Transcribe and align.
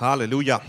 Halleluja. 0.00 0.62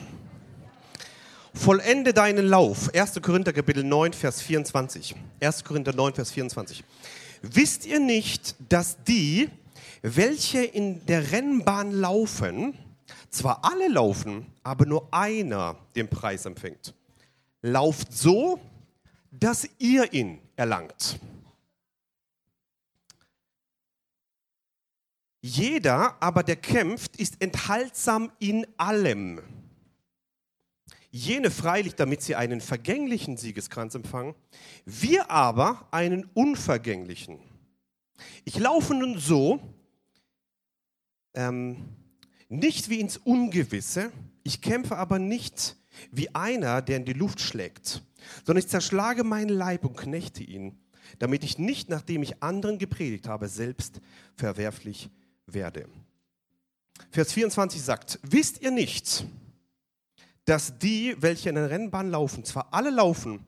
Vollende 1.54 2.14
deinen 2.14 2.48
Lauf. 2.48 2.90
1. 2.96 3.22
Korinther 3.22 3.54
Kapitel 3.54 3.84
9, 3.84 4.14
Vers 4.14 4.42
24. 4.42 5.16
1. 5.40 5.64
Korinther 5.64 5.94
9, 5.94 6.16
Vers 6.16 6.32
24. 6.32 6.84
Wisst 7.44 7.86
ihr 7.86 8.00
nicht, 8.00 8.56
dass 8.70 9.04
die, 9.04 9.50
welche 10.02 10.64
in 10.64 11.06
der 11.06 11.32
Rennbahn 11.32 11.92
laufen, 11.92 12.74
zwar 13.30 13.64
alle 13.64 13.88
laufen, 13.88 14.48
aber 14.64 14.88
nur 14.88 15.08
einer 15.12 15.76
den 15.96 16.08
Preis 16.08 16.48
empfängt? 16.48 16.96
Lauft 17.62 18.12
so, 18.12 18.60
dass 19.32 19.70
ihr 19.78 20.12
ihn 20.12 20.40
erlangt. 20.56 21.20
Jeder 25.42 26.22
aber, 26.22 26.44
der 26.44 26.58
kämpft, 26.58 27.16
ist 27.16 27.42
enthaltsam 27.42 28.32
in 28.40 28.68
allem. 28.78 29.42
Jene 31.12 31.50
freilich, 31.50 31.96
damit 31.96 32.22
sie 32.22 32.36
einen 32.36 32.62
vergänglichen 32.62 33.38
Siegeskranz 33.38 33.96
empfangen, 33.96 34.36
wir 34.86 35.32
aber 35.32 35.88
einen 35.92 36.26
unvergänglichen. 36.34 37.40
Ich 38.44 38.60
laufe 38.60 38.94
nun 38.94 39.18
so, 39.18 39.60
ähm, 41.34 41.78
nicht 42.50 42.90
wie 42.90 43.00
ins 43.00 43.18
Ungewisse, 43.18 44.12
ich 44.44 44.62
kämpfe 44.62 44.98
aber 44.98 45.20
nicht 45.20 45.78
wie 46.12 46.34
einer, 46.36 46.82
der 46.82 46.98
in 46.98 47.06
die 47.06 47.14
Luft 47.14 47.40
schlägt, 47.40 48.04
sondern 48.46 48.64
ich 48.64 48.70
zerschlage 48.70 49.24
meinen 49.24 49.50
Leib 49.50 49.86
und 49.86 49.98
knechte 49.98 50.44
ihn, 50.44 50.78
damit 51.18 51.44
ich 51.44 51.58
nicht, 51.58 51.90
nachdem 51.90 52.24
ich 52.24 52.44
anderen 52.44 52.78
gepredigt 52.78 53.28
habe, 53.28 53.48
selbst 53.48 54.02
verwerflich 54.36 55.10
werde. 55.54 55.88
Vers 57.12 57.34
24 57.34 57.82
sagt, 57.82 58.20
wisst 58.24 58.62
ihr 58.62 58.72
nicht, 58.72 59.26
dass 60.46 60.78
die, 60.80 61.16
welche 61.20 61.50
in 61.50 61.56
der 61.56 61.70
Rennbahn 61.70 62.12
laufen, 62.12 62.44
zwar 62.44 62.74
alle 62.74 62.90
laufen, 62.90 63.46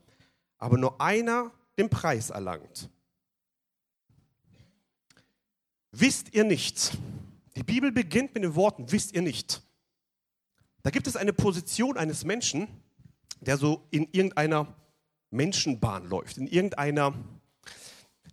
aber 0.58 0.78
nur 0.78 1.00
einer 1.02 1.52
den 1.78 1.90
Preis 1.90 2.30
erlangt? 2.30 2.90
Wisst 5.92 6.34
ihr 6.34 6.44
nicht? 6.44 6.98
Die 7.56 7.64
Bibel 7.64 7.92
beginnt 7.92 8.34
mit 8.34 8.44
den 8.44 8.56
Worten, 8.56 8.92
wisst 8.92 9.14
ihr 9.14 9.22
nicht? 9.22 9.62
Da 10.84 10.90
gibt 10.90 11.08
es 11.08 11.16
eine 11.16 11.34
Position 11.34 11.98
eines 11.98 12.24
Menschen, 12.24 12.68
der 13.42 13.58
so 13.58 13.86
in 13.92 14.08
irgendeiner 14.12 14.74
Menschenbahn 15.32 16.08
läuft, 16.08 16.38
in 16.38 16.48
irgendeiner 16.48 17.14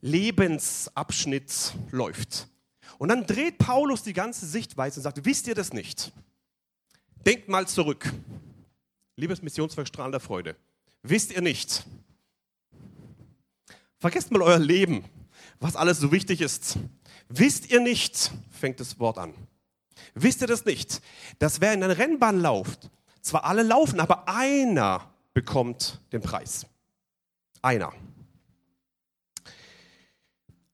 Lebensabschnitt 0.01 1.75
läuft. 1.91 2.49
Und 2.99 3.09
dann 3.09 3.27
dreht 3.27 3.59
Paulus 3.59 4.03
die 4.03 4.13
ganze 4.13 4.47
Sichtweise 4.47 4.99
und 4.99 5.05
sagt, 5.05 5.25
wisst 5.25 5.47
ihr 5.47 5.55
das 5.55 5.73
nicht? 5.73 6.13
Denkt 7.25 7.49
mal 7.49 7.67
zurück. 7.67 8.13
Liebes 9.17 9.43
Missionswerk 9.43 9.89
strahlender 9.89 10.21
Freude, 10.21 10.57
wisst 11.03 11.33
ihr 11.33 11.41
nicht? 11.41 11.85
Vergesst 13.99 14.31
mal 14.31 14.43
euer 14.43 14.59
Leben, 14.59 15.05
was 15.59 15.75
alles 15.75 15.99
so 15.99 16.13
wichtig 16.13 16.41
ist. 16.41 16.79
Wisst 17.29 17.71
ihr 17.71 17.81
nicht, 17.81 18.31
fängt 18.51 18.79
das 18.79 18.99
Wort 19.01 19.19
an. 19.19 19.35
Wisst 20.15 20.41
ihr 20.41 20.47
das 20.47 20.65
nicht, 20.65 21.01
dass 21.39 21.61
wer 21.61 21.73
in 21.75 21.83
einer 21.83 21.99
Rennbahn 21.99 22.41
läuft, 22.41 22.91
zwar 23.21 23.45
alle 23.45 23.63
laufen, 23.63 24.01
aber 24.01 24.29
einer 24.29 25.13
bekommt 25.35 26.01
den 26.13 26.23
Preis. 26.23 26.67
Einer. 27.61 27.93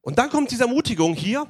Und 0.03 0.19
dann 0.19 0.29
kommt 0.29 0.51
diese 0.51 0.65
Ermutigung 0.65 1.15
hier, 1.15 1.47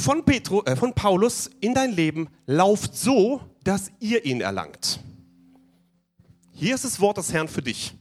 von, 0.00 0.24
Petru, 0.24 0.62
äh, 0.64 0.76
von 0.76 0.94
Paulus 0.94 1.50
in 1.60 1.74
dein 1.74 1.92
Leben, 1.92 2.28
lauft 2.46 2.96
so, 2.96 3.40
dass 3.64 3.92
ihr 4.00 4.24
ihn 4.24 4.40
erlangt. 4.40 5.00
Hier 6.52 6.74
ist 6.74 6.84
das 6.84 7.00
Wort 7.00 7.18
des 7.18 7.32
Herrn 7.32 7.48
für 7.48 7.62
dich. 7.62 7.94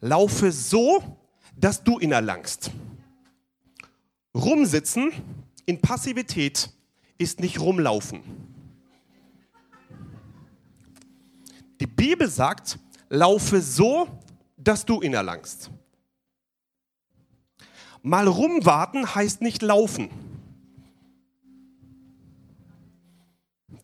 Laufe 0.00 0.52
so, 0.52 1.18
dass 1.56 1.82
du 1.82 1.98
ihn 1.98 2.12
erlangst. 2.12 2.70
Rumsitzen 4.34 5.10
in 5.66 5.80
Passivität 5.80 6.70
ist 7.18 7.40
nicht 7.40 7.60
rumlaufen. 7.60 8.22
Die 11.80 11.86
Bibel 11.86 12.28
sagt, 12.28 12.78
laufe 13.08 13.60
so, 13.60 14.08
dass 14.56 14.84
du 14.84 15.02
ihn 15.02 15.14
erlangst. 15.14 15.70
Mal 18.02 18.26
rumwarten 18.26 19.14
heißt 19.14 19.42
nicht 19.42 19.62
laufen. 19.62 20.08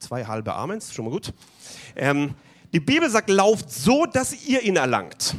Zwei 0.05 0.27
halbe 0.27 0.53
Amens, 0.53 0.93
schon 0.93 1.07
mal 1.07 1.13
gut. 1.13 1.33
Ähm, 1.97 2.35
die 2.75 2.81
Bibel 2.81 3.09
sagt, 3.09 3.31
lauft 3.31 3.71
so, 3.71 4.05
dass 4.05 4.45
ihr 4.47 4.61
ihn 4.61 4.77
erlangt. 4.77 5.35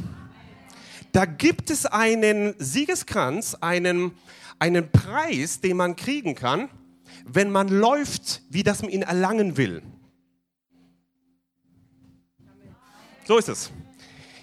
Da 1.12 1.24
gibt 1.24 1.70
es 1.70 1.86
einen 1.86 2.56
Siegeskranz, 2.58 3.54
einen, 3.60 4.10
einen 4.58 4.90
Preis, 4.90 5.60
den 5.60 5.76
man 5.76 5.94
kriegen 5.94 6.34
kann, 6.34 6.68
wenn 7.24 7.52
man 7.52 7.68
läuft, 7.68 8.42
wie 8.50 8.64
das 8.64 8.82
man 8.82 8.90
ihn 8.90 9.02
erlangen 9.02 9.56
will. 9.56 9.82
So 13.24 13.38
ist 13.38 13.48
es. 13.48 13.70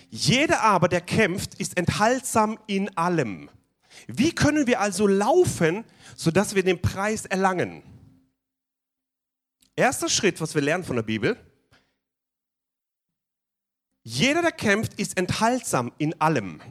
Jeder 0.10 0.62
aber, 0.62 0.88
der 0.88 1.02
kämpft, 1.02 1.56
ist 1.56 1.76
enthaltsam 1.78 2.58
in 2.68 2.96
allem. 2.98 3.50
Wie 4.08 4.32
können 4.32 4.68
wir 4.68 4.80
also 4.80 5.06
laufen, 5.06 5.84
sodass 6.16 6.56
wir 6.56 6.64
den 6.64 6.82
Preis 6.82 7.26
erlangen? 7.26 7.84
Erster 9.76 10.08
Schritt, 10.08 10.40
was 10.40 10.54
wir 10.54 10.62
lernen 10.62 10.84
von 10.84 10.96
der 10.96 11.04
Bibel. 11.04 11.36
Jeder, 14.04 14.42
der 14.42 14.52
kämpft, 14.52 15.00
ist 15.00 15.18
enthaltsam 15.18 15.92
in 15.98 16.20
allem. 16.22 16.62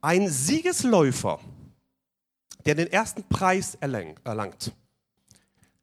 Ein 0.00 0.28
Siegesläufer, 0.30 1.40
der 2.64 2.76
den 2.76 2.86
ersten 2.86 3.24
Preis 3.24 3.76
erlangt, 3.80 4.72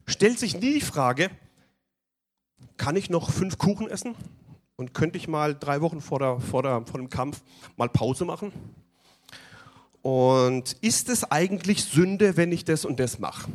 stellt 0.07 0.39
sich 0.39 0.55
nie 0.55 0.75
die 0.75 0.81
Frage, 0.81 1.29
kann 2.77 2.95
ich 2.95 3.09
noch 3.09 3.29
fünf 3.29 3.57
Kuchen 3.57 3.87
essen? 3.87 4.15
Und 4.77 4.93
könnte 4.93 5.17
ich 5.17 5.27
mal 5.27 5.55
drei 5.55 5.79
Wochen 5.81 6.01
vor, 6.01 6.19
der, 6.19 6.39
vor, 6.39 6.63
der, 6.63 6.85
vor 6.85 6.99
dem 6.99 7.09
Kampf 7.09 7.43
mal 7.77 7.87
Pause 7.87 8.25
machen? 8.25 8.51
Und 10.01 10.73
ist 10.81 11.09
es 11.09 11.23
eigentlich 11.31 11.83
Sünde, 11.83 12.35
wenn 12.35 12.51
ich 12.51 12.65
das 12.65 12.83
und 12.83 12.99
das 12.99 13.19
mache? 13.19 13.49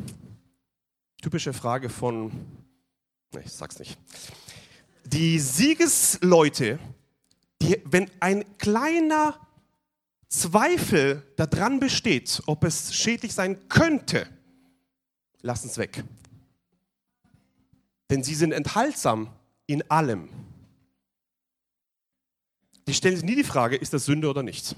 Typische 1.21 1.53
Frage 1.53 1.89
von, 1.89 2.31
ne, 3.31 3.43
ich 3.45 3.51
sag's 3.51 3.77
nicht. 3.77 3.97
Die 5.05 5.37
Siegesleute, 5.37 6.79
die, 7.61 7.79
wenn 7.85 8.09
ein 8.19 8.57
kleiner 8.57 9.39
Zweifel 10.29 11.21
daran 11.35 11.79
besteht, 11.79 12.41
ob 12.47 12.63
es 12.63 12.95
schädlich 12.95 13.33
sein 13.33 13.69
könnte, 13.69 14.27
lassen 15.41 15.67
es 15.67 15.77
weg. 15.77 16.03
Denn 18.09 18.23
sie 18.23 18.35
sind 18.35 18.51
enthaltsam 18.51 19.29
in 19.67 19.89
allem. 19.91 20.29
Die 22.87 22.95
stellen 22.95 23.15
sich 23.15 23.25
nie 23.25 23.35
die 23.35 23.43
Frage, 23.43 23.75
ist 23.75 23.93
das 23.93 24.05
Sünde 24.05 24.27
oder 24.27 24.41
nicht. 24.41 24.75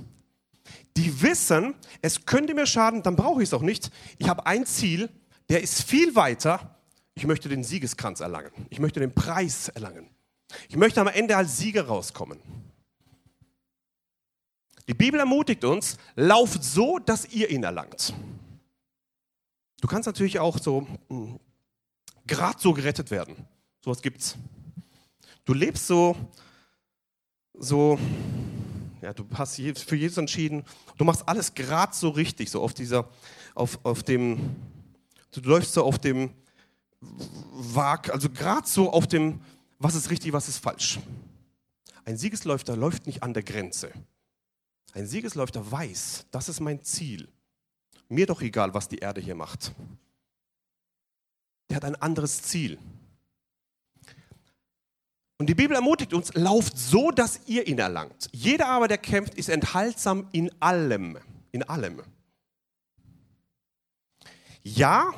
Die 0.97 1.21
wissen, 1.21 1.73
es 2.01 2.25
könnte 2.25 2.53
mir 2.53 2.67
schaden, 2.67 3.01
dann 3.01 3.15
brauche 3.15 3.41
ich 3.41 3.49
es 3.49 3.53
auch 3.53 3.61
nicht. 3.61 3.91
Ich 4.17 4.27
habe 4.27 4.45
ein 4.45 4.65
Ziel, 4.65 5.09
der 5.49 5.61
ist 5.61 5.83
viel 5.83 6.15
weiter. 6.15 6.77
Ich 7.15 7.25
möchte 7.25 7.49
den 7.49 7.63
Siegeskranz 7.63 8.19
erlangen. 8.19 8.51
Ich 8.69 8.79
möchte 8.79 8.99
den 8.99 9.13
Preis 9.13 9.69
erlangen. 9.69 10.09
Ich 10.69 10.75
möchte 10.75 11.01
am 11.01 11.07
Ende 11.07 11.35
als 11.37 11.57
Sieger 11.57 11.87
rauskommen. 11.87 12.39
Die 14.87 14.93
Bibel 14.93 15.19
ermutigt 15.19 15.63
uns, 15.63 15.97
lauft 16.15 16.63
so, 16.63 16.99
dass 16.99 17.31
ihr 17.31 17.49
ihn 17.49 17.63
erlangt. 17.63 18.13
Du 19.79 19.87
kannst 19.87 20.07
natürlich 20.07 20.39
auch 20.39 20.59
so 20.59 20.87
hm, 21.09 21.39
gerade 22.25 22.59
so 22.59 22.73
gerettet 22.73 23.11
werden. 23.11 23.47
Sowas 23.83 24.01
gibt's. 24.01 24.37
Du 25.45 25.53
lebst 25.53 25.87
so, 25.87 26.15
so, 27.53 27.99
ja, 29.01 29.13
du 29.13 29.25
hast 29.33 29.55
für 29.55 29.95
Jesus 29.95 30.17
entschieden. 30.17 30.63
Du 30.97 31.03
machst 31.03 31.27
alles 31.27 31.53
gerade 31.53 31.93
so 31.93 32.09
richtig, 32.09 32.49
so 32.49 32.61
auf 32.61 32.73
dieser, 32.73 33.09
auf, 33.55 33.79
auf 33.83 34.03
dem, 34.03 34.55
Du 35.33 35.41
läufst 35.41 35.73
so 35.73 35.83
auf 35.83 35.97
dem 35.97 36.31
Wag, 37.01 38.09
also 38.11 38.29
gerade 38.29 38.67
so 38.67 38.91
auf 38.91 39.07
dem, 39.07 39.41
was 39.79 39.95
ist 39.95 40.09
richtig, 40.09 40.31
was 40.31 40.47
ist 40.47 40.59
falsch. 40.59 40.99
Ein 42.05 42.17
Siegesläufer 42.17 42.77
läuft 42.77 43.07
nicht 43.07 43.23
an 43.23 43.33
der 43.33 43.43
Grenze. 43.43 43.91
Ein 44.93 45.07
Siegesläufer 45.07 45.69
weiß, 45.71 46.27
das 46.31 46.49
ist 46.49 46.59
mein 46.59 46.83
Ziel. 46.83 47.27
Mir 48.09 48.27
doch 48.27 48.41
egal, 48.41 48.73
was 48.73 48.87
die 48.87 48.99
Erde 48.99 49.21
hier 49.21 49.35
macht. 49.35 49.73
Der 51.69 51.77
hat 51.77 51.85
ein 51.85 51.95
anderes 51.95 52.43
Ziel. 52.43 52.77
Und 55.39 55.47
die 55.47 55.55
Bibel 55.55 55.75
ermutigt 55.75 56.13
uns, 56.13 56.33
lauft 56.35 56.77
so, 56.77 57.09
dass 57.09 57.41
ihr 57.47 57.67
ihn 57.67 57.79
erlangt. 57.79 58.29
Jeder 58.31 58.67
aber, 58.69 58.87
der 58.87 58.99
kämpft, 58.99 59.33
ist 59.33 59.49
enthaltsam 59.49 60.27
in 60.31 60.51
allem. 60.61 61.17
In 61.51 61.63
allem. 61.63 62.03
Ja, 64.63 65.11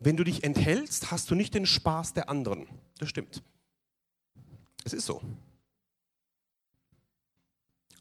wenn 0.00 0.16
du 0.16 0.24
dich 0.24 0.44
enthältst, 0.44 1.10
hast 1.10 1.30
du 1.30 1.34
nicht 1.34 1.54
den 1.54 1.66
Spaß 1.66 2.14
der 2.14 2.28
anderen. 2.28 2.66
Das 2.98 3.08
stimmt. 3.08 3.42
Es 4.84 4.92
ist 4.92 5.06
so. 5.06 5.20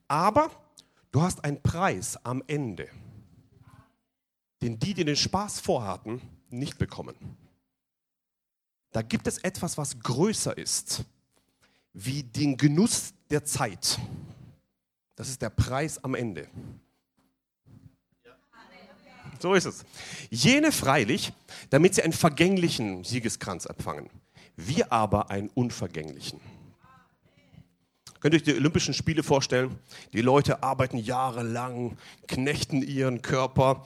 Aber 0.07 0.51
du 1.11 1.21
hast 1.21 1.43
einen 1.43 1.61
Preis 1.61 2.17
am 2.23 2.43
Ende, 2.47 2.89
den 4.61 4.79
die, 4.79 4.93
die 4.93 5.05
den 5.05 5.15
Spaß 5.15 5.59
vorhatten, 5.59 6.21
nicht 6.49 6.77
bekommen. 6.77 7.15
Da 8.91 9.01
gibt 9.01 9.25
es 9.25 9.39
etwas, 9.39 9.77
was 9.77 9.99
größer 9.99 10.55
ist, 10.55 11.03
wie 11.93 12.21
den 12.21 12.57
Genuss 12.57 13.13
der 13.31 13.43
Zeit. 13.43 13.99
Das 15.15 15.29
ist 15.29 15.41
der 15.41 15.49
Preis 15.49 16.03
am 16.03 16.13
Ende. 16.13 16.47
So 19.43 19.55
ist 19.55 19.65
es. 19.65 19.83
Jene 20.29 20.71
freilich, 20.71 21.33
damit 21.69 21.95
sie 21.95 22.01
einen 22.01 22.13
vergänglichen 22.13 23.03
Siegeskranz 23.03 23.65
empfangen. 23.65 24.09
Wir 24.55 24.93
aber 24.93 25.31
einen 25.31 25.49
unvergänglichen. 25.49 26.39
Könnt 28.21 28.35
ihr 28.35 28.37
euch 28.37 28.43
die 28.43 28.55
Olympischen 28.55 28.93
Spiele 28.93 29.21
vorstellen? 29.21 29.75
Die 30.13 30.21
Leute 30.21 30.63
arbeiten 30.63 30.95
jahrelang, 30.95 31.97
knechten 32.25 32.81
ihren 32.81 33.21
Körper, 33.21 33.85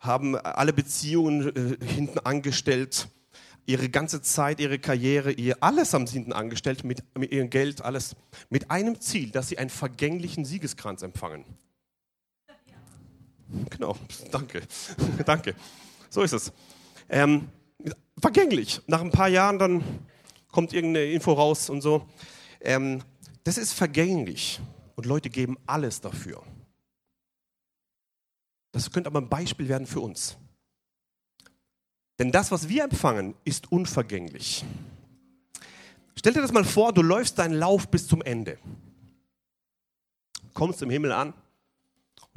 haben 0.00 0.36
alle 0.36 0.74
Beziehungen 0.74 1.56
äh, 1.56 1.86
hinten 1.86 2.18
angestellt, 2.18 3.08
ihre 3.64 3.88
ganze 3.88 4.20
Zeit, 4.20 4.60
ihre 4.60 4.78
Karriere, 4.78 5.32
ihr 5.32 5.56
alles 5.62 5.94
haben 5.94 6.06
sie 6.06 6.18
hinten 6.18 6.34
angestellt 6.34 6.84
mit, 6.84 7.02
mit 7.16 7.32
ihrem 7.32 7.48
Geld, 7.48 7.80
alles 7.80 8.14
mit 8.50 8.70
einem 8.70 9.00
Ziel, 9.00 9.30
dass 9.30 9.48
sie 9.48 9.56
einen 9.56 9.70
vergänglichen 9.70 10.44
Siegeskranz 10.44 11.00
empfangen. 11.00 11.46
Genau, 13.70 13.96
danke, 14.30 14.62
danke. 15.24 15.54
So 16.10 16.22
ist 16.22 16.32
es. 16.32 16.52
Ähm, 17.08 17.48
vergänglich. 18.20 18.80
Nach 18.86 19.00
ein 19.00 19.10
paar 19.10 19.28
Jahren 19.28 19.58
dann 19.58 19.84
kommt 20.50 20.72
irgendeine 20.72 21.06
Info 21.06 21.32
raus 21.32 21.70
und 21.70 21.80
so. 21.80 22.06
Ähm, 22.60 23.02
das 23.44 23.58
ist 23.58 23.72
vergänglich 23.72 24.60
und 24.96 25.06
Leute 25.06 25.30
geben 25.30 25.56
alles 25.66 26.00
dafür. 26.00 26.42
Das 28.72 28.90
könnte 28.90 29.08
aber 29.08 29.20
ein 29.20 29.28
Beispiel 29.28 29.68
werden 29.68 29.86
für 29.86 30.00
uns. 30.00 30.36
Denn 32.18 32.32
das, 32.32 32.50
was 32.50 32.68
wir 32.68 32.84
empfangen, 32.84 33.34
ist 33.44 33.70
unvergänglich. 33.70 34.64
Stell 36.16 36.32
dir 36.32 36.42
das 36.42 36.52
mal 36.52 36.64
vor, 36.64 36.92
du 36.92 37.00
läufst 37.00 37.38
deinen 37.38 37.54
Lauf 37.54 37.88
bis 37.88 38.08
zum 38.08 38.22
Ende. 38.22 38.58
Kommst 40.52 40.82
im 40.82 40.90
Himmel 40.90 41.12
an 41.12 41.32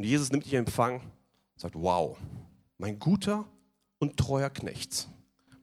und 0.01 0.07
Jesus 0.07 0.31
nimmt 0.31 0.45
dich 0.45 0.53
in 0.53 0.59
Empfang 0.59 0.95
und 0.95 1.59
sagt, 1.59 1.75
wow, 1.75 2.17
mein 2.77 2.99
guter 2.99 3.45
und 3.99 4.17
treuer 4.17 4.49
Knecht, 4.49 5.07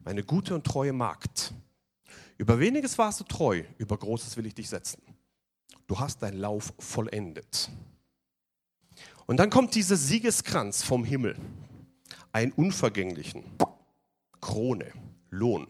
meine 0.03 0.23
gute 0.23 0.55
und 0.55 0.65
treue 0.65 0.93
Magd. 0.93 1.53
Über 2.37 2.59
weniges 2.59 2.97
warst 2.97 3.19
du 3.19 3.23
treu, 3.25 3.63
über 3.77 3.97
Großes 3.97 4.37
will 4.37 4.45
ich 4.45 4.55
dich 4.55 4.69
setzen 4.69 5.01
du 5.89 5.99
hast 5.99 6.21
deinen 6.21 6.37
Lauf 6.37 6.73
vollendet. 6.79 7.69
Und 9.25 9.37
dann 9.37 9.49
kommt 9.49 9.75
dieser 9.75 9.97
Siegeskranz 9.97 10.83
vom 10.83 11.03
Himmel, 11.03 11.35
einen 12.31 12.51
unvergänglichen, 12.53 13.43
Krone, 14.39 14.91
Lohn. 15.29 15.67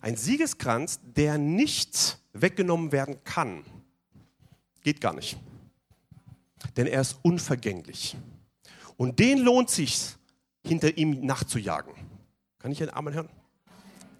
Ein 0.00 0.16
Siegeskranz, 0.16 1.00
der 1.02 1.38
nicht 1.38 2.18
weggenommen 2.32 2.92
werden 2.92 3.22
kann. 3.24 3.64
Geht 4.82 5.00
gar 5.00 5.14
nicht. 5.14 5.38
Denn 6.76 6.86
er 6.86 7.00
ist 7.00 7.18
unvergänglich. 7.22 8.16
Und 8.96 9.18
den 9.18 9.38
lohnt 9.38 9.70
sich, 9.70 10.16
hinter 10.66 10.96
ihm 10.96 11.24
nachzujagen. 11.24 11.94
Kann 12.58 12.72
ich 12.72 12.82
einen 12.82 12.92
Amen 12.92 13.14
hören? 13.14 13.28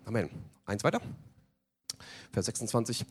Amen. 0.04 0.30
Eins 0.64 0.82
weiter. 0.84 1.00
Vers 2.32 2.46
26. 2.46 3.04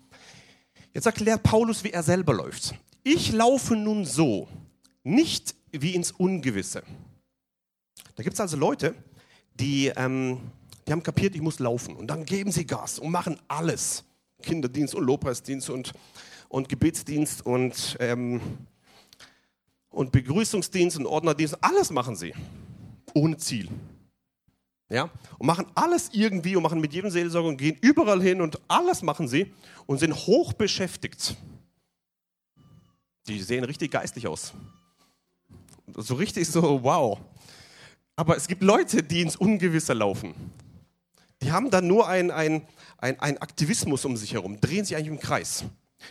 Jetzt 0.93 1.05
erklärt 1.05 1.43
Paulus, 1.43 1.83
wie 1.83 1.91
er 1.91 2.03
selber 2.03 2.33
läuft. 2.33 2.73
Ich 3.03 3.31
laufe 3.31 3.75
nun 3.75 4.05
so, 4.05 4.47
nicht 5.03 5.55
wie 5.71 5.93
ins 5.93 6.11
Ungewisse. 6.11 6.83
Da 8.15 8.23
gibt 8.23 8.33
es 8.33 8.39
also 8.39 8.57
Leute, 8.57 8.95
die, 9.53 9.87
ähm, 9.95 10.39
die 10.87 10.91
haben 10.91 11.03
kapiert, 11.03 11.35
ich 11.35 11.41
muss 11.41 11.59
laufen. 11.59 11.95
Und 11.95 12.07
dann 12.07 12.25
geben 12.25 12.51
sie 12.51 12.65
Gas 12.65 12.99
und 12.99 13.11
machen 13.11 13.39
alles. 13.47 14.03
Kinderdienst 14.41 14.95
und 14.95 15.05
Lobpreisdienst 15.05 15.69
und, 15.69 15.93
und 16.47 16.69
Gebetsdienst 16.69 17.45
und, 17.45 17.97
ähm, 17.99 18.41
und 19.89 20.11
Begrüßungsdienst 20.11 20.97
und 20.97 21.05
Ordnerdienst. 21.05 21.57
Alles 21.61 21.91
machen 21.91 22.15
sie. 22.15 22.33
Ohne 23.13 23.37
Ziel. 23.37 23.69
Ja, 24.91 25.09
und 25.37 25.45
machen 25.45 25.67
alles 25.75 26.09
irgendwie 26.13 26.55
und 26.55 26.63
machen 26.63 26.81
mit 26.81 26.93
jedem 26.93 27.11
Seelsorger 27.11 27.47
und 27.47 27.57
gehen 27.57 27.77
überall 27.81 28.21
hin 28.21 28.41
und 28.41 28.59
alles 28.67 29.03
machen 29.03 29.27
sie 29.27 29.53
und 29.85 29.99
sind 29.99 30.15
hoch 30.15 30.53
beschäftigt. 30.53 31.35
Die 33.27 33.39
sehen 33.41 33.63
richtig 33.63 33.91
geistlich 33.91 34.27
aus. 34.27 34.53
So 35.95 36.15
richtig 36.15 36.47
so, 36.47 36.83
wow. 36.83 37.19
Aber 38.15 38.35
es 38.35 38.47
gibt 38.47 38.63
Leute, 38.63 39.03
die 39.03 39.21
ins 39.21 39.35
Ungewisse 39.35 39.93
laufen. 39.93 40.33
Die 41.43 41.51
haben 41.51 41.69
dann 41.69 41.87
nur 41.87 42.07
einen 42.07 42.31
ein, 43.01 43.19
ein 43.19 43.37
Aktivismus 43.37 44.05
um 44.05 44.17
sich 44.17 44.33
herum, 44.33 44.59
drehen 44.59 44.85
sich 44.85 44.95
eigentlich 44.95 45.07
im 45.07 45.19
Kreis. 45.19 45.63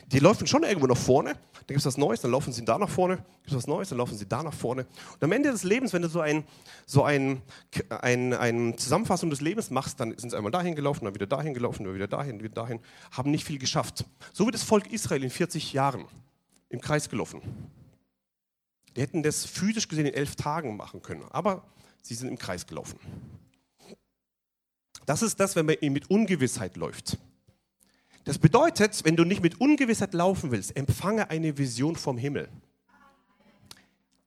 Die 0.07 0.19
laufen 0.19 0.47
schon 0.47 0.65
irgendwo 0.65 0.87
nach 0.87 0.97
vorne, 0.97 1.33
dann 1.33 1.75
gibt 1.75 1.81
es 1.81 1.87
was 1.87 1.97
Neues, 1.97 2.21
dann 2.21 2.31
laufen 2.31 2.53
sie 2.53 2.65
da 2.65 2.79
nach 2.79 2.89
vorne, 2.89 3.17
gibt 3.17 3.49
es 3.49 3.55
was 3.55 3.67
Neues, 3.67 3.89
dann 3.89 3.99
laufen 3.99 4.17
sie 4.17 4.27
da 4.27 4.43
nach 4.43 4.55
vorne. 4.55 4.87
Und 5.15 5.25
am 5.25 5.33
Ende 5.33 5.51
des 5.51 5.65
Lebens, 5.65 5.93
wenn 5.93 6.03
du 6.03 6.09
so 6.09 6.21
ein, 6.21 6.45
so 6.87 7.05
ein, 7.05 7.43
ein, 7.89 8.33
ein 8.35 8.79
Zusammenfassung 8.79 9.31
des 9.31 9.41
Lebens 9.41 9.71
machst, 9.71 10.01
dann 10.01 10.17
sind 10.17 10.31
sie 10.31 10.37
einmal 10.37 10.53
dahin 10.53 10.75
gelaufen, 10.75 11.05
dann 11.05 11.15
wieder 11.15 11.27
dahin 11.27 11.55
gelaufen, 11.55 11.85
dann 11.85 11.95
wieder 11.95 12.09
dahin, 12.09 12.43
wieder 12.43 12.55
dahin, 12.55 12.81
haben 13.13 13.31
nicht 13.31 13.45
viel 13.45 13.59
geschafft. 13.59 14.05
So 14.33 14.47
wie 14.47 14.51
das 14.51 14.63
Volk 14.63 14.93
Israel 14.93 15.25
in 15.25 15.31
40 15.31 15.73
Jahren 15.73 16.05
im 16.69 16.81
Kreis 16.81 17.09
gelaufen. 17.09 17.41
Die 18.97 19.01
hätten 19.01 19.23
das 19.23 19.45
physisch 19.45 19.89
gesehen 19.89 20.07
in 20.07 20.15
elf 20.15 20.37
Tagen 20.37 20.77
machen 20.77 21.03
können, 21.03 21.25
aber 21.31 21.65
sie 22.03 22.15
sind 22.15 22.29
im 22.29 22.39
Kreis 22.39 22.67
gelaufen. 22.67 22.99
Das 25.07 25.23
ist 25.23 25.41
das, 25.41 25.57
wenn 25.57 25.67
man 25.67 25.77
mit 25.81 26.11
Ungewissheit 26.11 26.77
läuft. 26.77 27.17
Das 28.29 28.39
bedeutet, 28.39 29.07
wenn 29.07 29.17
du 29.17 29.25
nicht 29.25 29.43
mit 29.43 29.59
Ungewissheit 29.59 30.13
laufen 30.13 30.51
willst, 30.51 30.77
empfange 30.77 31.31
eine 31.31 31.57
Vision 31.57 31.97
vom 31.97 32.19
Himmel. 32.19 32.51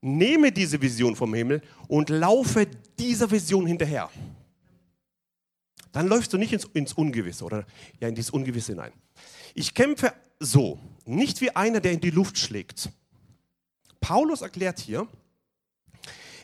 Nehme 0.01 0.51
diese 0.51 0.81
Vision 0.81 1.15
vom 1.15 1.31
Himmel 1.35 1.61
und 1.87 2.09
laufe 2.09 2.65
dieser 2.97 3.29
Vision 3.29 3.67
hinterher. 3.67 4.09
Dann 5.91 6.07
läufst 6.07 6.33
du 6.33 6.39
nicht 6.39 6.51
ins, 6.51 6.65
ins 6.73 6.93
Ungewisse 6.93 7.45
oder 7.45 7.63
ja, 7.99 8.07
in 8.07 8.15
dieses 8.15 8.31
Ungewisse 8.31 8.71
hinein. 8.71 8.91
Ich 9.53 9.75
kämpfe 9.75 10.15
so, 10.39 10.79
nicht 11.05 11.39
wie 11.39 11.55
einer, 11.55 11.79
der 11.79 11.91
in 11.91 12.01
die 12.01 12.09
Luft 12.09 12.39
schlägt. 12.39 12.89
Paulus 13.99 14.41
erklärt 14.41 14.79
hier, 14.79 15.07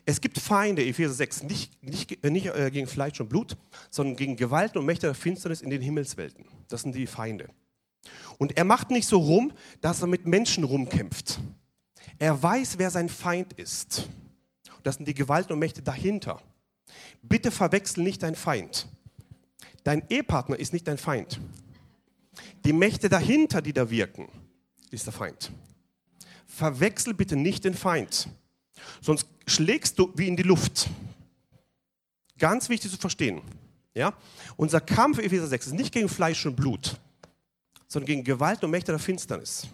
es 0.09 0.21
gibt 0.21 0.39
Feinde, 0.39 0.85
Epheser 0.85 1.13
6, 1.13 1.43
nicht, 1.43 1.83
nicht, 1.83 2.23
nicht 2.23 2.45
äh, 2.45 2.71
gegen 2.71 2.87
Fleisch 2.87 3.19
und 3.19 3.27
Blut, 3.27 3.57
sondern 3.89 4.15
gegen 4.15 4.37
Gewalten 4.37 4.77
und 4.77 4.85
Mächte 4.85 5.05
der 5.05 5.13
Finsternis 5.13 5.61
in 5.61 5.69
den 5.69 5.81
Himmelswelten. 5.81 6.45
Das 6.69 6.83
sind 6.83 6.95
die 6.95 7.07
Feinde. 7.07 7.49
Und 8.37 8.55
er 8.55 8.63
macht 8.63 8.89
nicht 8.89 9.05
so 9.05 9.19
rum, 9.19 9.51
dass 9.81 9.99
er 9.99 10.07
mit 10.07 10.25
Menschen 10.25 10.63
rumkämpft. 10.63 11.41
Er 12.19 12.41
weiß, 12.41 12.77
wer 12.77 12.89
sein 12.89 13.09
Feind 13.09 13.51
ist. 13.51 14.07
Das 14.81 14.95
sind 14.95 15.09
die 15.09 15.13
Gewalten 15.13 15.51
und 15.51 15.59
Mächte 15.59 15.81
dahinter. 15.81 16.41
Bitte 17.21 17.51
verwechsel 17.51 18.01
nicht 18.01 18.23
deinen 18.23 18.35
Feind. 18.35 18.87
Dein 19.83 20.07
Ehepartner 20.09 20.57
ist 20.57 20.71
nicht 20.71 20.87
dein 20.87 20.97
Feind. 20.97 21.41
Die 22.63 22.71
Mächte 22.71 23.09
dahinter, 23.09 23.61
die 23.61 23.73
da 23.73 23.89
wirken, 23.89 24.29
ist 24.89 25.05
der 25.05 25.11
Feind. 25.11 25.51
Verwechsel 26.45 27.13
bitte 27.13 27.35
nicht 27.35 27.65
den 27.65 27.73
Feind. 27.73 28.29
Sonst 29.01 29.27
schlägst 29.47 29.97
du 29.97 30.11
wie 30.15 30.27
in 30.27 30.35
die 30.35 30.43
Luft. 30.43 30.89
Ganz 32.37 32.69
wichtig 32.69 32.91
zu 32.91 32.97
verstehen. 32.97 33.41
Ja? 33.93 34.13
Unser 34.57 34.81
Kampf, 34.81 35.17
Epheser 35.17 35.47
6, 35.47 35.67
ist 35.67 35.73
nicht 35.73 35.91
gegen 35.91 36.09
Fleisch 36.09 36.45
und 36.45 36.55
Blut, 36.55 36.97
sondern 37.87 38.07
gegen 38.07 38.23
Gewalt 38.23 38.63
und 38.63 38.71
Mächte 38.71 38.91
der 38.91 38.99
Finsternis. 38.99 39.67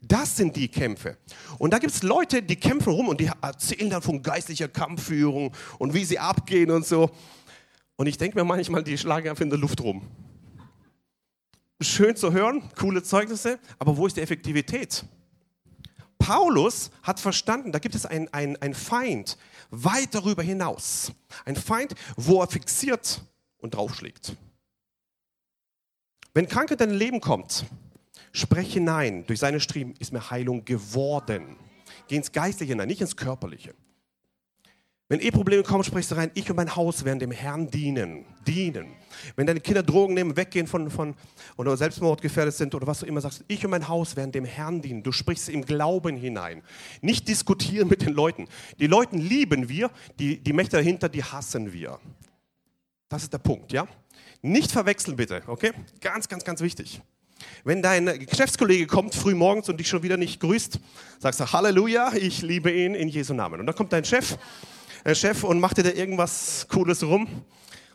Das 0.00 0.36
sind 0.36 0.56
die 0.56 0.68
Kämpfe. 0.68 1.18
Und 1.58 1.72
da 1.72 1.78
gibt 1.78 1.92
es 1.92 2.02
Leute, 2.02 2.42
die 2.42 2.56
kämpfen 2.56 2.92
rum 2.92 3.08
und 3.08 3.20
die 3.20 3.30
erzählen 3.42 3.90
dann 3.90 4.02
von 4.02 4.22
geistlicher 4.22 4.68
Kampfführung 4.68 5.54
und 5.78 5.94
wie 5.94 6.04
sie 6.04 6.18
abgehen 6.18 6.70
und 6.70 6.86
so. 6.86 7.10
Und 7.96 8.06
ich 8.06 8.16
denke 8.16 8.38
mir 8.38 8.44
manchmal, 8.44 8.82
die 8.82 8.98
schlagen 8.98 9.28
einfach 9.28 9.42
in 9.42 9.50
der 9.50 9.58
Luft 9.58 9.80
rum. 9.80 10.08
Schön 11.80 12.16
zu 12.16 12.32
hören, 12.32 12.62
coole 12.78 13.02
Zeugnisse, 13.02 13.58
aber 13.78 13.96
wo 13.96 14.06
ist 14.06 14.16
die 14.16 14.22
Effektivität? 14.22 15.04
Paulus 16.24 16.90
hat 17.02 17.20
verstanden, 17.20 17.70
da 17.70 17.78
gibt 17.78 17.94
es 17.94 18.06
einen 18.06 18.28
ein 18.32 18.74
Feind 18.74 19.36
weit 19.70 20.14
darüber 20.14 20.42
hinaus. 20.42 21.12
Ein 21.44 21.54
Feind, 21.54 21.94
wo 22.16 22.40
er 22.40 22.48
fixiert 22.48 23.20
und 23.58 23.74
draufschlägt. 23.74 24.34
Wenn 26.32 26.48
Krankheit 26.48 26.80
in 26.80 26.88
dein 26.88 26.98
Leben 26.98 27.20
kommt, 27.20 27.66
sprech 28.32 28.72
hinein. 28.72 29.26
Durch 29.26 29.38
seine 29.38 29.60
Striemen 29.60 29.94
ist 29.98 30.12
mir 30.12 30.30
Heilung 30.30 30.64
geworden. 30.64 31.56
Geh 32.08 32.16
ins 32.16 32.32
Geistliche 32.32 32.72
hinein, 32.72 32.88
nicht 32.88 33.02
ins 33.02 33.16
Körperliche. 33.16 33.74
Wenn 35.08 35.20
Eheprobleme 35.20 35.62
kommen, 35.62 35.84
sprichst 35.84 36.10
du 36.10 36.14
rein, 36.14 36.30
ich 36.32 36.48
und 36.48 36.56
mein 36.56 36.74
Haus 36.74 37.04
werden 37.04 37.18
dem 37.18 37.30
Herrn 37.30 37.70
dienen. 37.70 38.24
Dienen. 38.46 38.86
Wenn 39.36 39.46
deine 39.46 39.60
Kinder 39.60 39.82
Drogen 39.82 40.14
nehmen, 40.14 40.34
weggehen 40.34 40.66
von, 40.66 40.90
von 40.90 41.14
oder 41.56 41.76
Selbstmordgefährdet 41.76 42.54
sind 42.54 42.74
oder 42.74 42.86
was 42.86 43.00
du 43.00 43.06
immer 43.06 43.20
sagst, 43.20 43.44
ich 43.46 43.62
und 43.64 43.70
mein 43.70 43.86
Haus 43.86 44.16
werden 44.16 44.32
dem 44.32 44.46
Herrn 44.46 44.80
dienen. 44.80 45.02
Du 45.02 45.12
sprichst 45.12 45.50
im 45.50 45.64
Glauben 45.64 46.16
hinein. 46.16 46.62
Nicht 47.02 47.28
diskutieren 47.28 47.88
mit 47.88 48.00
den 48.00 48.14
Leuten. 48.14 48.48
Die 48.80 48.86
Leute 48.86 49.16
lieben 49.16 49.68
wir, 49.68 49.90
die, 50.18 50.42
die 50.42 50.52
Mächte 50.54 50.78
dahinter, 50.78 51.10
die 51.10 51.22
hassen 51.22 51.72
wir. 51.72 52.00
Das 53.10 53.22
ist 53.22 53.32
der 53.32 53.38
Punkt, 53.38 53.72
ja? 53.72 53.86
Nicht 54.40 54.72
verwechseln 54.72 55.16
bitte, 55.16 55.42
okay? 55.46 55.72
Ganz, 56.00 56.28
ganz, 56.28 56.44
ganz 56.44 56.62
wichtig. 56.62 57.02
Wenn 57.62 57.82
dein 57.82 58.06
Geschäftskollege 58.26 58.86
kommt 58.86 59.14
früh 59.14 59.34
morgens 59.34 59.68
und 59.68 59.78
dich 59.78 59.88
schon 59.88 60.02
wieder 60.02 60.16
nicht 60.16 60.40
grüßt, 60.40 60.78
sagst 61.18 61.40
du 61.40 61.52
Halleluja, 61.52 62.14
ich 62.14 62.40
liebe 62.40 62.70
ihn 62.70 62.94
in 62.94 63.08
Jesu 63.08 63.34
Namen. 63.34 63.60
Und 63.60 63.66
dann 63.66 63.74
kommt 63.74 63.92
dein 63.92 64.04
Chef, 64.04 64.38
äh 65.04 65.14
Chef 65.14 65.44
und 65.44 65.60
macht 65.60 65.78
dir 65.78 65.82
da 65.82 65.90
irgendwas 65.90 66.66
Cooles 66.68 67.02
rum. 67.02 67.26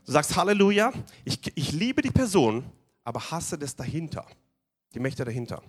Du 0.05 0.11
sagst 0.11 0.35
Halleluja, 0.35 0.93
ich, 1.25 1.39
ich 1.55 1.71
liebe 1.71 2.01
die 2.01 2.11
Person, 2.11 2.63
aber 3.03 3.19
hasse 3.31 3.57
das 3.57 3.75
dahinter, 3.75 4.25
die 4.93 4.99
Mächte 4.99 5.25
dahinter. 5.25 5.61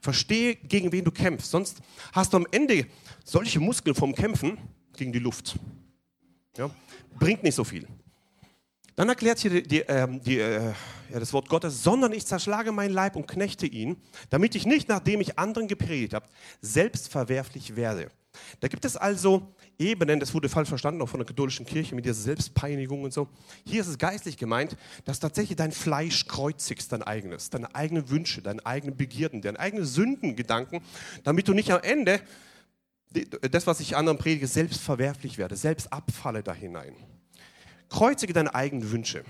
Verstehe, 0.00 0.56
gegen 0.56 0.90
wen 0.92 1.04
du 1.04 1.10
kämpfst, 1.10 1.50
sonst 1.50 1.78
hast 2.12 2.32
du 2.32 2.38
am 2.38 2.46
Ende 2.50 2.86
solche 3.24 3.60
Muskeln 3.60 3.94
vom 3.94 4.14
Kämpfen 4.14 4.58
gegen 4.96 5.12
die 5.12 5.18
Luft. 5.18 5.58
Ja? 6.56 6.70
Bringt 7.18 7.42
nicht 7.42 7.54
so 7.54 7.64
viel. 7.64 7.86
Dann 8.96 9.08
erklärt 9.08 9.38
hier 9.38 9.50
die, 9.50 9.62
die, 9.62 9.80
äh, 9.82 10.20
die, 10.20 10.38
äh, 10.38 10.72
ja, 11.10 11.18
das 11.18 11.32
Wort 11.32 11.48
Gottes, 11.48 11.82
sondern 11.82 12.12
ich 12.12 12.26
zerschlage 12.26 12.72
meinen 12.72 12.92
Leib 12.92 13.16
und 13.16 13.26
knechte 13.26 13.66
ihn, 13.66 13.96
damit 14.28 14.54
ich 14.54 14.66
nicht, 14.66 14.88
nachdem 14.88 15.20
ich 15.20 15.38
anderen 15.38 15.68
gepredigt 15.68 16.14
habe, 16.14 16.26
selbst 16.60 17.08
verwerflich 17.08 17.76
werde. 17.76 18.10
Da 18.60 18.68
gibt 18.68 18.84
es 18.84 18.96
also 18.96 19.54
Ebenen, 19.80 20.20
das 20.20 20.34
wurde 20.34 20.48
falsch 20.48 20.68
verstanden, 20.68 21.00
auch 21.00 21.08
von 21.08 21.20
der 21.20 21.26
katholischen 21.26 21.64
Kirche 21.64 21.94
mit 21.94 22.04
dieser 22.04 22.14
Selbstpeinigung 22.14 23.02
und 23.02 23.12
so. 23.12 23.28
Hier 23.64 23.80
ist 23.80 23.88
es 23.88 23.98
geistlich 23.98 24.36
gemeint, 24.36 24.76
dass 25.06 25.18
tatsächlich 25.18 25.56
dein 25.56 25.72
Fleisch 25.72 26.26
kreuzigst, 26.26 26.92
dein 26.92 27.02
eigenes, 27.02 27.48
deine 27.48 27.74
eigenen 27.74 28.10
Wünsche, 28.10 28.42
deine 28.42 28.64
eigenen 28.66 28.96
Begierden, 28.96 29.40
deine 29.40 29.58
eigenen 29.58 29.86
Sündengedanken, 29.86 30.82
damit 31.24 31.48
du 31.48 31.54
nicht 31.54 31.72
am 31.72 31.80
Ende 31.82 32.20
das, 33.50 33.66
was 33.66 33.80
ich 33.80 33.96
anderen 33.96 34.18
predige, 34.18 34.46
selbst 34.46 34.80
verwerflich 34.80 35.38
werde, 35.38 35.56
selbst 35.56 35.92
abfalle 35.92 36.42
da 36.42 36.52
hinein. 36.52 36.94
Kreuzige 37.88 38.32
deine 38.32 38.54
eigenen 38.54 38.90
Wünsche. 38.92 39.24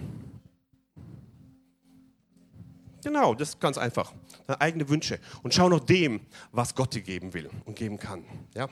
Genau, 3.02 3.35
das 3.35 3.50
ist 3.50 3.61
ganz 3.61 3.78
einfach. 3.78 4.12
Deine 4.47 4.61
eigenen 4.61 4.88
Wünsche. 4.88 5.19
Und 5.42 5.54
schau 5.54 5.69
nach 5.69 5.80
dem, 5.80 6.21
was 6.52 6.75
Gott 6.75 6.95
dir 6.95 7.00
geben 7.00 7.33
will 7.33 7.49
und 7.64 7.76
geben 7.76 7.99
kann. 7.99 8.25
Ja? 8.54 8.69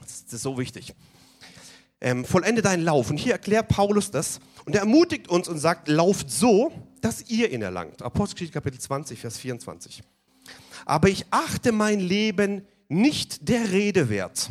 Das 0.00 0.32
ist 0.32 0.42
so 0.42 0.58
wichtig. 0.58 0.94
Ähm, 2.00 2.24
vollende 2.24 2.62
deinen 2.62 2.84
Lauf. 2.84 3.10
Und 3.10 3.16
hier 3.16 3.32
erklärt 3.32 3.68
Paulus 3.68 4.10
das. 4.10 4.40
Und 4.64 4.74
er 4.74 4.80
ermutigt 4.80 5.28
uns 5.28 5.48
und 5.48 5.58
sagt, 5.58 5.88
lauft 5.88 6.30
so, 6.30 6.72
dass 7.00 7.28
ihr 7.30 7.50
ihn 7.50 7.62
erlangt. 7.62 8.02
Apostelgeschichte 8.02 8.54
Kapitel 8.54 8.80
20, 8.80 9.18
Vers 9.18 9.38
24. 9.38 10.02
Aber 10.84 11.08
ich 11.08 11.26
achte 11.30 11.72
mein 11.72 12.00
Leben 12.00 12.66
nicht 12.88 13.48
der 13.48 13.72
Rede 13.72 14.08
wert, 14.08 14.50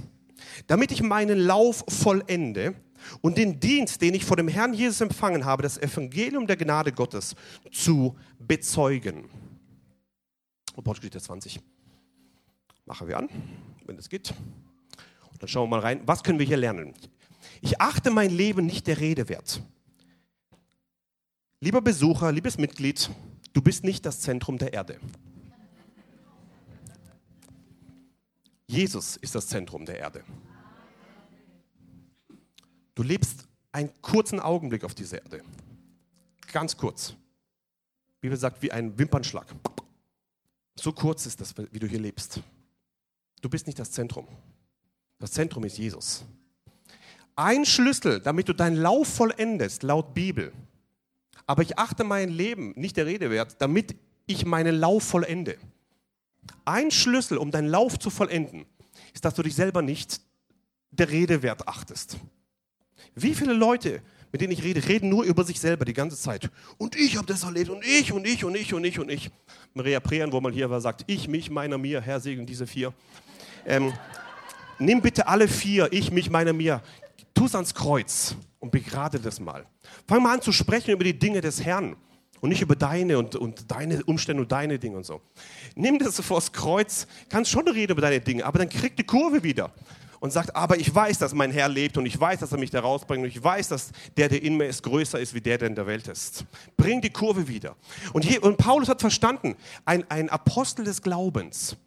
damit 0.68 0.92
ich 0.92 1.02
meinen 1.02 1.40
Lauf 1.40 1.86
vollende 1.88 2.76
und 3.22 3.38
den 3.38 3.60
Dienst, 3.60 4.02
den 4.02 4.14
ich 4.14 4.26
vor 4.26 4.38
dem 4.38 4.48
Herrn 4.48 4.74
Jesus 4.74 5.02
empfangen 5.02 5.46
habe, 5.46 5.64
das 5.64 5.78
Evangelium 5.78 6.48
der 6.48 6.58
Gnade 6.58 6.92
Gottes 6.92 7.36
zu 7.72 8.16
bezeugen. 8.40 9.30
Apostelgeschichte 10.76 11.22
20. 11.22 11.60
Machen 12.86 13.08
wir 13.08 13.18
an, 13.18 13.30
wenn 13.86 13.98
es 13.98 14.10
geht. 14.10 14.34
Dann 15.46 15.50
schauen 15.50 15.70
wir 15.70 15.78
mal 15.78 15.82
rein, 15.82 16.02
was 16.08 16.24
können 16.24 16.40
wir 16.40 16.46
hier 16.48 16.58
lernen? 16.58 16.96
Ich 17.62 17.80
achte 17.80 18.10
mein 18.10 18.32
Leben 18.32 18.66
nicht 18.66 18.88
der 18.88 19.00
Rede 19.00 19.30
wert. 19.30 19.62
Lieber 21.60 21.82
Besucher, 21.82 22.32
liebes 22.32 22.58
Mitglied, 22.58 23.12
du 23.54 23.62
bist 23.62 23.84
nicht 23.84 24.08
das 24.08 24.22
Zentrum 24.22 24.58
der 24.58 24.74
Erde. 24.74 25.00
Jesus 28.66 29.18
ist 29.18 29.36
das 29.36 29.46
Zentrum 29.46 29.86
der 29.86 30.00
Erde. 30.00 30.24
Du 32.96 33.04
lebst 33.04 33.48
einen 33.72 33.92
kurzen 34.02 34.40
Augenblick 34.40 34.84
auf 34.84 34.96
dieser 34.96 35.22
Erde. 35.22 35.44
Ganz 36.52 36.76
kurz. 36.76 37.12
Wie 38.20 38.30
Bibel 38.30 38.38
sagt, 38.40 38.64
wie 38.64 38.72
ein 38.72 38.98
Wimpernschlag. 38.98 39.46
So 40.74 40.92
kurz 40.92 41.28
ist 41.28 41.40
das, 41.40 41.54
wie 41.56 41.78
du 41.78 41.86
hier 41.86 42.00
lebst. 42.00 42.42
Du 43.44 43.48
bist 43.48 43.68
nicht 43.68 43.78
das 43.78 43.92
Zentrum. 43.92 44.28
Das 45.26 45.32
Zentrum 45.32 45.64
ist 45.64 45.80
Jesus. 45.80 46.24
Ein 47.36 47.66
Schlüssel, 47.66 48.20
damit 48.20 48.48
du 48.48 48.54
deinen 48.54 48.76
Lauf 48.76 49.08
vollendest, 49.08 49.82
laut 49.82 50.14
Bibel. 50.14 50.54
Aber 51.48 51.64
ich 51.64 51.80
achte 51.80 52.04
mein 52.04 52.30
Leben 52.30 52.74
nicht 52.76 52.96
der 52.96 53.08
Rede 53.08 53.32
wert, 53.32 53.56
damit 53.58 53.96
ich 54.28 54.46
meinen 54.46 54.76
Lauf 54.76 55.02
vollende. 55.02 55.58
Ein 56.64 56.92
Schlüssel, 56.92 57.40
um 57.40 57.50
deinen 57.50 57.70
Lauf 57.70 57.98
zu 57.98 58.12
vollenden, 58.12 58.68
ist, 59.16 59.26
dass 59.26 59.34
du 59.34 59.42
dich 59.42 59.56
selber 59.56 59.82
nicht 59.82 60.22
der 60.92 61.10
Rede 61.10 61.42
wert 61.42 61.68
achtest. 61.68 62.18
Wie 63.16 63.34
viele 63.34 63.54
Leute, 63.54 64.04
mit 64.32 64.42
denen 64.42 64.54
ich 64.54 64.62
rede, 64.62 64.88
reden 64.88 65.10
nur 65.10 65.24
über 65.24 65.44
sich 65.44 65.60
selber 65.60 65.86
die 65.86 65.94
ganze 65.94 66.18
Zeit. 66.18 66.52
Und 66.78 66.96
ich 66.96 67.18
habe 67.18 67.26
das 67.26 67.42
erlebt 67.42 67.72
und 67.72 67.84
ich 67.84 68.14
und 68.14 68.28
ich 68.28 68.46
und 68.46 68.56
ich 68.56 68.76
und 68.76 68.84
ich 68.84 69.00
und 69.00 69.10
ich. 69.10 69.32
Maria 69.74 70.00
Prean, 70.00 70.32
wo 70.32 70.40
man 70.40 70.54
hier 70.54 70.70
war, 70.70 70.82
sagt, 70.82 71.04
ich, 71.08 71.28
mich, 71.28 71.50
meiner, 71.50 71.80
mir, 71.80 72.00
Herr 72.00 72.20
segne 72.20 72.46
diese 72.46 72.68
vier. 72.68 72.94
Ähm, 73.66 73.92
nimm 74.80 75.02
bitte 75.02 75.28
alle 75.28 75.48
vier, 75.48 75.92
ich, 75.92 76.12
mich, 76.12 76.30
meiner, 76.30 76.54
mir, 76.54 76.82
tu 77.34 77.46
es 77.46 77.56
ans 77.56 77.74
Kreuz 77.74 78.36
und 78.60 78.72
begrade 78.72 79.20
das 79.20 79.40
mal. 79.40 79.66
Fang 80.08 80.24
mal 80.24 80.34
an 80.36 80.42
zu 80.42 80.52
sprechen 80.52 80.92
über 80.92 81.04
die 81.04 81.18
Dinge 81.18 81.42
des 81.42 81.64
Herrn 81.64 81.96
und 82.42 82.50
nicht 82.50 82.62
über 82.62 82.76
deine 82.76 83.18
und, 83.18 83.36
und 83.36 83.72
deine 83.72 84.04
Umstände 84.06 84.44
und 84.44 84.52
deine 84.52 84.80
Dinge 84.80 84.98
und 84.98 85.06
so. 85.06 85.22
Nimm 85.76 86.00
das 86.00 86.20
vors 86.22 86.52
Kreuz, 86.52 87.08
kannst 87.30 87.52
schon 87.52 87.68
reden 87.68 87.94
über 87.94 88.02
deine 88.02 88.22
Dinge, 88.22 88.46
aber 88.46 88.60
dann 88.60 88.70
krieg 88.70 88.96
die 88.96 89.04
Kurve 89.04 89.44
wieder 89.44 89.72
und 90.20 90.32
sagt, 90.32 90.56
aber 90.56 90.78
ich 90.78 90.94
weiß, 90.94 91.20
dass 91.20 91.34
mein 91.34 91.52
Herr 91.52 91.70
lebt 91.70 91.98
und 91.98 92.06
ich 92.06 92.20
weiß, 92.20 92.40
dass 92.40 92.52
er 92.52 92.58
mich 92.58 92.72
da 92.72 92.80
rausbringt 92.80 93.24
und 93.24 93.30
ich 93.30 93.44
weiß, 93.44 93.68
dass 93.68 93.92
der, 94.18 94.30
der 94.30 94.42
in 94.42 94.58
mir 94.58 94.66
ist, 94.66 94.84
größer 94.84 95.20
ist, 95.20 95.34
wie 95.34 95.42
der, 95.42 95.58
der 95.58 95.68
in 95.68 95.76
der 95.76 95.86
Welt 95.88 96.08
ist. 96.08 96.46
Bring 96.78 97.02
die 97.02 97.10
Kurve 97.10 97.48
wieder. 97.48 97.76
Und, 98.14 98.26
hier, 98.26 98.44
und 98.44 98.58
Paulus 98.58 98.90
hat 98.90 99.02
verstanden, 99.02 99.56
ein, 99.86 100.10
ein 100.10 100.30
Apostel 100.30 100.86
des 100.86 101.02
Glaubens, 101.02 101.78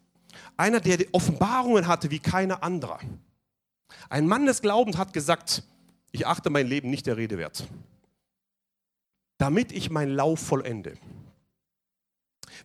einer, 0.59 0.79
der 0.81 0.99
Offenbarungen 1.13 1.87
hatte 1.87 2.11
wie 2.11 2.19
keiner 2.19 2.63
anderer. 2.63 2.99
Ein 4.09 4.27
Mann 4.27 4.45
des 4.45 4.61
Glaubens 4.61 4.97
hat 4.97 5.13
gesagt, 5.13 5.63
ich 6.11 6.27
achte 6.27 6.49
mein 6.49 6.67
Leben 6.67 6.89
nicht 6.89 7.07
der 7.07 7.17
Rede 7.17 7.37
wert, 7.37 7.67
damit 9.37 9.71
ich 9.71 9.89
meinen 9.89 10.11
Lauf 10.11 10.39
vollende. 10.39 10.97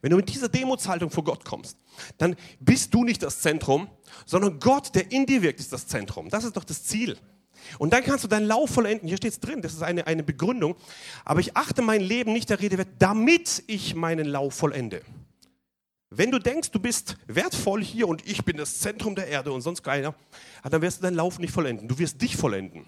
Wenn 0.00 0.10
du 0.10 0.16
mit 0.16 0.28
dieser 0.28 0.48
Demutshaltung 0.48 1.10
vor 1.10 1.24
Gott 1.24 1.44
kommst, 1.44 1.78
dann 2.18 2.36
bist 2.58 2.92
du 2.92 3.04
nicht 3.04 3.22
das 3.22 3.40
Zentrum, 3.40 3.88
sondern 4.26 4.58
Gott, 4.58 4.94
der 4.94 5.12
in 5.12 5.24
dir 5.24 5.42
wirkt, 5.42 5.60
ist 5.60 5.72
das 5.72 5.86
Zentrum. 5.86 6.28
Das 6.30 6.44
ist 6.44 6.56
doch 6.56 6.64
das 6.64 6.84
Ziel. 6.84 7.16
Und 7.78 7.92
dann 7.92 8.02
kannst 8.02 8.24
du 8.24 8.28
deinen 8.28 8.46
Lauf 8.46 8.70
vollenden. 8.70 9.08
Hier 9.08 9.16
steht 9.16 9.32
es 9.32 9.40
drin, 9.40 9.62
das 9.62 9.72
ist 9.72 9.82
eine, 9.82 10.06
eine 10.06 10.24
Begründung. 10.24 10.74
Aber 11.24 11.40
ich 11.40 11.56
achte 11.56 11.80
mein 11.80 12.00
Leben 12.00 12.32
nicht 12.32 12.50
der 12.50 12.60
Rede 12.60 12.76
wert, 12.76 12.88
damit 12.98 13.62
ich 13.68 13.94
meinen 13.94 14.26
Lauf 14.26 14.54
vollende. 14.54 15.02
Wenn 16.16 16.30
du 16.30 16.38
denkst, 16.38 16.70
du 16.70 16.78
bist 16.78 17.16
wertvoll 17.26 17.82
hier 17.82 18.06
und 18.06 18.26
ich 18.28 18.44
bin 18.44 18.56
das 18.56 18.78
Zentrum 18.78 19.14
der 19.14 19.26
Erde 19.26 19.52
und 19.52 19.62
sonst 19.62 19.82
keiner, 19.82 20.14
dann 20.62 20.80
wirst 20.80 20.98
du 20.98 21.02
deinen 21.02 21.16
Lauf 21.16 21.38
nicht 21.38 21.52
vollenden. 21.52 21.88
Du 21.88 21.98
wirst 21.98 22.22
dich 22.22 22.36
vollenden. 22.36 22.84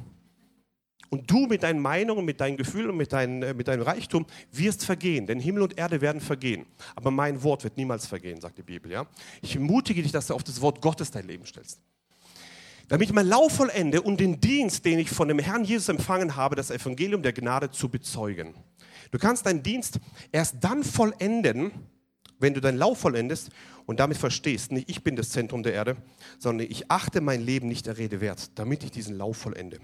Und 1.09 1.31
du 1.31 1.47
mit 1.47 1.63
deinen 1.63 1.81
Meinungen, 1.81 2.25
mit 2.25 2.41
deinen 2.41 2.57
Gefühlen 2.57 2.91
und 2.91 2.97
mit, 2.97 3.13
dein, 3.13 3.43
äh, 3.43 3.55
mit 3.55 3.69
deinem 3.69 3.83
Reichtum 3.83 4.27
wirst 4.53 4.85
vergehen, 4.85 5.27
denn 5.27 5.39
Himmel 5.39 5.63
und 5.63 5.79
Erde 5.79 6.01
werden 6.01 6.21
vergehen. 6.21 6.67
Aber 6.95 7.11
mein 7.11 7.43
Wort 7.43 7.65
wird 7.65 7.77
niemals 7.77 8.07
vergehen, 8.07 8.41
sagt 8.41 8.59
die 8.59 8.63
Bibel. 8.63 8.91
Ja? 8.91 9.07
Ich 9.41 9.55
ermutige 9.55 10.03
dich, 10.03 10.13
dass 10.13 10.27
du 10.27 10.35
auf 10.35 10.43
das 10.43 10.61
Wort 10.61 10.81
Gottes 10.81 11.11
dein 11.11 11.27
Leben 11.27 11.47
stellst. 11.47 11.81
Damit 12.89 13.09
ich 13.09 13.15
mein 13.15 13.27
Lauf 13.27 13.53
vollende 13.53 14.03
und 14.03 14.21
den 14.21 14.41
Dienst, 14.41 14.85
den 14.85 14.99
ich 14.99 15.11
von 15.11 15.27
dem 15.29 15.39
Herrn 15.41 15.65
Jesus 15.65 15.89
empfangen 15.89 16.37
habe, 16.37 16.55
das 16.55 16.71
Evangelium 16.71 17.23
der 17.23 17.33
Gnade 17.33 17.71
zu 17.71 17.89
bezeugen. 17.89 18.55
Du 19.11 19.19
kannst 19.19 19.47
deinen 19.47 19.63
Dienst 19.63 19.99
erst 20.33 20.57
dann 20.61 20.85
vollenden, 20.85 21.73
wenn 22.39 22.55
du 22.55 22.61
deinen 22.61 22.79
Lauf 22.79 22.99
vollendest 22.99 23.51
und 23.87 24.01
damit 24.01 24.17
verstehst, 24.17 24.73
nicht 24.73 24.89
ich 24.89 25.03
bin 25.03 25.17
das 25.17 25.31
Zentrum 25.31 25.63
der 25.63 25.73
Erde, 25.73 25.97
sondern 26.39 26.67
ich 26.71 26.91
achte 26.91 27.21
mein 27.21 27.41
Leben 27.41 27.69
nicht 27.69 27.87
der 27.87 27.99
Rede 27.99 28.21
wert, 28.21 28.51
damit 28.59 28.85
ich 28.85 28.91
diesen 28.91 29.17
Lauf 29.17 29.37
vollende. 29.37 29.79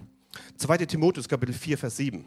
2. 0.56 0.78
Timotheus 0.78 1.28
Kapitel 1.28 1.54
4, 1.54 1.78
Vers 1.78 1.97
7. 1.97 2.25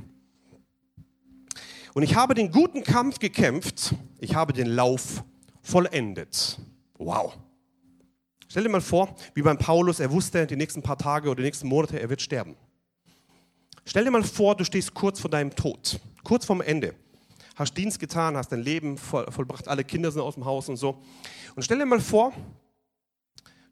Und 1.93 2.03
ich 2.03 2.15
habe 2.15 2.33
den 2.33 2.51
guten 2.51 2.83
Kampf 2.83 3.19
gekämpft, 3.19 3.95
ich 4.19 4.35
habe 4.35 4.53
den 4.53 4.67
Lauf 4.67 5.23
vollendet. 5.61 6.59
Wow. 6.97 7.37
Stell 8.49 8.63
dir 8.63 8.69
mal 8.69 8.81
vor, 8.81 9.15
wie 9.33 9.41
beim 9.41 9.57
Paulus, 9.57 9.99
er 9.99 10.11
wusste, 10.11 10.45
die 10.45 10.55
nächsten 10.55 10.81
paar 10.81 10.97
Tage 10.97 11.29
oder 11.29 11.37
die 11.37 11.43
nächsten 11.43 11.67
Monate, 11.67 11.99
er 11.99 12.09
wird 12.09 12.21
sterben. 12.21 12.55
Stell 13.85 14.03
dir 14.03 14.11
mal 14.11 14.23
vor, 14.23 14.55
du 14.55 14.65
stehst 14.65 14.93
kurz 14.93 15.19
vor 15.19 15.29
deinem 15.29 15.55
Tod, 15.55 15.99
kurz 16.23 16.45
vorm 16.45 16.61
Ende. 16.61 16.95
Hast 17.55 17.75
Dienst 17.75 17.99
getan, 17.99 18.37
hast 18.37 18.51
dein 18.51 18.61
Leben 18.61 18.97
voll, 18.97 19.29
vollbracht, 19.31 19.67
alle 19.67 19.83
Kinder 19.83 20.11
sind 20.11 20.21
aus 20.21 20.35
dem 20.35 20.45
Haus 20.45 20.69
und 20.69 20.77
so. 20.77 21.01
Und 21.55 21.63
stell 21.63 21.79
dir 21.79 21.85
mal 21.85 22.01
vor, 22.01 22.33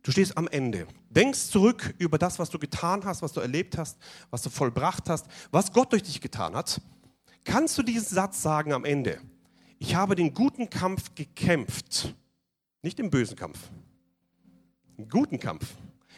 Du 0.03 0.11
stehst 0.11 0.37
am 0.37 0.49
Ende. 0.49 0.85
Denkst 1.09 1.47
zurück 1.47 1.95
über 1.97 2.17
das, 2.17 2.37
was 2.37 2.49
du 2.49 2.59
getan 2.59 3.05
hast, 3.05 3.21
was 3.21 3.31
du 3.31 3.39
erlebt 3.39 3.77
hast, 3.77 3.97
was 4.29 4.41
du 4.41 4.49
vollbracht 4.49 5.09
hast, 5.09 5.27
was 5.49 5.71
Gott 5.71 5.93
durch 5.93 6.03
dich 6.03 6.19
getan 6.19 6.55
hat. 6.55 6.81
Kannst 7.45 7.77
du 7.77 7.83
diesen 7.83 8.13
Satz 8.13 8.41
sagen 8.41 8.73
am 8.73 8.83
Ende? 8.83 9.21
Ich 9.79 9.95
habe 9.95 10.15
den 10.15 10.33
guten 10.33 10.69
Kampf 10.69 11.15
gekämpft. 11.15 12.13
Nicht 12.81 12.99
den 12.99 13.09
bösen 13.09 13.37
Kampf. 13.37 13.57
Einen 14.97 15.07
guten 15.07 15.39
Kampf. 15.39 15.73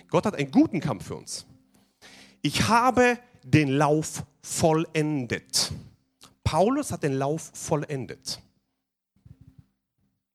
Gott 0.07 0.25
hat 0.25 0.35
einen 0.35 0.49
guten 0.49 0.79
Kampf 0.79 1.05
für 1.05 1.15
uns. 1.15 1.45
Ich 2.41 2.67
habe 2.67 3.19
den 3.43 3.69
Lauf 3.69 4.23
vollendet. 4.41 5.71
Paulus 6.45 6.91
hat 6.91 7.03
den 7.03 7.13
Lauf 7.13 7.51
vollendet. 7.53 8.41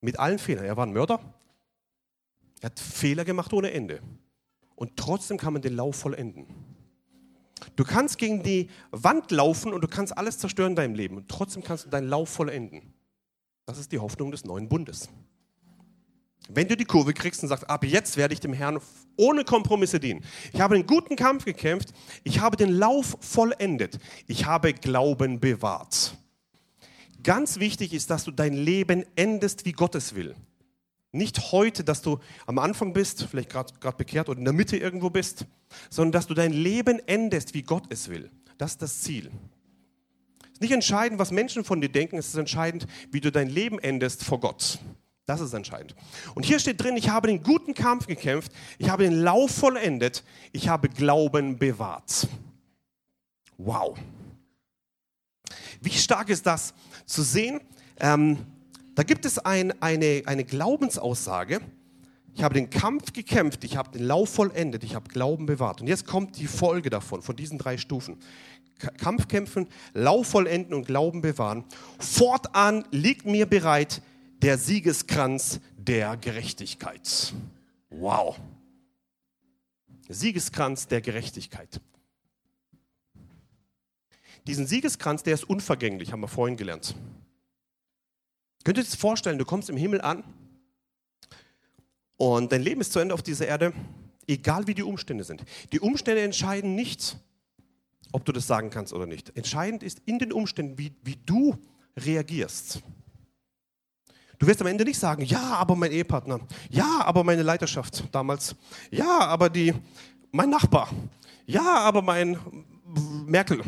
Mit 0.03 0.19
allen 0.19 0.39
Fehlern. 0.39 0.67
Er 0.67 0.77
war 0.77 0.85
ein 0.85 0.93
Mörder. 0.93 1.21
Er 2.61 2.67
hat 2.67 2.79
Fehler 2.79 3.25
gemacht 3.25 3.53
ohne 3.55 3.71
Ende. 3.71 4.03
Und 4.75 4.97
trotzdem 4.97 5.39
kann 5.39 5.55
man 5.55 5.63
den 5.63 5.77
Lauf 5.77 5.97
vollenden. 5.97 6.47
Du 7.77 7.85
kannst 7.85 8.19
gegen 8.19 8.43
die 8.43 8.69
Wand 8.91 9.31
laufen 9.31 9.73
und 9.73 9.83
du 9.83 9.89
kannst 9.89 10.17
alles 10.19 10.39
zerstören 10.39 10.73
in 10.73 10.77
deinem 10.77 10.95
Leben. 10.95 11.17
Und 11.17 11.29
trotzdem 11.29 11.63
kannst 11.63 11.87
du 11.87 11.91
deinen 11.91 12.09
Lauf 12.09 12.29
vollenden. 12.29 12.93
Das 13.67 13.79
ist 13.79 13.93
die 13.93 13.99
Hoffnung 13.99 14.33
des 14.33 14.45
neuen 14.45 14.69
Bundes. 14.69 15.09
Wenn 16.53 16.67
du 16.67 16.77
die 16.77 16.85
Kurve 16.85 17.15
kriegst 17.15 17.43
und 17.43 17.49
sagst, 17.49 17.69
ab 17.69 17.85
jetzt 17.85 18.17
werde 18.17 18.35
ich 18.35 18.41
dem 18.41 18.53
Herrn 18.53 18.81
ohne 19.17 19.45
Kompromisse 19.45 20.01
dienen. 20.01 20.25
Ich 20.53 20.61
habe 20.61 20.75
einen 20.75 20.87
guten 20.87 21.15
Kampf 21.15 21.45
gekämpft, 21.45 21.91
ich 22.25 22.41
habe 22.41 22.57
den 22.57 22.71
Lauf 22.71 23.17
vollendet, 23.21 23.99
ich 24.27 24.47
habe 24.47 24.73
Glauben 24.73 25.39
bewahrt. 25.39 26.17
Ganz 27.23 27.61
wichtig 27.61 27.93
ist, 27.93 28.11
dass 28.11 28.25
du 28.25 28.31
dein 28.31 28.55
Leben 28.55 29.05
endest, 29.15 29.65
wie 29.65 29.73
Gott 29.73 29.95
es 29.95 30.15
will. 30.15 30.35
Nicht 31.13 31.53
heute, 31.53 31.85
dass 31.85 32.03
du 32.03 32.19
am 32.47 32.59
Anfang 32.59 32.93
bist, 32.93 33.27
vielleicht 33.31 33.51
gerade 33.51 33.97
bekehrt 33.97 34.29
oder 34.29 34.39
in 34.39 34.45
der 34.45 34.55
Mitte 34.55 34.77
irgendwo 34.77 35.11
bist, 35.11 35.45
sondern 35.91 36.13
dass 36.13 36.27
du 36.27 36.35
dein 36.35 36.53
Leben 36.53 37.01
endest, 37.07 37.53
wie 37.53 37.63
Gott 37.63 37.85
es 37.91 38.09
will. 38.09 38.31
Das 38.59 38.73
ist 38.73 38.83
das 38.83 39.01
Ziel. 39.01 39.31
Es 40.43 40.53
ist 40.53 40.61
nicht 40.61 40.73
entscheidend, 40.73 41.19
was 41.19 41.31
Menschen 41.31 41.65
von 41.65 41.81
dir 41.81 41.89
denken, 41.89 42.17
es 42.17 42.29
ist 42.29 42.37
entscheidend, 42.37 42.87
wie 43.11 43.21
du 43.21 43.33
dein 43.33 43.49
Leben 43.49 43.79
endest 43.79 44.25
vor 44.25 44.41
Gott. 44.41 44.79
Das 45.31 45.41
ist 45.41 45.55
entscheidend. 45.55 45.95
Und 46.35 46.45
hier 46.45 46.59
steht 46.59 46.83
drin, 46.83 46.97
ich 46.97 47.09
habe 47.09 47.29
den 47.29 47.45
guten 47.45 47.73
Kampf 47.73 48.09
gekämpft, 48.09 48.51
ich 48.79 48.91
habe 48.91 49.05
den 49.05 49.21
Lauf 49.21 49.53
vollendet, 49.53 50.25
ich 50.51 50.69
habe 50.69 50.89
Glauben 50.89 51.57
bewahrt. 51.57 52.27
Wow. 53.57 53.97
Wie 55.81 55.93
stark 55.93 56.31
ist 56.31 56.47
das 56.47 56.75
zu 57.07 57.23
sehen? 57.23 57.61
Ähm, 58.01 58.39
da 58.97 59.05
gibt 59.05 59.25
es 59.25 59.39
ein, 59.39 59.81
eine, 59.81 60.25
eine 60.27 60.43
Glaubensaussage. 60.43 61.61
Ich 62.35 62.43
habe 62.43 62.55
den 62.55 62.69
Kampf 62.69 63.13
gekämpft, 63.13 63.63
ich 63.63 63.77
habe 63.77 63.97
den 63.97 64.03
Lauf 64.09 64.31
vollendet, 64.31 64.83
ich 64.83 64.97
habe 64.97 65.09
Glauben 65.11 65.47
bewahrt. 65.47 65.81
Und 65.81 65.87
jetzt 65.87 66.09
kommt 66.09 66.39
die 66.39 66.49
Folge 66.49 66.91
davon, 66.91 67.23
von 67.23 67.37
diesen 67.37 67.57
drei 67.57 67.79
Stufen. 67.79 68.17
Kampf 68.99 69.29
kämpfen, 69.29 69.69
Lauf 69.95 70.27
vollenden 70.27 70.75
und 70.75 70.89
Glauben 70.89 71.21
bewahren. 71.21 71.63
Fortan 72.01 72.85
liegt 72.91 73.27
mir 73.27 73.47
bereit 73.47 74.03
der 74.43 74.59
Siegeskranz 74.59 75.61
der 75.77 76.17
Gerechtigkeit. 76.17 77.33
Wow. 77.91 78.39
Siegeskranz 80.09 80.89
der 80.89 81.01
Gerechtigkeit. 81.01 81.81
Diesen 84.47 84.67
Siegeskranz, 84.67 85.23
der 85.23 85.35
ist 85.35 85.45
unvergänglich, 85.45 86.13
haben 86.13 86.21
wir 86.21 86.29
vorhin 86.29 86.57
gelernt. 86.57 86.95
Könnt 88.65 88.79
ihr 88.79 88.83
euch 88.83 88.91
das 88.91 88.99
vorstellen, 88.99 89.39
du 89.39 89.45
kommst 89.45 89.71
im 89.71 89.77
Himmel 89.77 90.01
an 90.01 90.25
und 92.17 92.53
dein 92.53 92.63
Leben 92.63 92.81
ist 92.81 92.93
zu 92.93 92.99
Ende 92.99 93.15
auf 93.15 93.23
dieser 93.23 93.47
Erde, 93.47 93.73
egal 94.27 94.67
wie 94.67 94.75
die 94.75 94.83
Umstände 94.83 95.25
sind. 95.25 95.45
Die 95.73 95.81
Umstände 95.81 96.23
entscheiden 96.23 96.75
nicht, 96.75 97.17
ob 98.13 98.25
du 98.25 98.33
das 98.33 98.47
sagen 98.47 98.71
kannst 98.71 98.93
oder 98.93 99.07
nicht. 99.07 99.37
Entscheidend 99.37 99.83
ist 99.83 100.03
in 100.07 100.19
den 100.19 100.33
Umständen, 100.33 100.79
wie, 100.79 100.93
wie 101.03 101.17
du 101.17 101.57
reagierst. 101.97 102.83
Du 104.41 104.47
wirst 104.47 104.63
am 104.63 104.69
Ende 104.69 104.85
nicht 104.85 104.99
sagen, 104.99 105.23
ja, 105.23 105.53
aber 105.57 105.77
mein 105.77 105.93
Ehepartner, 105.93 106.41
ja, 106.71 107.03
aber 107.05 107.25
meine 107.25 107.43
Leiterschaft 107.43 108.05
damals, 108.11 108.57
ja, 108.91 109.21
aber 109.21 109.51
die, 109.51 109.75
mein 110.33 110.49
Nachbar, 110.49 110.89
ja, 111.45 111.81
aber 111.81 112.01
mein 112.01 112.39
Merkel, 113.27 113.61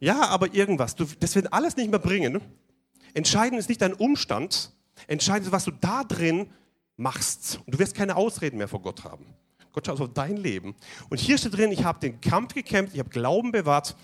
ja, 0.00 0.22
aber 0.22 0.52
irgendwas. 0.52 0.96
Du, 0.96 1.06
das 1.20 1.36
wird 1.36 1.52
alles 1.52 1.76
nicht 1.76 1.90
mehr 1.90 2.00
bringen. 2.00 2.40
Entscheidend 3.14 3.60
ist 3.60 3.68
nicht 3.68 3.82
dein 3.82 3.92
Umstand, 3.94 4.72
entscheidend 5.06 5.46
ist, 5.46 5.52
was 5.52 5.64
du 5.66 5.70
da 5.70 6.02
drin 6.02 6.48
machst. 6.96 7.60
Und 7.64 7.76
du 7.76 7.78
wirst 7.78 7.94
keine 7.94 8.16
Ausreden 8.16 8.58
mehr 8.58 8.66
vor 8.66 8.82
Gott 8.82 9.04
haben. 9.04 9.24
Gott 9.72 9.86
schaut 9.86 10.00
auf 10.00 10.12
dein 10.12 10.36
Leben. 10.36 10.74
Und 11.08 11.20
hier 11.20 11.38
steht 11.38 11.56
drin, 11.56 11.70
ich 11.70 11.84
habe 11.84 12.00
den 12.00 12.20
Kampf 12.20 12.54
gekämpft, 12.54 12.94
ich 12.94 12.98
habe 12.98 13.10
Glauben 13.10 13.52
bewahrt, 13.52 13.94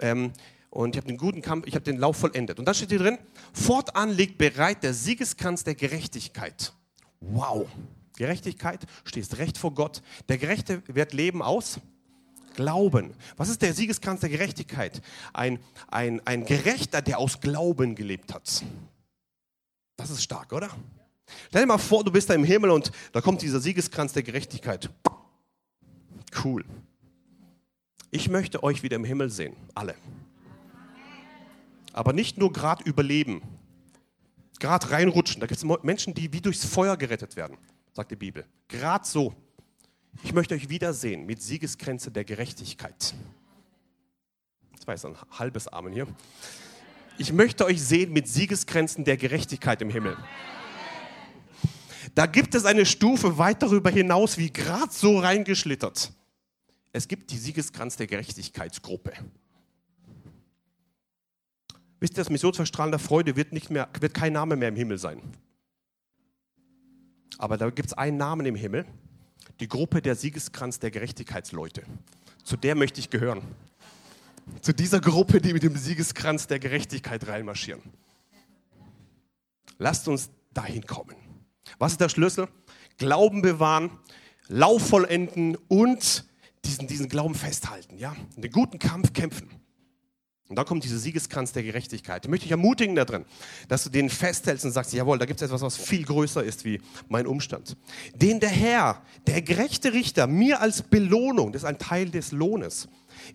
ähm, 0.00 0.32
und 0.76 0.94
ich 0.94 0.98
habe 0.98 1.08
den 1.08 1.16
guten 1.16 1.40
Kampf, 1.40 1.66
ich 1.66 1.74
habe 1.74 1.84
den 1.84 1.96
Lauf 1.96 2.18
vollendet. 2.18 2.58
Und 2.58 2.66
dann 2.66 2.74
steht 2.74 2.90
hier 2.90 2.98
drin, 2.98 3.18
fortan 3.54 4.10
liegt 4.10 4.36
bereit 4.36 4.82
der 4.82 4.92
Siegeskranz 4.92 5.64
der 5.64 5.74
Gerechtigkeit. 5.74 6.74
Wow. 7.20 7.66
Gerechtigkeit, 8.18 8.84
stehst 9.04 9.38
recht 9.38 9.56
vor 9.56 9.72
Gott. 9.72 10.02
Der 10.28 10.36
Gerechte 10.36 10.82
wird 10.86 11.14
leben 11.14 11.40
aus 11.40 11.80
Glauben. 12.56 13.14
Was 13.38 13.48
ist 13.48 13.62
der 13.62 13.72
Siegeskranz 13.72 14.20
der 14.20 14.28
Gerechtigkeit? 14.28 15.00
Ein, 15.32 15.60
ein, 15.88 16.20
ein 16.26 16.44
Gerechter, 16.44 17.00
der 17.00 17.18
aus 17.18 17.40
Glauben 17.40 17.94
gelebt 17.94 18.34
hat. 18.34 18.62
Das 19.96 20.10
ist 20.10 20.22
stark, 20.22 20.52
oder? 20.52 20.68
Stell 21.48 21.62
dir 21.62 21.68
mal 21.68 21.78
vor, 21.78 22.04
du 22.04 22.12
bist 22.12 22.28
da 22.28 22.34
im 22.34 22.44
Himmel 22.44 22.70
und 22.70 22.92
da 23.12 23.22
kommt 23.22 23.40
dieser 23.40 23.60
Siegeskranz 23.60 24.12
der 24.12 24.22
Gerechtigkeit. 24.22 24.90
Cool. 26.44 26.66
Ich 28.10 28.28
möchte 28.28 28.62
euch 28.62 28.82
wieder 28.82 28.96
im 28.96 29.04
Himmel 29.04 29.30
sehen, 29.30 29.56
alle 29.74 29.94
aber 31.96 32.12
nicht 32.12 32.36
nur 32.36 32.52
gerade 32.52 32.84
überleben, 32.84 33.42
gerade 34.60 34.90
reinrutschen. 34.90 35.40
Da 35.40 35.46
gibt 35.46 35.62
es 35.62 35.82
Menschen, 35.82 36.14
die 36.14 36.32
wie 36.32 36.40
durchs 36.40 36.64
Feuer 36.64 36.96
gerettet 36.96 37.36
werden, 37.36 37.56
sagt 37.92 38.10
die 38.10 38.16
Bibel. 38.16 38.44
Gerade 38.68 39.06
so. 39.06 39.34
Ich 40.22 40.32
möchte 40.32 40.54
euch 40.54 40.68
wiedersehen 40.68 41.26
mit 41.26 41.42
Siegesgrenze 41.42 42.10
der 42.10 42.24
Gerechtigkeit. 42.24 43.14
Das 44.76 44.86
war 44.86 44.94
jetzt 44.94 45.06
ein 45.06 45.16
halbes 45.38 45.68
Amen 45.68 45.92
hier. 45.92 46.06
Ich 47.18 47.32
möchte 47.32 47.64
euch 47.64 47.82
sehen 47.82 48.12
mit 48.12 48.28
Siegesgrenzen 48.28 49.04
der 49.04 49.16
Gerechtigkeit 49.16 49.80
im 49.80 49.88
Himmel. 49.88 50.16
Da 52.14 52.26
gibt 52.26 52.54
es 52.54 52.66
eine 52.66 52.84
Stufe 52.84 53.38
weit 53.38 53.62
darüber 53.62 53.90
hinaus, 53.90 54.36
wie 54.36 54.52
gerade 54.52 54.92
so 54.92 55.18
reingeschlittert. 55.18 56.12
Es 56.92 57.08
gibt 57.08 57.30
die 57.30 57.38
Siegeskranz 57.38 57.96
der 57.96 58.06
Gerechtigkeitsgruppe. 58.06 59.12
Wisst 62.06 62.14
ihr, 62.14 62.22
das 62.22 62.30
Missionsverstrahlen 62.30 62.92
der 62.92 63.00
Freude 63.00 63.34
wird, 63.34 63.52
nicht 63.52 63.68
mehr, 63.68 63.88
wird 63.98 64.14
kein 64.14 64.32
Name 64.32 64.54
mehr 64.54 64.68
im 64.68 64.76
Himmel 64.76 64.96
sein. 64.96 65.20
Aber 67.36 67.56
da 67.56 67.68
gibt 67.70 67.88
es 67.88 67.94
einen 67.94 68.16
Namen 68.16 68.46
im 68.46 68.54
Himmel, 68.54 68.86
die 69.58 69.66
Gruppe 69.66 70.00
der 70.00 70.14
Siegeskranz 70.14 70.78
der 70.78 70.92
Gerechtigkeitsleute. 70.92 71.82
Zu 72.44 72.56
der 72.56 72.76
möchte 72.76 73.00
ich 73.00 73.10
gehören. 73.10 73.42
Zu 74.60 74.72
dieser 74.72 75.00
Gruppe, 75.00 75.40
die 75.40 75.52
mit 75.52 75.64
dem 75.64 75.74
Siegeskranz 75.74 76.46
der 76.46 76.60
Gerechtigkeit 76.60 77.26
reinmarschieren. 77.26 77.82
Lasst 79.78 80.06
uns 80.06 80.30
dahin 80.54 80.86
kommen. 80.86 81.16
Was 81.80 81.90
ist 81.90 82.00
der 82.00 82.08
Schlüssel? 82.08 82.46
Glauben 82.98 83.42
bewahren, 83.42 83.90
Lauf 84.46 84.90
vollenden 84.90 85.56
und 85.66 86.24
diesen, 86.64 86.86
diesen 86.86 87.08
Glauben 87.08 87.34
festhalten. 87.34 87.98
Ja? 87.98 88.14
Den 88.36 88.52
guten 88.52 88.78
Kampf 88.78 89.12
kämpfen. 89.12 89.50
Und 90.48 90.56
da 90.56 90.62
kommt 90.62 90.84
dieser 90.84 90.98
Siegeskranz 90.98 91.52
der 91.52 91.64
Gerechtigkeit. 91.64 92.24
Ich 92.24 92.30
möchte 92.30 92.44
dich 92.44 92.52
ermutigen 92.52 92.94
darin, 92.94 93.24
dass 93.66 93.82
du 93.82 93.90
den 93.90 94.08
festhältst 94.08 94.64
und 94.64 94.70
sagst, 94.70 94.92
jawohl, 94.92 95.18
da 95.18 95.26
gibt 95.26 95.40
es 95.40 95.46
etwas, 95.46 95.60
was 95.60 95.76
viel 95.76 96.04
größer 96.04 96.44
ist 96.44 96.64
wie 96.64 96.80
mein 97.08 97.26
Umstand. 97.26 97.76
Den 98.14 98.38
der 98.38 98.50
Herr, 98.50 99.02
der 99.26 99.42
gerechte 99.42 99.92
Richter, 99.92 100.28
mir 100.28 100.60
als 100.60 100.82
Belohnung, 100.82 101.52
das 101.52 101.62
ist 101.62 101.68
ein 101.68 101.78
Teil 101.78 102.10
des 102.10 102.30
Lohnes, 102.30 102.88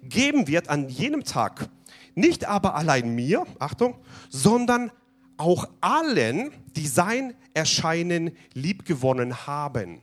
geben 0.04 0.48
wird 0.48 0.70
an 0.70 0.88
jenem 0.88 1.26
Tag. 1.26 1.70
Nicht 2.16 2.46
aber 2.46 2.76
allein 2.76 3.14
mir, 3.14 3.46
Achtung, 3.60 3.96
sondern 4.30 4.92
auch 5.36 5.68
allen, 5.82 6.52
die 6.78 6.88
sein 6.88 7.34
Erscheinen 7.54 8.32
liebgewonnen 8.54 9.48
haben. 9.48 10.02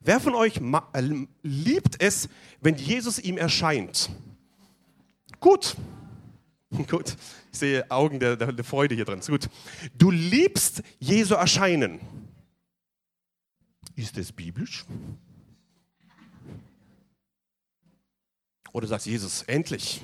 Wer 0.00 0.20
von 0.20 0.34
euch 0.34 0.60
äh, 0.92 1.10
liebt 1.42 2.02
es, 2.02 2.28
wenn 2.60 2.76
Jesus 2.76 3.18
ihm 3.18 3.38
erscheint? 3.38 4.10
Gut, 5.40 5.76
Gut, 6.88 7.16
ich 7.52 7.58
sehe 7.58 7.90
Augen 7.90 8.20
der, 8.20 8.36
der, 8.36 8.52
der 8.52 8.64
Freude 8.64 8.94
hier 8.94 9.04
drin. 9.04 9.20
Gut. 9.26 9.48
Du 9.96 10.10
liebst 10.10 10.82
Jesu 10.98 11.34
Erscheinen. 11.34 12.00
Ist 13.96 14.16
es 14.18 14.30
biblisch? 14.30 14.84
Oder 18.72 18.86
sagst 18.86 19.06
Jesus, 19.06 19.42
endlich. 19.42 20.02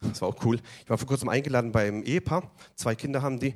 Das 0.00 0.22
war 0.22 0.28
auch 0.30 0.44
cool. 0.44 0.58
Ich 0.82 0.90
war 0.90 0.96
vor 0.96 1.06
kurzem 1.06 1.28
eingeladen 1.28 1.72
beim 1.72 2.02
Ehepaar. 2.02 2.50
Zwei 2.74 2.94
Kinder 2.94 3.20
haben 3.20 3.38
die. 3.38 3.54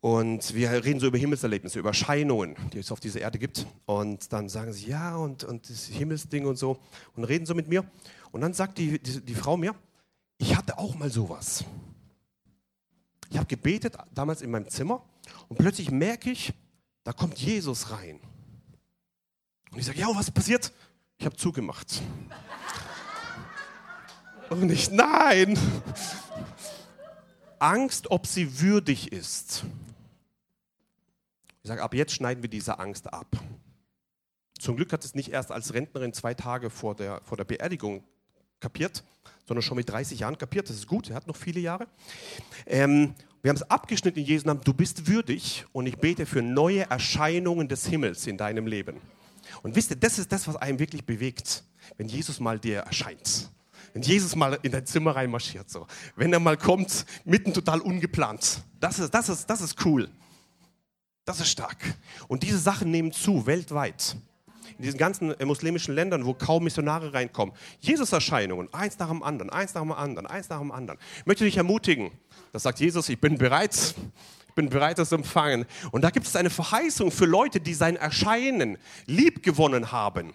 Und 0.00 0.52
wir 0.54 0.70
reden 0.84 1.00
so 1.00 1.06
über 1.06 1.16
Himmelserlebnisse, 1.16 1.78
über 1.78 1.88
Erscheinungen, 1.90 2.56
die 2.74 2.78
es 2.78 2.92
auf 2.92 3.00
dieser 3.00 3.22
Erde 3.22 3.38
gibt. 3.38 3.66
Und 3.86 4.30
dann 4.32 4.50
sagen 4.50 4.74
sie, 4.74 4.88
ja, 4.88 5.16
und, 5.16 5.44
und 5.44 5.70
das 5.70 5.86
Himmelsding 5.86 6.44
und 6.44 6.56
so. 6.56 6.78
Und 7.16 7.24
reden 7.24 7.46
so 7.46 7.54
mit 7.54 7.68
mir. 7.68 7.84
Und 8.34 8.40
dann 8.40 8.52
sagt 8.52 8.78
die, 8.78 8.98
die, 8.98 9.20
die 9.20 9.34
Frau 9.36 9.56
mir, 9.56 9.76
ich 10.38 10.56
hatte 10.56 10.76
auch 10.76 10.96
mal 10.96 11.08
sowas. 11.08 11.64
Ich 13.30 13.36
habe 13.36 13.46
gebetet 13.46 13.96
damals 14.12 14.42
in 14.42 14.50
meinem 14.50 14.68
Zimmer 14.68 15.04
und 15.48 15.56
plötzlich 15.56 15.92
merke 15.92 16.32
ich, 16.32 16.52
da 17.04 17.12
kommt 17.12 17.38
Jesus 17.38 17.92
rein. 17.92 18.18
Und 19.70 19.78
ich 19.78 19.86
sage, 19.86 20.00
ja, 20.00 20.08
was 20.12 20.32
passiert? 20.32 20.72
Ich 21.16 21.26
habe 21.26 21.36
zugemacht. 21.36 22.02
Und 24.50 24.68
ich, 24.68 24.90
nein. 24.90 25.56
Angst, 27.60 28.10
ob 28.10 28.26
sie 28.26 28.58
würdig 28.58 29.12
ist. 29.12 29.64
Ich 31.62 31.68
sage, 31.68 31.84
ab 31.84 31.94
jetzt 31.94 32.12
schneiden 32.12 32.42
wir 32.42 32.50
diese 32.50 32.80
Angst 32.80 33.12
ab. 33.12 33.28
Zum 34.58 34.74
Glück 34.74 34.92
hat 34.92 35.04
es 35.04 35.14
nicht 35.14 35.28
erst 35.28 35.52
als 35.52 35.72
Rentnerin 35.72 36.12
zwei 36.12 36.34
Tage 36.34 36.68
vor 36.68 36.96
der, 36.96 37.20
vor 37.22 37.36
der 37.36 37.44
Beerdigung 37.44 38.02
kapiert, 38.64 39.04
sondern 39.46 39.62
schon 39.62 39.76
mit 39.76 39.90
30 39.90 40.20
Jahren 40.20 40.38
kapiert. 40.38 40.70
Das 40.70 40.76
ist 40.76 40.86
gut, 40.86 41.10
er 41.10 41.16
hat 41.16 41.26
noch 41.26 41.36
viele 41.36 41.60
Jahre. 41.60 41.86
Ähm, 42.66 43.14
wir 43.42 43.50
haben 43.50 43.56
es 43.56 43.70
abgeschnitten 43.70 44.20
in 44.20 44.24
Jesu 44.24 44.46
Namen. 44.46 44.62
Du 44.64 44.72
bist 44.72 45.06
würdig 45.06 45.66
und 45.72 45.86
ich 45.86 45.98
bete 45.98 46.24
für 46.24 46.40
neue 46.40 46.88
Erscheinungen 46.88 47.68
des 47.68 47.86
Himmels 47.86 48.26
in 48.26 48.38
deinem 48.38 48.66
Leben. 48.66 48.96
Und 49.62 49.76
wisst 49.76 49.90
ihr, 49.90 49.96
das 49.96 50.18
ist 50.18 50.32
das, 50.32 50.48
was 50.48 50.56
einen 50.56 50.78
wirklich 50.78 51.04
bewegt, 51.04 51.62
wenn 51.98 52.08
Jesus 52.08 52.40
mal 52.40 52.58
dir 52.58 52.78
erscheint. 52.80 53.50
Wenn 53.92 54.00
Jesus 54.00 54.34
mal 54.34 54.58
in 54.62 54.72
dein 54.72 54.86
Zimmer 54.86 55.14
reinmarschiert, 55.14 55.68
so. 55.68 55.86
Wenn 56.16 56.32
er 56.32 56.40
mal 56.40 56.56
kommt, 56.56 57.04
mitten 57.26 57.52
total 57.52 57.80
ungeplant. 57.82 58.62
Das 58.80 58.98
ist, 58.98 59.12
das 59.12 59.28
ist, 59.28 59.46
das 59.46 59.60
ist 59.60 59.84
cool. 59.84 60.08
Das 61.26 61.38
ist 61.38 61.48
stark. 61.48 61.76
Und 62.28 62.42
diese 62.42 62.58
Sachen 62.58 62.90
nehmen 62.90 63.12
zu, 63.12 63.46
weltweit 63.46 64.16
in 64.78 64.84
diesen 64.84 64.98
ganzen 64.98 65.38
äh, 65.38 65.44
muslimischen 65.44 65.94
Ländern, 65.94 66.24
wo 66.24 66.34
kaum 66.34 66.64
Missionare 66.64 67.12
reinkommen. 67.12 67.54
Jesus-Erscheinungen, 67.80 68.72
eins 68.72 68.98
nach 68.98 69.08
dem 69.08 69.22
anderen, 69.22 69.50
eins 69.50 69.74
nach 69.74 69.82
dem 69.82 69.92
anderen, 69.92 70.26
eins 70.26 70.48
nach 70.48 70.58
dem 70.58 70.72
anderen. 70.72 70.98
Ich 71.18 71.26
möchte 71.26 71.44
dich 71.44 71.56
ermutigen. 71.56 72.10
Das 72.52 72.62
sagt 72.64 72.80
Jesus, 72.80 73.08
ich 73.08 73.20
bin 73.20 73.38
bereit, 73.38 73.94
ich 74.48 74.54
bin 74.54 74.68
bereit, 74.68 74.98
das 74.98 75.08
zu 75.08 75.16
empfangen. 75.16 75.66
Und 75.92 76.02
da 76.02 76.10
gibt 76.10 76.26
es 76.26 76.36
eine 76.36 76.50
Verheißung 76.50 77.10
für 77.10 77.26
Leute, 77.26 77.60
die 77.60 77.74
sein 77.74 77.96
Erscheinen 77.96 78.78
liebgewonnen 79.06 79.92
haben. 79.92 80.32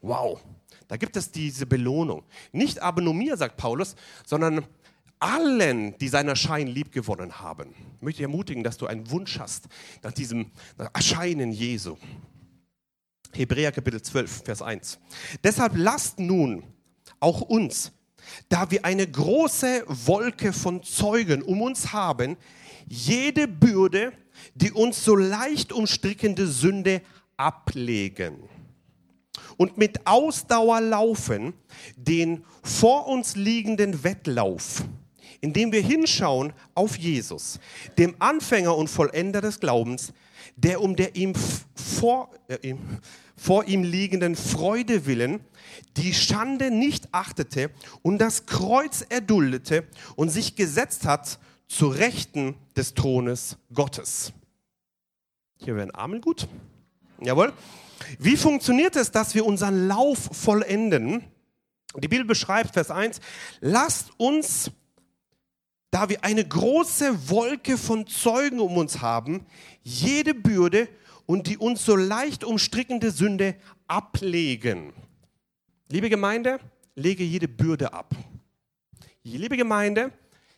Wow, 0.00 0.40
da 0.88 0.96
gibt 0.96 1.16
es 1.16 1.30
diese 1.30 1.66
Belohnung. 1.66 2.22
Nicht 2.52 2.80
aber 2.80 3.00
nur 3.00 3.14
mir, 3.14 3.36
sagt 3.36 3.56
Paulus, 3.56 3.96
sondern 4.24 4.64
allen, 5.18 5.96
die 5.98 6.08
sein 6.08 6.28
Erscheinen 6.28 6.68
liebgewonnen 6.68 7.40
haben. 7.40 7.74
Ich 7.96 8.02
möchte 8.02 8.18
dich 8.18 8.24
ermutigen, 8.24 8.62
dass 8.62 8.76
du 8.76 8.86
einen 8.86 9.10
Wunsch 9.10 9.38
hast 9.38 9.66
nach 10.02 10.12
diesem 10.12 10.50
Erscheinen 10.92 11.52
Jesu. 11.52 11.96
Hebräer 13.36 13.72
Kapitel 13.72 14.00
12, 14.00 14.44
Vers 14.44 14.62
1. 14.62 14.98
Deshalb 15.44 15.72
lasst 15.76 16.18
nun 16.18 16.64
auch 17.20 17.42
uns, 17.42 17.92
da 18.48 18.70
wir 18.70 18.84
eine 18.84 19.06
große 19.06 19.84
Wolke 19.86 20.52
von 20.52 20.82
Zeugen 20.82 21.42
um 21.42 21.62
uns 21.62 21.92
haben, 21.92 22.36
jede 22.88 23.46
Bürde, 23.46 24.12
die 24.54 24.72
uns 24.72 25.04
so 25.04 25.14
leicht 25.16 25.72
umstrickende 25.72 26.46
Sünde 26.46 27.02
ablegen 27.36 28.48
und 29.56 29.78
mit 29.78 30.06
Ausdauer 30.06 30.80
laufen 30.80 31.54
den 31.96 32.44
vor 32.62 33.06
uns 33.06 33.36
liegenden 33.36 34.04
Wettlauf, 34.04 34.84
indem 35.40 35.72
wir 35.72 35.82
hinschauen 35.82 36.52
auf 36.74 36.96
Jesus, 36.96 37.58
dem 37.98 38.14
Anfänger 38.18 38.76
und 38.76 38.88
Vollender 38.88 39.40
des 39.40 39.60
Glaubens, 39.60 40.12
der 40.56 40.80
um 40.80 40.96
der 40.96 41.16
ihm 41.16 41.34
vor, 41.74 42.30
äh, 42.48 42.74
vor 43.36 43.64
ihm 43.64 43.82
liegenden 43.82 44.34
Freude 44.34 45.06
willen 45.06 45.40
die 45.96 46.14
Schande 46.14 46.70
nicht 46.70 47.12
achtete 47.12 47.70
und 48.02 48.18
das 48.18 48.46
Kreuz 48.46 49.04
erduldete 49.08 49.84
und 50.14 50.30
sich 50.30 50.56
gesetzt 50.56 51.04
hat 51.04 51.38
zu 51.68 51.88
Rechten 51.88 52.54
des 52.76 52.94
Thrones 52.94 53.56
Gottes. 53.72 54.32
Hier 55.58 55.74
wäre 55.74 55.86
ein 55.86 55.94
Amen 55.94 56.20
gut. 56.20 56.48
Jawohl. 57.20 57.52
Wie 58.18 58.36
funktioniert 58.36 58.94
es, 58.94 59.10
dass 59.10 59.34
wir 59.34 59.46
unseren 59.46 59.88
Lauf 59.88 60.28
vollenden? 60.32 61.24
Die 61.96 62.08
Bibel 62.08 62.26
beschreibt, 62.26 62.74
Vers 62.74 62.90
1, 62.90 63.20
lasst 63.60 64.10
uns, 64.18 64.70
da 65.90 66.10
wir 66.10 66.22
eine 66.22 66.46
große 66.46 67.30
Wolke 67.30 67.78
von 67.78 68.06
Zeugen 68.06 68.60
um 68.60 68.76
uns 68.76 69.00
haben, 69.00 69.46
jede 69.82 70.34
Bürde 70.34 70.88
und 71.26 71.48
die 71.48 71.58
uns 71.58 71.84
so 71.84 71.96
leicht 71.96 72.44
umstrickende 72.44 73.10
Sünde 73.10 73.56
ablegen. 73.86 74.92
Liebe 75.88 76.08
Gemeinde, 76.08 76.58
lege 76.94 77.24
jede 77.24 77.48
Bürde 77.48 77.92
ab. 77.92 78.14
Liebe 79.22 79.56
Gemeinde, 79.56 80.12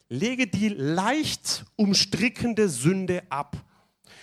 lege 0.08 0.46
die 0.46 0.68
leicht 0.68 1.64
umstrickende 1.76 2.68
Sünde 2.68 3.22
ab. 3.30 3.56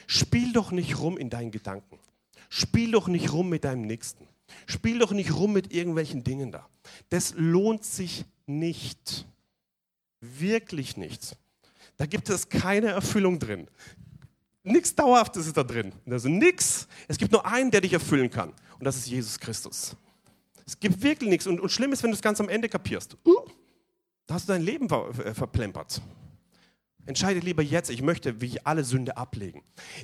Spiel 0.08 0.54
doch 0.54 0.72
nicht 0.72 1.00
rum 1.00 1.18
in 1.18 1.30
deinen 1.30 1.52
Gedanken. 1.52 2.00
Spiel 2.50 2.92
doch 2.92 3.08
nicht 3.08 3.34
rum 3.34 3.50
mit 3.50 3.64
deinem 3.64 3.82
Nächsten. 3.82 4.28
Spiel 4.68 5.00
doch 5.00 5.12
nicht 5.12 5.34
rum 5.34 5.54
mit 5.54 5.74
irgendwelchen 5.74 6.24
Dingen 6.24 6.52
da. 6.52 6.70
Das 7.10 7.34
lohnt 7.36 7.84
sich 7.84 8.26
nicht. 8.46 9.26
Wirklich 10.22 10.98
nichts. 10.98 11.36
Da 11.98 12.06
gibt 12.06 12.30
es 12.30 12.50
keine 12.50 12.88
Erfüllung 12.88 13.40
drin. 13.40 13.68
Nichts 14.66 14.96
Dauerhaftes 14.96 15.46
ist 15.46 15.56
da 15.56 15.64
drin. 15.64 15.94
Also 16.10 16.28
nichts. 16.28 16.88
Es 17.08 17.18
gibt 17.18 17.32
nur 17.32 17.46
einen, 17.46 17.70
der 17.70 17.82
dich 17.82 17.94
erfüllen 17.94 18.30
kann. 18.30 18.50
Und 18.80 18.84
das 18.84 18.98
ist 18.98 19.08
Jesus 19.08 19.40
Christus. 19.40 19.96
Es 20.66 20.80
gibt 20.80 21.02
wirklich 21.04 21.30
nichts. 21.30 21.46
Und, 21.46 21.60
und 21.60 21.70
schlimm 21.70 21.94
ist, 21.94 22.02
wenn 22.02 22.10
du 22.10 22.16
es 22.16 22.22
ganz 22.22 22.42
am 22.42 22.50
Ende 22.50 22.68
kapierst. 22.68 23.16
Uh, 23.26 23.46
da 24.26 24.34
hast 24.34 24.50
du 24.50 24.54
dein 24.54 24.64
Leben 24.64 24.90
ver, 24.90 25.10
äh, 25.24 25.34
verplempert. 25.36 26.02
Entscheide 27.06 27.40
lieber 27.42 27.62
jetzt, 27.62 27.92
ich 27.92 28.02
möchte 28.02 28.42
wie 28.42 28.48
ich 28.48 28.66
alle 28.66 28.84
Sünde 28.84 29.16
ablegen. 29.16 29.62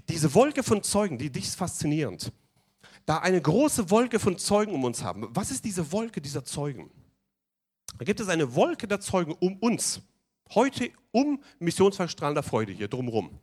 Diese 0.08 0.36
Wolke 0.36 0.62
von 0.62 0.84
Zeugen, 0.84 1.18
die 1.18 1.32
dich 1.32 1.50
faszinierend. 1.50 2.32
Da 3.08 3.18
eine 3.18 3.42
große 3.42 3.90
Wolke 3.90 4.20
von 4.20 4.38
Zeugen 4.38 4.76
um 4.76 4.84
uns 4.84 5.04
haben. 5.04 5.28
Was 5.32 5.50
ist 5.50 5.66
diese 5.66 5.92
Wolke 5.92 6.22
dieser 6.22 6.46
Zeugen? 6.46 6.92
Da 7.98 8.06
gibt 8.06 8.20
es 8.20 8.30
eine 8.30 8.54
Wolke 8.54 8.88
der 8.88 9.00
Zeugen 9.00 9.34
um 9.40 9.58
uns. 9.58 10.02
Heute 10.54 10.92
um 11.12 11.42
Missionsverstrahlen 11.58 12.36
der 12.36 12.44
Freude 12.44 12.72
hier 12.72 12.88
drumherum. 12.88 13.40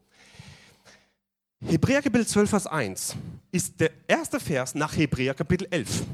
Hebräer 1.60 2.02
Kapitel 2.02 2.26
12, 2.26 2.50
Vers 2.50 2.66
1 2.68 3.16
ist 3.50 3.80
der 3.80 3.90
erste 4.06 4.38
Vers 4.38 4.76
nach 4.76 4.96
Hebräer 4.96 5.34
Kapitel 5.34 5.66
11. 5.70 6.06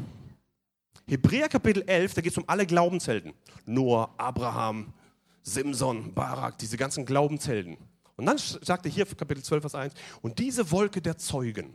Hebräer 1.07 1.49
Kapitel 1.51 1.83
11, 1.87 2.15
da 2.15 2.21
geht 2.23 2.33
es 2.33 2.39
um 2.39 2.45
alle 2.47 2.65
Glaubenshelden. 2.65 3.35
Noah, 3.67 4.09
Abraham, 4.17 4.95
Simson, 5.43 6.15
Barak, 6.15 6.57
diese 6.59 6.79
ganzen 6.79 7.05
Glaubenshelden. 7.05 7.77
Und 8.17 8.25
dann 8.25 8.39
sagt 8.39 8.87
er 8.87 8.91
hier 8.91 9.05
Kapitel 9.05 9.43
12, 9.43 9.63
Vers 9.63 9.75
1, 9.75 9.95
und 10.23 10.39
diese 10.39 10.71
Wolke 10.71 11.03
der 11.03 11.19
Zeugen. 11.19 11.75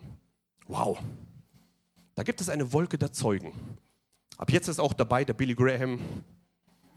Wow. 0.66 0.98
Da 2.16 2.24
gibt 2.24 2.42
es 2.42 2.50
eine 2.50 2.74
Wolke 2.74 2.98
der 2.98 3.14
Zeugen. 3.14 3.54
Ab 4.38 4.52
jetzt 4.52 4.68
ist 4.68 4.80
auch 4.80 4.94
dabei 4.94 5.24
der 5.24 5.34
Billy 5.34 5.54
Graham. 5.54 6.00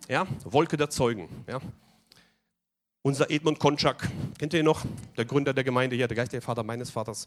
Ja, 0.09 0.27
Wolke 0.45 0.79
der 0.79 0.89
Zeugen. 0.89 1.29
Ja. 1.47 1.61
Unser 3.05 3.31
Edmund 3.31 3.59
Konczak, 3.59 4.09
kennt 4.39 4.55
ihr 4.55 4.61
ihn 4.61 4.65
noch? 4.65 4.85
Der 5.17 5.25
Gründer 5.25 5.53
der 5.53 5.65
Gemeinde 5.65 5.97
hier, 5.97 6.07
der 6.07 6.17
geistige 6.17 6.41
Vater 6.41 6.63
meines 6.63 6.89
Vaters. 6.89 7.27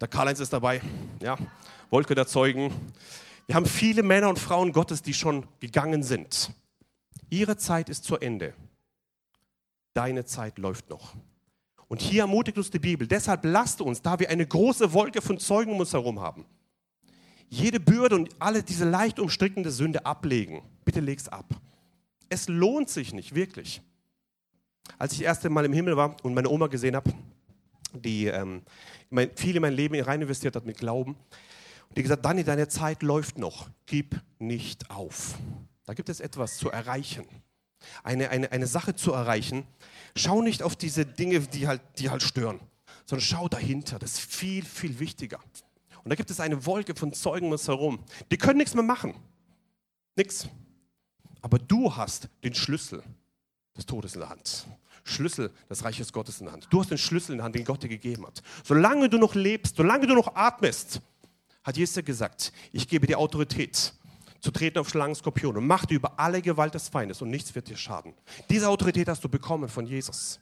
Der 0.00 0.08
Karl-Heinz 0.08 0.40
ist 0.40 0.52
dabei, 0.52 0.80
ja. 1.20 1.36
Wolke 1.90 2.14
der 2.14 2.26
Zeugen. 2.26 2.72
Wir 3.46 3.54
haben 3.54 3.66
viele 3.66 4.02
Männer 4.02 4.30
und 4.30 4.38
Frauen 4.38 4.72
Gottes, 4.72 5.02
die 5.02 5.12
schon 5.12 5.46
gegangen 5.60 6.02
sind. 6.02 6.52
Ihre 7.28 7.58
Zeit 7.58 7.90
ist 7.90 8.04
zu 8.04 8.16
Ende. 8.16 8.54
Deine 9.92 10.24
Zeit 10.24 10.56
läuft 10.56 10.88
noch. 10.88 11.14
Und 11.88 12.00
hier 12.00 12.22
ermutigt 12.22 12.56
uns 12.56 12.70
die 12.70 12.78
Bibel. 12.78 13.06
Deshalb 13.06 13.44
lasst 13.44 13.82
uns, 13.82 14.00
da 14.00 14.18
wir 14.18 14.30
eine 14.30 14.46
große 14.46 14.94
Wolke 14.94 15.20
von 15.20 15.38
Zeugen 15.38 15.72
um 15.72 15.80
uns 15.80 15.92
herum 15.92 16.18
haben, 16.20 16.46
jede 17.50 17.78
Bürde 17.78 18.16
und 18.16 18.30
alle 18.38 18.62
diese 18.62 18.88
leicht 18.88 19.20
umstrickende 19.20 19.70
Sünde 19.70 20.06
ablegen. 20.06 20.62
Bitte 20.86 21.00
leg's 21.00 21.28
ab. 21.28 21.44
Es 22.32 22.48
lohnt 22.48 22.88
sich 22.88 23.12
nicht, 23.12 23.34
wirklich. 23.34 23.82
Als 24.96 25.12
ich 25.12 25.18
das 25.18 25.26
erste 25.26 25.50
Mal 25.50 25.66
im 25.66 25.74
Himmel 25.74 25.98
war 25.98 26.16
und 26.24 26.32
meine 26.32 26.48
Oma 26.48 26.68
gesehen 26.68 26.96
habe, 26.96 27.12
die 27.92 28.24
ähm, 28.24 28.62
viel 29.36 29.56
in 29.56 29.60
mein 29.60 29.74
Leben 29.74 30.00
rein 30.00 30.22
investiert 30.22 30.56
hat 30.56 30.64
mit 30.64 30.78
Glauben, 30.78 31.14
und 31.90 31.98
die 31.98 32.02
gesagt, 32.02 32.24
Dani, 32.24 32.42
deine 32.42 32.68
Zeit 32.68 33.02
läuft 33.02 33.36
noch, 33.36 33.68
gib 33.84 34.18
nicht 34.38 34.90
auf. 34.90 35.34
Da 35.84 35.92
gibt 35.92 36.08
es 36.08 36.20
etwas 36.20 36.56
zu 36.56 36.70
erreichen, 36.70 37.26
eine, 38.02 38.30
eine, 38.30 38.50
eine 38.50 38.66
Sache 38.66 38.96
zu 38.96 39.12
erreichen. 39.12 39.66
Schau 40.16 40.40
nicht 40.40 40.62
auf 40.62 40.74
diese 40.74 41.04
Dinge, 41.04 41.40
die 41.40 41.68
halt, 41.68 41.82
die 41.98 42.08
halt 42.08 42.22
stören, 42.22 42.60
sondern 43.04 43.26
schau 43.26 43.46
dahinter, 43.46 43.98
das 43.98 44.12
ist 44.12 44.20
viel, 44.20 44.64
viel 44.64 44.98
wichtiger. 45.00 45.38
Und 46.02 46.08
da 46.08 46.14
gibt 46.14 46.30
es 46.30 46.40
eine 46.40 46.64
Wolke 46.64 46.94
von 46.94 47.12
Zeugen 47.12 47.48
um 47.48 47.52
uns 47.52 47.68
herum, 47.68 48.02
die 48.30 48.38
können 48.38 48.56
nichts 48.56 48.72
mehr 48.72 48.82
machen. 48.82 49.16
Nichts. 50.16 50.48
Aber 51.42 51.58
du 51.58 51.94
hast 51.94 52.28
den 52.42 52.54
Schlüssel 52.54 53.02
des 53.76 53.86
Todes 53.86 54.14
in 54.14 54.20
der 54.20 54.30
Hand. 54.30 54.66
Schlüssel 55.04 55.50
des 55.68 55.84
Reiches 55.84 56.12
Gottes 56.12 56.38
in 56.40 56.46
der 56.46 56.52
Hand. 56.52 56.68
Du 56.70 56.80
hast 56.80 56.90
den 56.90 56.98
Schlüssel 56.98 57.32
in 57.32 57.38
der 57.38 57.44
Hand, 57.44 57.56
den 57.56 57.64
Gott 57.64 57.82
dir 57.82 57.88
gegeben 57.88 58.26
hat. 58.26 58.42
Solange 58.64 59.08
du 59.08 59.18
noch 59.18 59.34
lebst, 59.34 59.76
solange 59.76 60.06
du 60.06 60.14
noch 60.14 60.34
atmest, 60.34 61.00
hat 61.64 61.76
Jesus 61.76 62.04
gesagt, 62.04 62.52
ich 62.72 62.88
gebe 62.88 63.06
dir 63.06 63.18
Autorität 63.18 63.92
zu 64.40 64.50
treten 64.50 64.78
auf 64.78 64.88
Schlangen, 64.88 65.14
Skorpione 65.14 65.60
Macht 65.60 65.90
über 65.90 66.18
alle 66.18 66.42
Gewalt 66.42 66.74
des 66.74 66.88
Feindes 66.88 67.22
und 67.22 67.30
nichts 67.30 67.54
wird 67.54 67.68
dir 67.68 67.76
schaden. 67.76 68.14
Diese 68.50 68.68
Autorität 68.68 69.08
hast 69.08 69.22
du 69.22 69.28
bekommen 69.28 69.68
von 69.68 69.86
Jesus. 69.86 70.40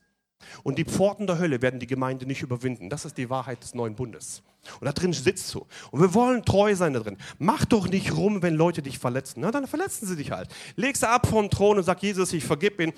Und 0.63 0.79
die 0.79 0.85
Pforten 0.85 1.27
der 1.27 1.39
Hölle 1.39 1.61
werden 1.61 1.81
die 1.81 1.87
Gemeinde 1.87 2.25
nicht 2.25 2.41
überwinden. 2.43 2.89
Das 2.89 3.05
ist 3.05 3.19
die 3.19 3.29
Wahrheit 3.29 3.63
des 3.63 3.75
neuen 3.75 3.95
Bundes. 3.95 4.43
Und 4.81 4.87
da 4.87 4.93
drin 4.93 5.13
sitzt 5.13 5.53
du. 5.55 5.67
Und 5.91 6.01
wir 6.01 6.15
wollen 6.15 6.45
treu 6.45 6.75
sein 6.75 6.93
da 6.93 7.01
drin. 7.01 7.17
Mach 7.39 7.65
doch 7.65 7.89
nicht 7.89 8.17
rum, 8.17 8.43
wenn 8.43 8.55
Leute 8.55 8.83
dich 8.83 8.99
verletzen. 8.99 9.41
Na, 9.41 9.51
dann 9.51 9.67
verletzen 9.67 10.07
sie 10.07 10.17
dich 10.17 10.31
halt. 10.31 10.49
Leg 10.77 10.97
sie 10.97 11.09
ab 11.09 11.27
vom 11.27 11.51
Thron 11.51 11.79
und 11.79 11.85
sag, 11.85 12.03
Jesus, 12.03 12.33
ich 12.33 12.45
vergib 12.45 12.81
ihn. 12.81 12.93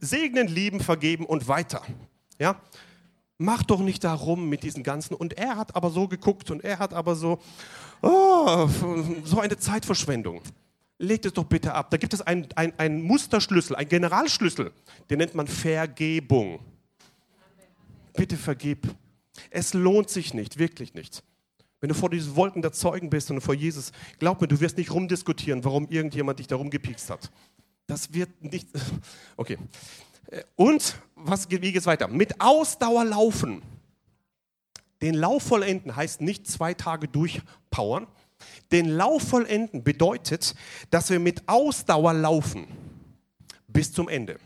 Segnen, 0.00 0.48
lieben, 0.48 0.80
vergeben 0.80 1.26
und 1.26 1.48
weiter. 1.48 1.82
Ja? 2.38 2.60
Mach 3.38 3.62
doch 3.62 3.80
nicht 3.80 4.04
da 4.04 4.14
rum 4.14 4.48
mit 4.48 4.62
diesen 4.62 4.82
ganzen. 4.82 5.14
Und 5.14 5.32
er 5.34 5.56
hat 5.56 5.74
aber 5.74 5.90
so 5.90 6.08
geguckt 6.08 6.50
und 6.50 6.62
er 6.62 6.78
hat 6.78 6.94
aber 6.94 7.16
so, 7.16 7.38
oh, 8.02 8.68
so 9.24 9.40
eine 9.40 9.56
Zeitverschwendung. 9.56 10.42
Legt 10.98 11.24
es 11.24 11.32
doch 11.32 11.44
bitte 11.44 11.72
ab. 11.74 11.90
Da 11.90 11.96
gibt 11.96 12.12
es 12.12 12.20
einen, 12.20 12.46
einen, 12.54 12.78
einen 12.78 13.02
Musterschlüssel, 13.02 13.74
einen 13.74 13.88
Generalschlüssel. 13.88 14.72
Den 15.08 15.18
nennt 15.18 15.34
man 15.34 15.46
Vergebung. 15.46 16.60
Bitte 18.12 18.36
vergib. 18.36 18.86
Es 19.48 19.74
lohnt 19.74 20.10
sich 20.10 20.34
nicht, 20.34 20.58
wirklich 20.58 20.94
nicht. 20.94 21.22
Wenn 21.80 21.88
du 21.88 21.94
vor 21.94 22.10
diesen 22.10 22.36
Wolken 22.36 22.60
der 22.60 22.72
Zeugen 22.72 23.08
bist 23.08 23.30
und 23.30 23.40
vor 23.40 23.54
Jesus, 23.54 23.92
glaub 24.18 24.40
mir, 24.40 24.48
du 24.48 24.60
wirst 24.60 24.76
nicht 24.76 24.92
rumdiskutieren, 24.92 25.64
warum 25.64 25.88
irgendjemand 25.88 26.38
dich 26.38 26.46
da 26.46 26.56
rumgepiekst 26.56 27.08
hat. 27.08 27.30
Das 27.86 28.12
wird 28.12 28.42
nicht. 28.42 28.68
Okay. 29.36 29.56
Und 30.54 30.96
was, 31.16 31.50
wie 31.50 31.58
geht 31.58 31.76
es 31.76 31.86
weiter? 31.86 32.06
Mit 32.06 32.40
Ausdauer 32.40 33.04
laufen. 33.04 33.62
Den 35.02 35.14
Lauf 35.14 35.42
vollenden 35.42 35.96
heißt 35.96 36.20
nicht 36.20 36.46
zwei 36.46 36.74
Tage 36.74 37.08
durchpowern. 37.08 38.06
Den 38.70 38.90
Lauf 38.90 39.22
vollenden 39.22 39.82
bedeutet, 39.82 40.54
dass 40.90 41.10
wir 41.10 41.18
mit 41.18 41.48
Ausdauer 41.48 42.12
laufen 42.12 42.66
bis 43.66 43.92
zum 43.92 44.08
Ende 44.08 44.38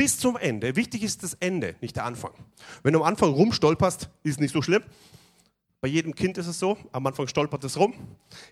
bis 0.00 0.16
zum 0.16 0.38
Ende. 0.38 0.76
Wichtig 0.76 1.02
ist 1.02 1.22
das 1.22 1.34
Ende, 1.40 1.76
nicht 1.82 1.94
der 1.94 2.06
Anfang. 2.06 2.32
Wenn 2.82 2.94
du 2.94 3.00
am 3.00 3.04
Anfang 3.04 3.34
rumstolperst, 3.34 4.08
ist 4.22 4.40
nicht 4.40 4.50
so 4.50 4.62
schlimm. 4.62 4.82
Bei 5.82 5.88
jedem 5.88 6.14
Kind 6.14 6.38
ist 6.38 6.46
es 6.46 6.58
so, 6.58 6.78
am 6.90 7.06
Anfang 7.06 7.28
stolpert 7.28 7.62
es 7.64 7.76
rum. 7.76 7.92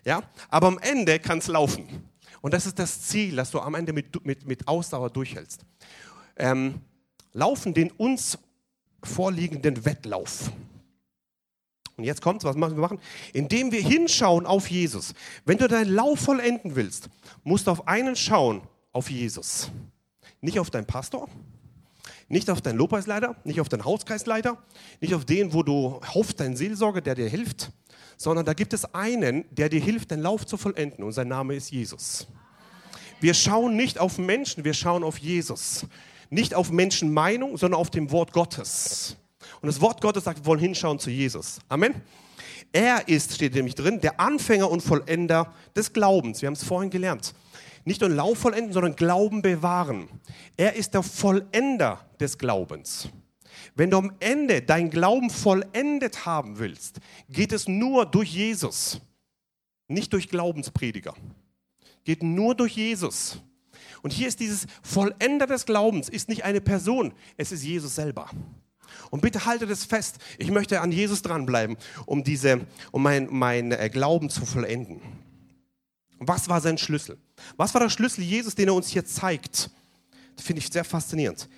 Ja? 0.05 0.21
Aber 0.49 0.67
am 0.67 0.77
Ende 0.77 1.17
kann 1.17 1.39
es 1.39 1.47
laufen. 1.47 2.07
Und 2.41 2.53
das 2.53 2.67
ist 2.67 2.77
das 2.77 3.01
Ziel, 3.01 3.35
dass 3.35 3.49
du 3.49 3.59
am 3.61 3.73
Ende 3.73 3.93
mit, 3.93 4.23
mit, 4.23 4.45
mit 4.45 4.67
Ausdauer 4.67 5.09
durchhältst. 5.09 5.65
Ähm, 6.35 6.81
laufen 7.33 7.73
den 7.73 7.89
uns 7.93 8.37
vorliegenden 9.01 9.85
Wettlauf. 9.85 10.51
Und 11.97 12.03
jetzt 12.03 12.21
kommt, 12.21 12.43
was 12.43 12.57
machen 12.57 12.75
wir 12.75 12.81
machen? 12.81 12.99
Indem 13.33 13.71
wir 13.71 13.81
hinschauen 13.81 14.45
auf 14.45 14.69
Jesus. 14.69 15.15
Wenn 15.45 15.57
du 15.57 15.67
deinen 15.67 15.95
Lauf 15.95 16.19
vollenden 16.19 16.75
willst, 16.75 17.09
musst 17.43 17.65
du 17.65 17.71
auf 17.71 17.87
einen 17.87 18.15
schauen, 18.15 18.61
auf 18.91 19.09
Jesus. 19.09 19.71
Nicht 20.41 20.59
auf 20.59 20.69
deinen 20.69 20.85
Pastor, 20.85 21.27
nicht 22.29 22.49
auf 22.49 22.61
deinen 22.61 22.77
Lobpreisleiter, 22.77 23.35
nicht 23.43 23.59
auf 23.59 23.69
deinen 23.69 23.83
Hauskreisleiter, 23.83 24.57
nicht 25.01 25.13
auf 25.13 25.25
den, 25.25 25.53
wo 25.53 25.63
du 25.63 25.99
hoffst, 26.13 26.39
deinen 26.39 26.55
Seelsorger, 26.55 27.01
der 27.01 27.15
dir 27.15 27.27
hilft, 27.27 27.71
sondern 28.17 28.45
da 28.45 28.53
gibt 28.53 28.73
es 28.73 28.93
einen, 28.93 29.45
der 29.51 29.69
dir 29.69 29.81
hilft, 29.81 30.11
den 30.11 30.21
Lauf 30.21 30.45
zu 30.45 30.57
vollenden 30.57 31.03
und 31.03 31.11
sein 31.11 31.27
Name 31.27 31.55
ist 31.55 31.71
Jesus. 31.71 32.27
Wir 33.19 33.33
schauen 33.33 33.75
nicht 33.75 33.99
auf 33.99 34.17
Menschen, 34.17 34.63
wir 34.63 34.73
schauen 34.73 35.03
auf 35.03 35.17
Jesus. 35.17 35.85
Nicht 36.29 36.53
auf 36.53 36.71
Menschenmeinung, 36.71 37.57
sondern 37.57 37.79
auf 37.79 37.89
dem 37.89 38.11
Wort 38.11 38.31
Gottes. 38.31 39.17
Und 39.61 39.67
das 39.67 39.81
Wort 39.81 39.99
Gottes 39.99 40.23
sagt, 40.23 40.39
wir 40.39 40.45
wollen 40.45 40.59
hinschauen 40.59 40.99
zu 40.99 41.09
Jesus. 41.09 41.59
Amen. 41.67 41.95
Er 42.71 43.07
ist, 43.07 43.33
steht 43.33 43.55
nämlich 43.55 43.75
drin, 43.75 43.99
der 43.99 44.19
Anfänger 44.19 44.69
und 44.69 44.81
Vollender 44.81 45.53
des 45.75 45.91
Glaubens. 45.91 46.41
Wir 46.41 46.47
haben 46.47 46.53
es 46.53 46.63
vorhin 46.63 46.91
gelernt 46.91 47.33
nicht 47.85 48.01
nur 48.01 48.09
Lauf 48.09 48.39
vollenden, 48.39 48.73
sondern 48.73 48.95
Glauben 48.95 49.41
bewahren. 49.41 50.07
Er 50.57 50.75
ist 50.75 50.93
der 50.93 51.03
Vollender 51.03 52.05
des 52.19 52.37
Glaubens. 52.37 53.09
Wenn 53.75 53.91
du 53.91 53.97
am 53.97 54.13
Ende 54.19 54.61
dein 54.61 54.89
Glauben 54.89 55.29
vollendet 55.29 56.25
haben 56.25 56.59
willst, 56.59 56.99
geht 57.29 57.51
es 57.51 57.67
nur 57.67 58.05
durch 58.05 58.33
Jesus, 58.33 59.01
nicht 59.87 60.13
durch 60.13 60.29
Glaubensprediger. 60.29 61.13
Geht 62.03 62.23
nur 62.23 62.55
durch 62.55 62.75
Jesus. 62.75 63.39
Und 64.01 64.11
hier 64.11 64.27
ist 64.27 64.39
dieses 64.39 64.65
Vollender 64.81 65.47
des 65.47 65.65
Glaubens, 65.65 66.09
ist 66.09 66.29
nicht 66.29 66.43
eine 66.43 66.61
Person, 66.61 67.13
es 67.37 67.51
ist 67.51 67.63
Jesus 67.63 67.95
selber. 67.95 68.29
Und 69.11 69.21
bitte 69.21 69.45
haltet 69.45 69.69
es 69.69 69.85
fest, 69.85 70.17
ich 70.37 70.51
möchte 70.51 70.81
an 70.81 70.91
Jesus 70.91 71.21
dranbleiben, 71.21 71.77
um, 72.05 72.23
diese, 72.23 72.61
um 72.91 73.03
mein, 73.03 73.27
mein 73.31 73.71
äh, 73.71 73.89
Glauben 73.89 74.29
zu 74.29 74.45
vollenden. 74.45 75.01
Was 76.19 76.49
war 76.49 76.59
sein 76.59 76.77
Schlüssel? 76.77 77.17
Was 77.55 77.73
war 77.73 77.81
der 77.81 77.89
Schlüssel 77.89 78.23
Jesus, 78.23 78.53
den 78.53 78.67
er 78.67 78.73
uns 78.73 78.89
hier 78.89 79.05
zeigt? 79.05 79.69
Das 80.35 80.45
finde 80.45 80.61
ich 80.61 80.69
sehr 80.69 80.83
faszinierend. 80.83 81.49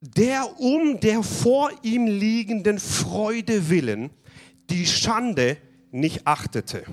Der 0.00 0.60
um 0.60 1.00
der 1.00 1.22
vor 1.22 1.70
ihm 1.82 2.06
liegenden 2.06 2.78
Freude 2.78 3.68
willen 3.70 4.10
die 4.68 4.86
Schande 4.86 5.56
nicht 5.92 6.26
achtete 6.26 6.84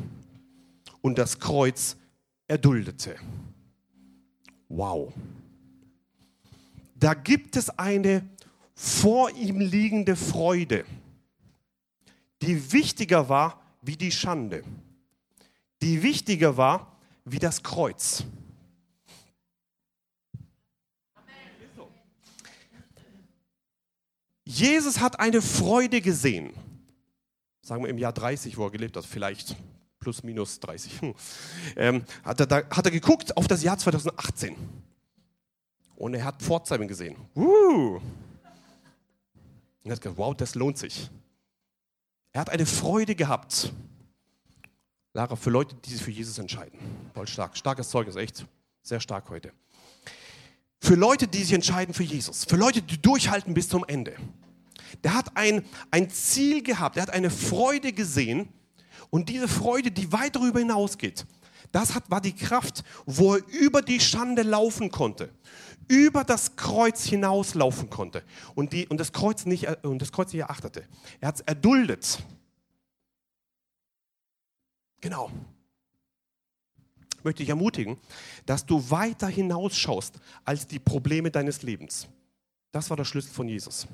und 1.01 1.17
das 1.17 1.39
Kreuz 1.39 1.97
erduldete. 2.47 3.15
Wow. 4.69 5.11
Da 6.95 7.13
gibt 7.13 7.55
es 7.57 7.69
eine 7.77 8.23
vor 8.75 9.31
ihm 9.31 9.59
liegende 9.59 10.15
Freude, 10.15 10.85
die 12.41 12.71
wichtiger 12.71 13.27
war 13.29 13.61
wie 13.81 13.97
die 13.97 14.11
Schande 14.11 14.63
die 15.83 16.01
wichtiger 16.01 16.55
war 16.55 16.97
wie 17.25 17.39
das 17.39 17.61
Kreuz. 17.61 18.23
Jesus 24.45 25.01
hat 25.01 25.19
eine 25.19 25.41
Freude 25.41 25.99
gesehen. 25.99 26.53
Sagen 27.61 27.83
wir 27.83 27.89
im 27.89 27.97
Jahr 27.97 28.13
30, 28.13 28.57
wo 28.57 28.65
er 28.65 28.71
gelebt 28.71 28.95
hat, 28.95 29.05
vielleicht 29.05 29.57
plus 29.99 30.23
minus 30.23 30.59
30. 30.61 31.01
Hm. 31.01 31.15
Ähm, 31.75 32.05
hat, 32.23 32.39
er 32.39 32.45
da, 32.45 32.57
hat 32.69 32.85
er 32.85 32.91
geguckt 32.91 33.35
auf 33.35 33.47
das 33.47 33.63
Jahr 33.63 33.77
2018. 33.77 34.55
Und 35.95 36.13
er 36.13 36.23
hat 36.23 36.41
Pforzheim 36.41 36.87
gesehen. 36.87 37.15
Uh. 37.35 37.95
Und 37.95 38.01
er 39.83 39.91
hat 39.91 40.01
gesagt, 40.01 40.17
wow, 40.17 40.35
das 40.35 40.55
lohnt 40.55 40.77
sich. 40.77 41.09
Er 42.31 42.41
hat 42.41 42.49
eine 42.49 42.65
Freude 42.65 43.15
gehabt. 43.15 43.73
Lara, 45.15 45.35
für 45.35 45.51
Leute, 45.51 45.75
die 45.75 45.91
sich 45.91 46.01
für 46.01 46.11
Jesus 46.11 46.39
entscheiden. 46.39 46.79
Voll 47.13 47.27
stark. 47.27 47.55
Starkes 47.55 47.89
Zeugnis, 47.89 48.15
echt. 48.15 48.45
Sehr 48.81 48.99
stark 48.99 49.29
heute. 49.29 49.51
Für 50.79 50.95
Leute, 50.95 51.27
die 51.27 51.43
sich 51.43 51.53
entscheiden 51.53 51.93
für 51.93 52.03
Jesus. 52.03 52.45
Für 52.45 52.55
Leute, 52.55 52.81
die 52.81 52.99
durchhalten 52.99 53.53
bis 53.53 53.69
zum 53.69 53.85
Ende. 53.85 54.15
Der 55.03 55.13
hat 55.13 55.37
ein, 55.37 55.63
ein 55.91 56.09
Ziel 56.09 56.63
gehabt. 56.63 56.97
Er 56.97 57.03
hat 57.03 57.11
eine 57.11 57.29
Freude 57.29 57.93
gesehen. 57.93 58.49
Und 59.11 59.29
diese 59.29 59.47
Freude, 59.47 59.91
die 59.91 60.11
weit 60.11 60.35
darüber 60.35 60.59
hinausgeht, 60.59 61.25
das 61.71 61.93
hat, 61.93 62.09
war 62.09 62.19
die 62.19 62.35
Kraft, 62.35 62.83
wo 63.05 63.35
er 63.35 63.43
über 63.47 63.83
die 63.83 63.99
Schande 63.99 64.41
laufen 64.41 64.89
konnte. 64.89 65.29
Über 65.87 66.23
das 66.23 66.55
Kreuz 66.55 67.03
hinauslaufen 67.03 67.91
konnte. 67.91 68.23
Und, 68.55 68.73
die, 68.73 68.87
und, 68.87 68.99
das, 68.99 69.11
Kreuz 69.13 69.45
nicht, 69.45 69.67
und 69.83 70.01
das 70.01 70.11
Kreuz 70.11 70.33
nicht 70.33 70.41
erachtete. 70.41 70.87
Er 71.21 71.27
hat 71.27 71.35
es 71.35 71.41
erduldet. 71.41 72.23
Genau. 75.03 75.29
Ich 77.17 77.23
möchte 77.25 77.43
dich 77.43 77.49
ermutigen, 77.49 77.97
dass 78.45 78.65
du 78.65 78.89
weiter 78.89 79.27
hinausschaust 79.27 80.17
als 80.45 80.65
die 80.65 80.79
Probleme 80.79 81.29
deines 81.29 81.61
Lebens. 81.61 82.07
Das 82.71 82.89
war 82.89 82.95
der 82.95 83.03
Schlüssel 83.03 83.33
von 83.33 83.49
Jesus. 83.49 83.85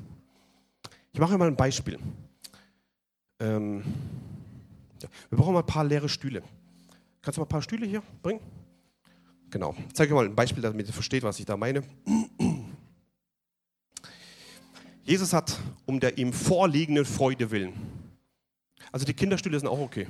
Ich 1.12 1.20
mache 1.20 1.36
mal 1.36 1.48
ein 1.48 1.56
Beispiel. 1.56 1.98
Ähm, 3.40 3.84
wir 5.32 5.38
brauchen 5.38 5.54
mal 5.54 5.62
ein 5.62 5.66
paar 5.66 5.84
leere 5.84 6.08
Stühle. 6.08 6.44
Kannst 7.24 7.38
du 7.38 7.42
mal 7.42 7.46
ein 7.46 7.50
paar 7.50 7.64
Stühle 7.64 7.88
hier 7.88 8.04
bringen? 8.22 8.42
Genau. 9.50 9.76
Ich 9.88 9.96
zeige 9.96 10.14
mal 10.14 10.26
ein 10.26 10.36
Beispiel, 10.36 10.62
damit 10.62 10.86
ihr 10.86 10.94
versteht, 10.94 11.24
was 11.24 11.40
ich 11.40 11.46
da 11.46 11.58
meine. 11.58 11.82
Jesus 15.04 15.34
hat 15.34 15.60
um 15.88 16.00
der 16.00 16.20
ihm 16.20 16.34
vorliegenden 16.34 17.06
Freude 17.06 17.50
willen. 17.50 17.74
Also 18.92 19.08
die 19.08 19.16
Kinderstühle 19.16 19.60
sind 19.60 19.68
auch 19.68 19.80
okay 19.80 20.06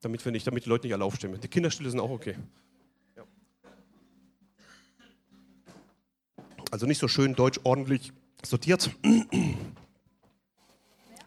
damit 0.00 0.24
wir 0.24 0.32
nicht, 0.32 0.46
damit 0.46 0.64
die 0.64 0.68
Leute 0.68 0.86
nicht 0.86 0.94
alle 0.94 1.04
aufstehen. 1.04 1.38
Die 1.40 1.48
Kinderstühle 1.48 1.90
sind 1.90 2.00
auch 2.00 2.10
okay. 2.10 2.36
Ja. 3.16 3.24
Also 6.70 6.86
nicht 6.86 6.98
so 6.98 7.08
schön 7.08 7.34
deutsch 7.34 7.60
ordentlich 7.64 8.12
sortiert. 8.44 8.90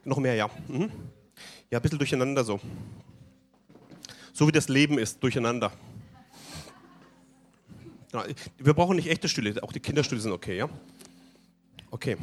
Noch 0.06 0.18
mehr, 0.18 0.36
ja. 0.36 0.50
Mhm. 0.68 0.92
Ja, 1.72 1.80
ein 1.80 1.82
bisschen 1.82 2.00
durcheinander 2.00 2.44
so. 2.44 2.60
So 4.34 4.48
wie 4.48 4.52
das 4.52 4.70
Leben 4.70 4.98
ist, 4.98 5.22
durcheinander. 5.22 5.72
Genau. 8.12 8.24
Wir 8.58 8.74
brauchen 8.74 8.96
nicht 8.96 9.08
echte 9.08 9.30
Stühle, 9.30 9.62
auch 9.62 9.72
die 9.72 9.80
Kinderstühle 9.80 10.22
sind 10.22 10.32
okay, 10.32 10.58
ja? 10.58 10.70
Okay. 11.92 12.18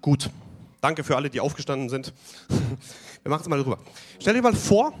Gut. 0.00 0.30
Danke 0.80 1.04
für 1.04 1.16
alle, 1.16 1.30
die 1.30 1.40
aufgestanden 1.40 1.88
sind. 1.88 2.12
Wir 3.22 3.30
machen 3.30 3.42
es 3.42 3.48
mal 3.48 3.60
rüber. 3.60 3.78
Stell 4.18 4.34
dir 4.34 4.42
mal 4.42 4.54
vor, 4.54 4.92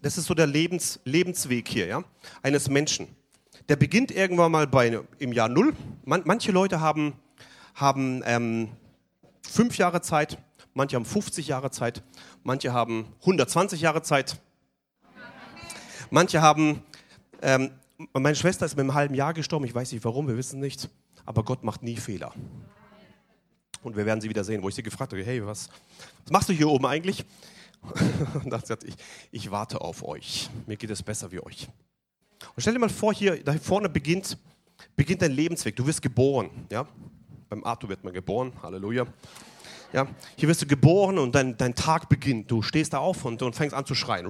das 0.00 0.16
ist 0.16 0.26
so 0.26 0.34
der 0.34 0.46
Lebens, 0.46 1.00
Lebensweg 1.04 1.66
hier, 1.66 1.86
ja, 1.86 2.04
eines 2.42 2.68
Menschen. 2.70 3.08
Der 3.68 3.76
beginnt 3.76 4.12
irgendwann 4.12 4.52
mal 4.52 4.66
bei, 4.66 5.00
im 5.18 5.32
Jahr 5.32 5.48
Null. 5.48 5.74
Man, 6.04 6.22
manche 6.24 6.52
Leute 6.52 6.80
haben, 6.80 7.14
haben 7.74 8.22
ähm, 8.26 8.68
fünf 9.42 9.76
Jahre 9.76 10.02
Zeit, 10.02 10.38
manche 10.72 10.94
haben 10.94 11.04
50 11.04 11.48
Jahre 11.48 11.70
Zeit, 11.70 12.02
manche 12.44 12.72
haben 12.72 13.06
120 13.20 13.80
Jahre 13.80 14.02
Zeit, 14.02 14.40
manche 16.10 16.42
haben, 16.42 16.82
ähm, 17.42 17.70
meine 18.12 18.36
Schwester 18.36 18.66
ist 18.66 18.76
mit 18.76 18.82
einem 18.82 18.94
halben 18.94 19.14
Jahr 19.14 19.34
gestorben, 19.34 19.64
ich 19.64 19.74
weiß 19.74 19.90
nicht 19.90 20.04
warum, 20.04 20.28
wir 20.28 20.36
wissen 20.36 20.60
nicht, 20.60 20.88
aber 21.24 21.42
Gott 21.42 21.64
macht 21.64 21.82
nie 21.82 21.96
Fehler. 21.96 22.32
Und 23.84 23.96
wir 23.96 24.06
werden 24.06 24.20
sie 24.20 24.28
wieder 24.28 24.42
sehen, 24.42 24.62
wo 24.62 24.68
ich 24.68 24.74
sie 24.74 24.82
gefragt 24.82 25.12
habe, 25.12 25.22
hey, 25.24 25.44
was, 25.46 25.68
was 26.24 26.32
machst 26.32 26.48
du 26.48 26.52
hier 26.52 26.68
oben 26.68 26.86
eigentlich? 26.86 27.24
Und 28.42 28.50
dann 28.50 28.64
sagt 28.64 28.84
ich, 28.84 28.94
ich 29.30 29.50
warte 29.50 29.80
auf 29.80 30.02
euch, 30.02 30.48
mir 30.66 30.76
geht 30.76 30.90
es 30.90 31.02
besser 31.02 31.30
wie 31.30 31.40
euch. 31.40 31.68
Und 32.56 32.60
stell 32.60 32.72
dir 32.72 32.78
mal 32.78 32.88
vor, 32.88 33.12
hier 33.12 33.42
da 33.44 33.52
vorne 33.54 33.88
beginnt, 33.88 34.38
beginnt 34.96 35.20
dein 35.22 35.32
Lebensweg, 35.32 35.76
du 35.76 35.86
wirst 35.86 36.00
geboren, 36.00 36.50
ja, 36.70 36.86
beim 37.50 37.62
Arthur 37.62 37.90
wird 37.90 38.02
man 38.02 38.14
geboren, 38.14 38.52
Halleluja. 38.62 39.06
Ja, 39.94 40.08
hier 40.34 40.48
wirst 40.48 40.60
du 40.60 40.66
geboren 40.66 41.18
und 41.18 41.36
dein, 41.36 41.56
dein 41.56 41.76
Tag 41.76 42.08
beginnt. 42.08 42.50
Du 42.50 42.62
stehst 42.62 42.94
da 42.94 42.98
auf 42.98 43.24
und, 43.24 43.40
und 43.42 43.54
fängst 43.54 43.76
an 43.76 43.86
zu 43.86 43.94
schreien. 43.94 44.26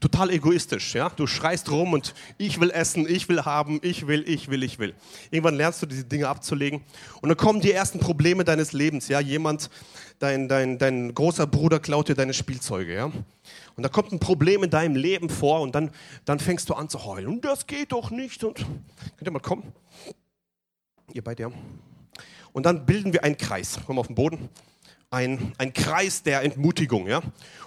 Total 0.00 0.28
egoistisch. 0.28 0.92
Ja? 0.96 1.08
Du 1.08 1.28
schreist 1.28 1.70
rum 1.70 1.92
und 1.92 2.14
ich 2.36 2.60
will 2.60 2.72
essen, 2.72 3.08
ich 3.08 3.28
will 3.28 3.44
haben, 3.44 3.78
ich 3.84 4.08
will, 4.08 4.28
ich 4.28 4.50
will, 4.50 4.64
ich 4.64 4.80
will. 4.80 4.92
Irgendwann 5.30 5.54
lernst 5.54 5.82
du 5.82 5.86
diese 5.86 6.02
Dinge 6.02 6.26
abzulegen 6.26 6.82
und 7.22 7.28
dann 7.28 7.36
kommen 7.36 7.60
die 7.60 7.70
ersten 7.70 8.00
Probleme 8.00 8.42
deines 8.42 8.72
Lebens. 8.72 9.06
Ja? 9.06 9.20
Jemand, 9.20 9.70
dein, 10.18 10.48
dein, 10.48 10.78
dein 10.78 11.14
großer 11.14 11.46
Bruder 11.46 11.78
klaut 11.78 12.08
dir 12.08 12.16
deine 12.16 12.34
Spielzeuge. 12.34 12.92
Ja? 12.92 13.04
Und 13.04 13.82
da 13.84 13.88
kommt 13.88 14.10
ein 14.10 14.18
Problem 14.18 14.64
in 14.64 14.70
deinem 14.70 14.96
Leben 14.96 15.30
vor 15.30 15.60
und 15.60 15.76
dann, 15.76 15.92
dann 16.24 16.40
fängst 16.40 16.68
du 16.68 16.74
an 16.74 16.88
zu 16.88 17.04
heulen. 17.04 17.28
Und 17.28 17.44
das 17.44 17.68
geht 17.68 17.92
doch 17.92 18.10
nicht. 18.10 18.42
Und 18.42 18.56
könnt 18.56 19.28
ihr 19.28 19.30
mal 19.30 19.38
kommen? 19.38 19.72
Ihr 21.12 21.22
beide, 21.22 21.44
ja. 21.44 21.52
Und 22.52 22.66
dann 22.66 22.86
bilden 22.86 23.12
wir 23.12 23.24
einen 23.24 23.36
Kreis. 23.36 23.78
Komm 23.86 23.98
auf 23.98 24.06
den 24.06 24.16
Boden. 24.16 24.48
Ein, 25.10 25.52
ein 25.58 25.72
Kreis 25.72 26.22
der 26.22 26.42
Entmutigung, 26.42 27.08
ja. 27.08 27.20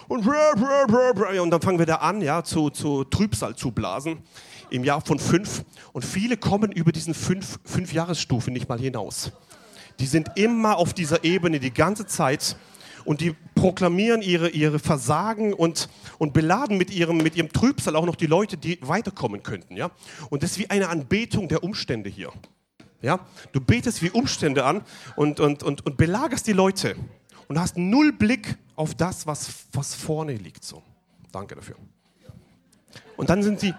Und, 0.08 0.26
und 0.26 1.50
dann 1.50 1.60
fangen 1.60 1.78
wir 1.78 1.86
da 1.86 1.96
an, 1.96 2.20
ja, 2.22 2.42
zu, 2.42 2.70
zu 2.70 3.04
Trübsal 3.04 3.54
zu 3.56 3.70
blasen 3.70 4.18
im 4.70 4.84
Jahr 4.84 5.00
von 5.00 5.18
fünf. 5.18 5.64
Und 5.92 6.04
viele 6.04 6.36
kommen 6.36 6.72
über 6.72 6.92
diesen 6.92 7.14
fünf, 7.14 7.58
fünf 7.64 7.92
Jahresstufen 7.92 8.52
nicht 8.52 8.68
mal 8.68 8.78
hinaus. 8.78 9.32
Die 10.00 10.06
sind 10.06 10.30
immer 10.36 10.76
auf 10.76 10.92
dieser 10.94 11.24
Ebene 11.24 11.60
die 11.60 11.72
ganze 11.72 12.06
Zeit 12.06 12.56
und 13.04 13.20
die 13.20 13.34
proklamieren 13.54 14.22
ihre, 14.22 14.48
ihre 14.48 14.78
Versagen 14.78 15.52
und, 15.52 15.88
und 16.18 16.32
beladen 16.32 16.78
mit 16.78 16.90
ihrem, 16.90 17.18
mit 17.18 17.36
ihrem 17.36 17.52
Trübsal 17.52 17.96
auch 17.96 18.06
noch 18.06 18.16
die 18.16 18.26
Leute, 18.26 18.56
die 18.56 18.78
weiterkommen 18.80 19.42
könnten. 19.42 19.76
Ja? 19.76 19.90
Und 20.30 20.42
das 20.42 20.52
ist 20.52 20.58
wie 20.58 20.70
eine 20.70 20.88
Anbetung 20.88 21.48
der 21.48 21.62
Umstände 21.62 22.10
hier. 22.10 22.32
Ja? 23.02 23.20
Du 23.52 23.60
betest 23.60 24.02
wie 24.02 24.10
Umstände 24.10 24.64
an 24.64 24.82
und, 25.16 25.40
und, 25.40 25.62
und, 25.62 25.84
und 25.84 25.96
belagerst 25.96 26.46
die 26.46 26.52
Leute 26.52 26.96
und 27.48 27.58
hast 27.58 27.76
null 27.76 28.12
Blick 28.12 28.56
auf 28.76 28.94
das, 28.94 29.26
was, 29.26 29.48
was 29.72 29.94
vorne 29.94 30.34
liegt. 30.34 30.64
So. 30.64 30.82
Danke 31.32 31.54
dafür. 31.54 31.76
Und 33.16 33.30
dann 33.30 33.42
sind 33.42 33.60
sie, 33.60 33.74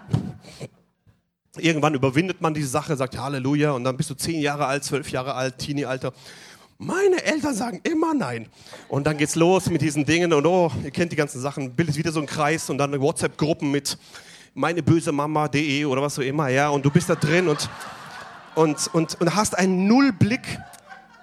irgendwann 1.58 1.94
überwindet 1.94 2.40
man 2.40 2.54
diese 2.54 2.68
Sache, 2.68 2.96
sagt 2.96 3.18
Halleluja 3.18 3.72
und 3.72 3.84
dann 3.84 3.96
bist 3.96 4.10
du 4.10 4.14
zehn 4.14 4.40
Jahre 4.40 4.66
alt, 4.66 4.84
zwölf 4.84 5.10
Jahre 5.10 5.34
alt, 5.34 5.58
Teenie-Alter. 5.58 6.12
Meine 6.78 7.22
Eltern 7.24 7.54
sagen 7.54 7.80
immer 7.84 8.12
nein. 8.12 8.48
Und 8.88 9.06
dann 9.06 9.16
geht's 9.16 9.34
los 9.34 9.70
mit 9.70 9.80
diesen 9.80 10.04
Dingen 10.04 10.32
und 10.32 10.44
oh, 10.44 10.70
ihr 10.84 10.90
kennt 10.90 11.12
die 11.12 11.16
ganzen 11.16 11.40
Sachen, 11.40 11.74
bildet 11.74 11.96
wieder 11.96 12.12
so 12.12 12.20
einen 12.20 12.28
Kreis 12.28 12.68
und 12.68 12.78
dann 12.78 12.98
WhatsApp-Gruppen 13.00 13.70
mit 13.70 13.96
meinebösemama.de 14.54 15.84
oder 15.84 16.02
was 16.02 16.18
auch 16.18 16.22
immer, 16.22 16.48
ja, 16.48 16.68
und 16.70 16.84
du 16.84 16.90
bist 16.90 17.08
da 17.08 17.14
drin 17.14 17.48
und 17.48 17.68
und, 18.56 18.92
und, 18.94 19.20
und 19.20 19.36
hast 19.36 19.56
einen 19.56 19.86
Nullblick, 19.86 20.58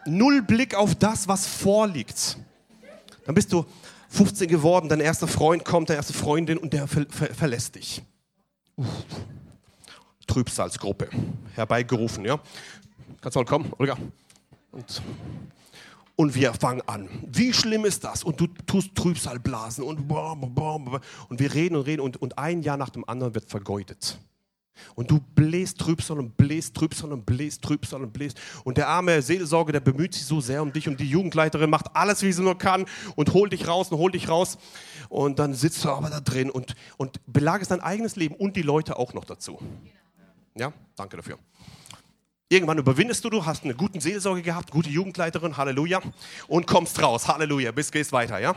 Nullblick 0.06 0.76
auf 0.76 0.96
das, 0.96 1.28
was 1.28 1.46
vorliegt. 1.46 2.38
Dann 3.26 3.36
bist 3.36 3.52
du 3.52 3.66
15 4.10 4.48
geworden, 4.48 4.88
dein 4.88 5.00
erster 5.00 5.28
Freund 5.28 5.66
kommt, 5.66 5.90
deine 5.90 5.98
erste 5.98 6.14
Freundin 6.14 6.58
und 6.58 6.74
der 6.74 6.88
ver 6.88 7.06
ver 7.10 7.34
verlässt 7.34 7.76
dich. 7.76 8.02
Uff. 8.76 8.88
Trübsalsgruppe 10.28 11.10
herbeigerufen, 11.54 12.24
ja. 12.24 12.40
Kannst 13.22 13.36
mal 13.36 13.46
kommen, 13.46 13.74
Olga? 13.78 13.98
Und, 14.72 15.02
und 16.16 16.36
wir 16.36 16.54
fangen 16.54 16.82
an. 16.88 17.10
Wie 17.28 17.54
schlimm 17.54 17.86
ist 17.86 18.04
das? 18.04 18.24
Und 18.24 18.40
du 18.40 18.48
tust 18.48 18.96
Trübsal 18.96 19.40
blasen 19.40 19.84
und, 19.84 20.10
und 20.10 21.40
wir 21.40 21.54
reden 21.54 21.76
und 21.76 21.86
reden 21.86 22.02
und, 22.02 22.22
und 22.22 22.38
ein 22.38 22.62
Jahr 22.62 22.78
nach 22.78 22.90
dem 22.90 23.08
anderen 23.08 23.36
wird 23.36 23.50
vergeudet. 23.50 24.20
Und 24.96 25.12
du 25.12 25.20
bläst 25.20 25.80
Trübsal 25.80 26.20
und 26.20 26.38
bläst 26.38 26.76
Trübsal 26.76 27.12
und 27.12 27.26
bläst 27.26 27.62
Trübsal 27.62 28.02
und 28.02 28.14
bläst. 28.14 28.40
Und 28.64 28.78
der 28.78 28.88
arme 28.88 29.22
Seelsorger, 29.22 29.72
der 29.72 29.80
bemüht 29.80 30.14
sich 30.14 30.26
so 30.26 30.42
sehr 30.42 30.62
um 30.62 30.74
dich 30.74 30.88
und 30.88 31.00
die 31.00 31.10
Jugendleiterin 31.10 31.70
macht 31.70 31.96
alles, 31.96 32.22
wie 32.22 32.32
sie 32.32 32.42
nur 32.42 32.58
kann 32.58 32.86
und 33.16 33.34
holt 33.34 33.54
dich 33.54 33.68
raus 33.68 33.92
und 33.92 33.98
holt 33.98 34.14
dich 34.14 34.30
raus. 34.30 34.58
Und 35.10 35.40
dann 35.40 35.54
sitzt 35.54 35.84
du 35.86 35.90
aber 35.90 36.10
da 36.10 36.20
drin 36.20 36.50
und, 36.50 36.76
und 36.98 37.20
belagerst 37.28 37.72
dein 37.72 37.82
eigenes 37.82 38.16
Leben 38.16 38.36
und 38.36 38.56
die 38.56 38.62
Leute 38.62 38.98
auch 38.98 39.14
noch 39.14 39.26
dazu. 39.26 39.60
Ja, 40.56 40.74
danke 40.96 41.18
dafür. 41.18 41.38
Irgendwann 42.50 42.78
überwindest 42.78 43.26
du, 43.26 43.30
du 43.32 43.46
hast 43.46 43.64
eine 43.64 43.74
gute 43.74 44.00
Seelsorge 44.00 44.44
gehabt, 44.44 44.70
gute 44.70 44.90
Jugendleiterin, 44.90 45.58
Halleluja, 45.58 46.02
und 46.48 46.68
kommst 46.68 47.02
raus, 47.02 47.28
Halleluja, 47.28 47.72
bis 47.72 47.92
gehst 47.92 48.12
weiter, 48.12 48.40
ja. 48.40 48.54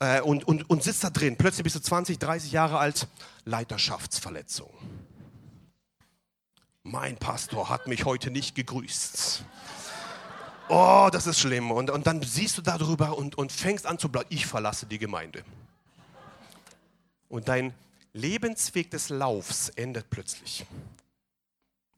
Äh, 0.00 0.20
und, 0.20 0.48
und, 0.48 0.68
und 0.68 0.82
sitzt 0.82 1.04
da 1.04 1.10
drin. 1.10 1.36
Plötzlich 1.36 1.62
bist 1.62 1.76
du 1.76 1.80
20, 1.80 2.18
30 2.18 2.50
Jahre 2.50 2.78
alt, 2.78 3.06
Leiterschaftsverletzung 3.44 4.70
mein 6.84 7.16
Pastor 7.16 7.70
hat 7.70 7.88
mich 7.88 8.04
heute 8.04 8.30
nicht 8.30 8.54
gegrüßt. 8.54 9.44
Oh, 10.68 11.08
das 11.10 11.26
ist 11.26 11.40
schlimm. 11.40 11.70
Und, 11.70 11.90
und 11.90 12.06
dann 12.06 12.22
siehst 12.22 12.56
du 12.58 12.62
darüber 12.62 13.16
und, 13.18 13.36
und 13.36 13.50
fängst 13.50 13.86
an 13.86 13.98
zu 13.98 14.08
blauen. 14.08 14.26
Ich 14.28 14.46
verlasse 14.46 14.86
die 14.86 14.98
Gemeinde. 14.98 15.44
Und 17.28 17.48
dein 17.48 17.74
Lebensweg 18.12 18.90
des 18.90 19.08
Laufs 19.08 19.70
endet 19.70 20.08
plötzlich. 20.10 20.64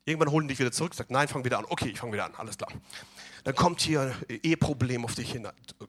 Irgendwann 0.04 0.30
holen 0.30 0.48
dich 0.48 0.58
wieder 0.60 0.72
zurück, 0.72 0.94
sagt, 0.94 1.10
nein, 1.10 1.26
fang 1.26 1.44
wieder 1.44 1.58
an. 1.58 1.66
Okay, 1.68 1.88
ich 1.90 1.98
fange 1.98 2.12
wieder 2.12 2.24
an, 2.24 2.34
alles 2.36 2.56
klar. 2.56 2.70
Dann 3.46 3.54
kommt 3.54 3.80
hier 3.80 4.12
Eheproblem 4.28 5.04
auf 5.04 5.14
dich 5.14 5.38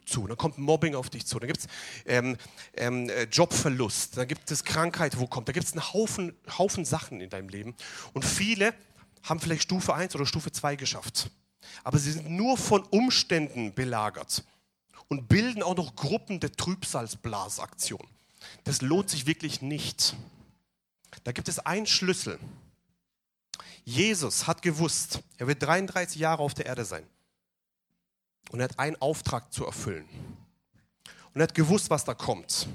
zu, 0.06 0.28
dann 0.28 0.38
kommt 0.38 0.60
Mobbing 0.60 0.94
auf 0.94 1.10
dich 1.10 1.26
zu, 1.26 1.40
dann 1.40 1.48
gibt 1.48 1.62
es 1.62 1.68
ähm, 2.06 2.38
ähm, 2.76 3.10
Jobverlust, 3.32 4.16
dann 4.16 4.28
gibt 4.28 4.52
es 4.52 4.64
Krankheit, 4.64 5.18
wo 5.18 5.26
kommt, 5.26 5.48
da 5.48 5.54
gibt 5.54 5.66
es 5.66 5.72
einen 5.72 5.92
Haufen, 5.92 6.36
Haufen 6.60 6.86
Sachen 6.86 7.20
in 7.20 7.32
deinem 7.32 7.50
Leben. 7.50 7.74
Und 8.14 8.26
viele 8.26 8.76
haben 9.24 9.40
vielleicht 9.40 9.64
Stufe 9.64 9.96
1 9.96 10.14
oder 10.14 10.28
Stufe 10.28 10.52
2 10.52 10.76
geschafft. 10.76 11.32
Aber 11.84 11.98
sie 11.98 12.12
sind 12.12 12.30
nur 12.30 12.60
von 12.60 12.84
Umständen 12.84 13.74
belagert 13.74 14.44
und 15.08 15.28
bilden 15.28 15.64
auch 15.64 15.76
noch 15.76 15.96
Gruppen 15.96 16.40
der 16.40 16.52
Trübsalsblasaktion. 16.52 18.08
Das 18.66 18.84
lohnt 18.84 19.10
sich 19.10 19.26
wirklich 19.26 19.64
nicht. 19.64 20.16
Da 21.24 21.32
gibt 21.32 21.48
es 21.48 21.58
einen 21.58 21.88
Schlüssel. 21.88 22.38
Jesus 23.84 24.46
hat 24.46 24.62
gewusst, 24.62 25.22
er 25.40 25.48
wird 25.48 25.64
33 25.64 26.22
Jahre 26.22 26.44
auf 26.44 26.54
der 26.54 26.68
Erde 26.68 26.86
sein. 26.86 27.08
Und 28.52 28.60
er 28.60 28.66
hat 28.66 28.80
einen 28.80 28.96
Auftrag 28.98 29.52
zu 29.54 29.66
erfüllen. 29.66 30.08
Und 31.34 31.42
er 31.42 31.44
hat 31.44 31.56
gewusst, 31.56 31.90
was 31.90 32.06
da 32.06 32.14
kommt. 32.14 32.68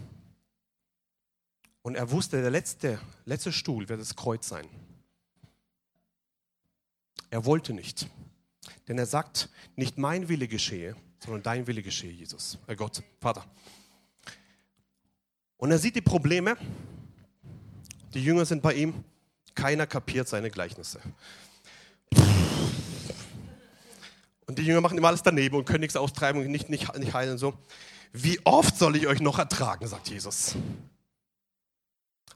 Und 1.83 1.97
er 1.97 2.11
wusste, 2.11 2.41
der 2.41 2.51
letzte, 2.51 3.01
letzte 3.25 3.53
Stuhl 3.53 3.89
wird 3.89 4.01
das 4.01 4.15
Kreuz 4.15 4.49
sein. 4.49 4.69
Er 7.31 7.45
wollte 7.45 7.73
nicht. 7.73 8.09
Denn 8.87 8.99
er 8.99 9.07
sagt, 9.07 9.49
nicht 9.75 9.99
mein 9.99 10.29
Wille 10.29 10.47
geschehe, 10.47 10.95
sondern 11.19 11.43
dein 11.43 11.67
Wille 11.67 11.83
geschehe, 11.83 12.13
Jesus. 12.13 12.59
Herr 12.67 12.77
Gott, 12.77 13.03
Vater. 13.21 13.45
Und 15.57 15.71
er 15.71 15.79
sieht 15.79 15.97
die 15.97 16.01
Probleme. 16.01 16.57
Die 18.15 18.23
Jünger 18.23 18.45
sind 18.45 18.63
bei 18.63 18.75
ihm. 18.75 19.05
Keiner 19.55 19.87
kapiert 19.87 20.29
seine 20.29 20.51
Gleichnisse. 20.51 21.01
Und 24.47 24.59
die 24.59 24.63
Jünger 24.63 24.81
machen 24.81 24.99
immer 24.99 25.09
alles 25.09 25.23
daneben 25.23 25.57
und 25.57 25.65
können 25.65 25.81
nichts 25.81 25.97
austreiben 25.97 26.41
und 26.41 26.51
nicht, 26.51 26.69
nicht, 26.69 26.97
nicht 26.99 27.15
heilen 27.15 27.33
und 27.33 27.39
so. 27.39 27.55
Wie 28.13 28.41
oft 28.45 28.77
soll 28.77 28.97
ich 28.97 29.07
euch 29.07 29.21
noch 29.21 29.39
ertragen, 29.39 29.87
sagt 29.87 30.09
Jesus. 30.09 30.57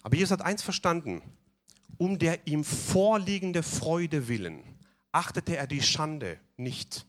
Aber 0.02 0.14
Jesus 0.16 0.30
hat 0.30 0.42
eins 0.42 0.62
verstanden. 0.62 1.22
Um 1.98 2.18
der 2.18 2.46
ihm 2.46 2.62
vorliegende 2.62 3.62
Freude 3.62 4.28
willen 4.28 4.62
achtete 5.16 5.56
er 5.56 5.66
die 5.66 5.82
Schande 5.82 6.38
nicht. 6.58 7.06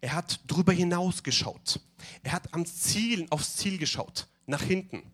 Er 0.00 0.14
hat 0.14 0.40
darüber 0.48 0.72
hinaus 0.72 1.22
geschaut. 1.22 1.80
Er 2.24 2.32
hat 2.32 2.52
am 2.52 2.66
Ziel, 2.66 3.28
aufs 3.30 3.56
Ziel 3.56 3.78
geschaut, 3.78 4.26
nach 4.46 4.62
hinten. 4.62 5.04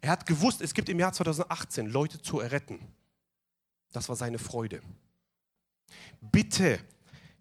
Er 0.00 0.10
hat 0.10 0.26
gewusst, 0.26 0.60
es 0.60 0.74
gibt 0.74 0.88
im 0.88 0.98
Jahr 0.98 1.12
2018 1.12 1.86
Leute 1.86 2.20
zu 2.20 2.40
erretten. 2.40 2.80
Das 3.92 4.08
war 4.08 4.16
seine 4.16 4.40
Freude. 4.40 4.82
Bitte 6.20 6.80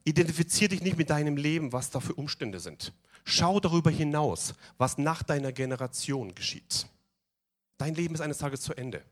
identifizier 0.03 0.69
dich 0.69 0.81
nicht 0.81 0.97
mit 0.97 1.09
deinem 1.09 1.37
Leben, 1.37 1.73
was 1.73 1.89
da 1.89 1.99
für 1.99 2.13
Umstände 2.13 2.59
sind. 2.59 2.93
Schau 3.23 3.59
darüber 3.59 3.91
hinaus, 3.91 4.53
was 4.77 4.97
nach 4.97 5.23
deiner 5.23 5.51
Generation 5.51 6.33
geschieht. 6.33 6.87
Dein 7.77 7.95
Leben 7.95 8.15
ist 8.15 8.21
eines 8.21 8.39
Tages 8.39 8.61
zu 8.61 8.73
Ende. 8.73 9.03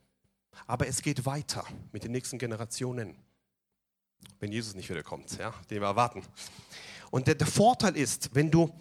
Aber 0.68 0.88
es 0.88 1.02
geht 1.02 1.26
weiter 1.26 1.66
mit 1.92 2.04
den 2.04 2.12
nächsten 2.12 2.38
Generationen. 2.38 3.16
Wenn 4.40 4.52
Jesus 4.52 4.76
nicht 4.76 4.90
wieder 4.90 5.04
kommt, 5.04 5.38
ja, 5.38 5.54
den 5.70 5.82
wir 5.82 5.88
erwarten. 5.88 6.24
Und 7.12 7.28
der, 7.28 7.36
der 7.36 7.48
Vorteil 7.48 7.96
ist, 7.96 8.34
wenn 8.34 8.52
du 8.52 8.74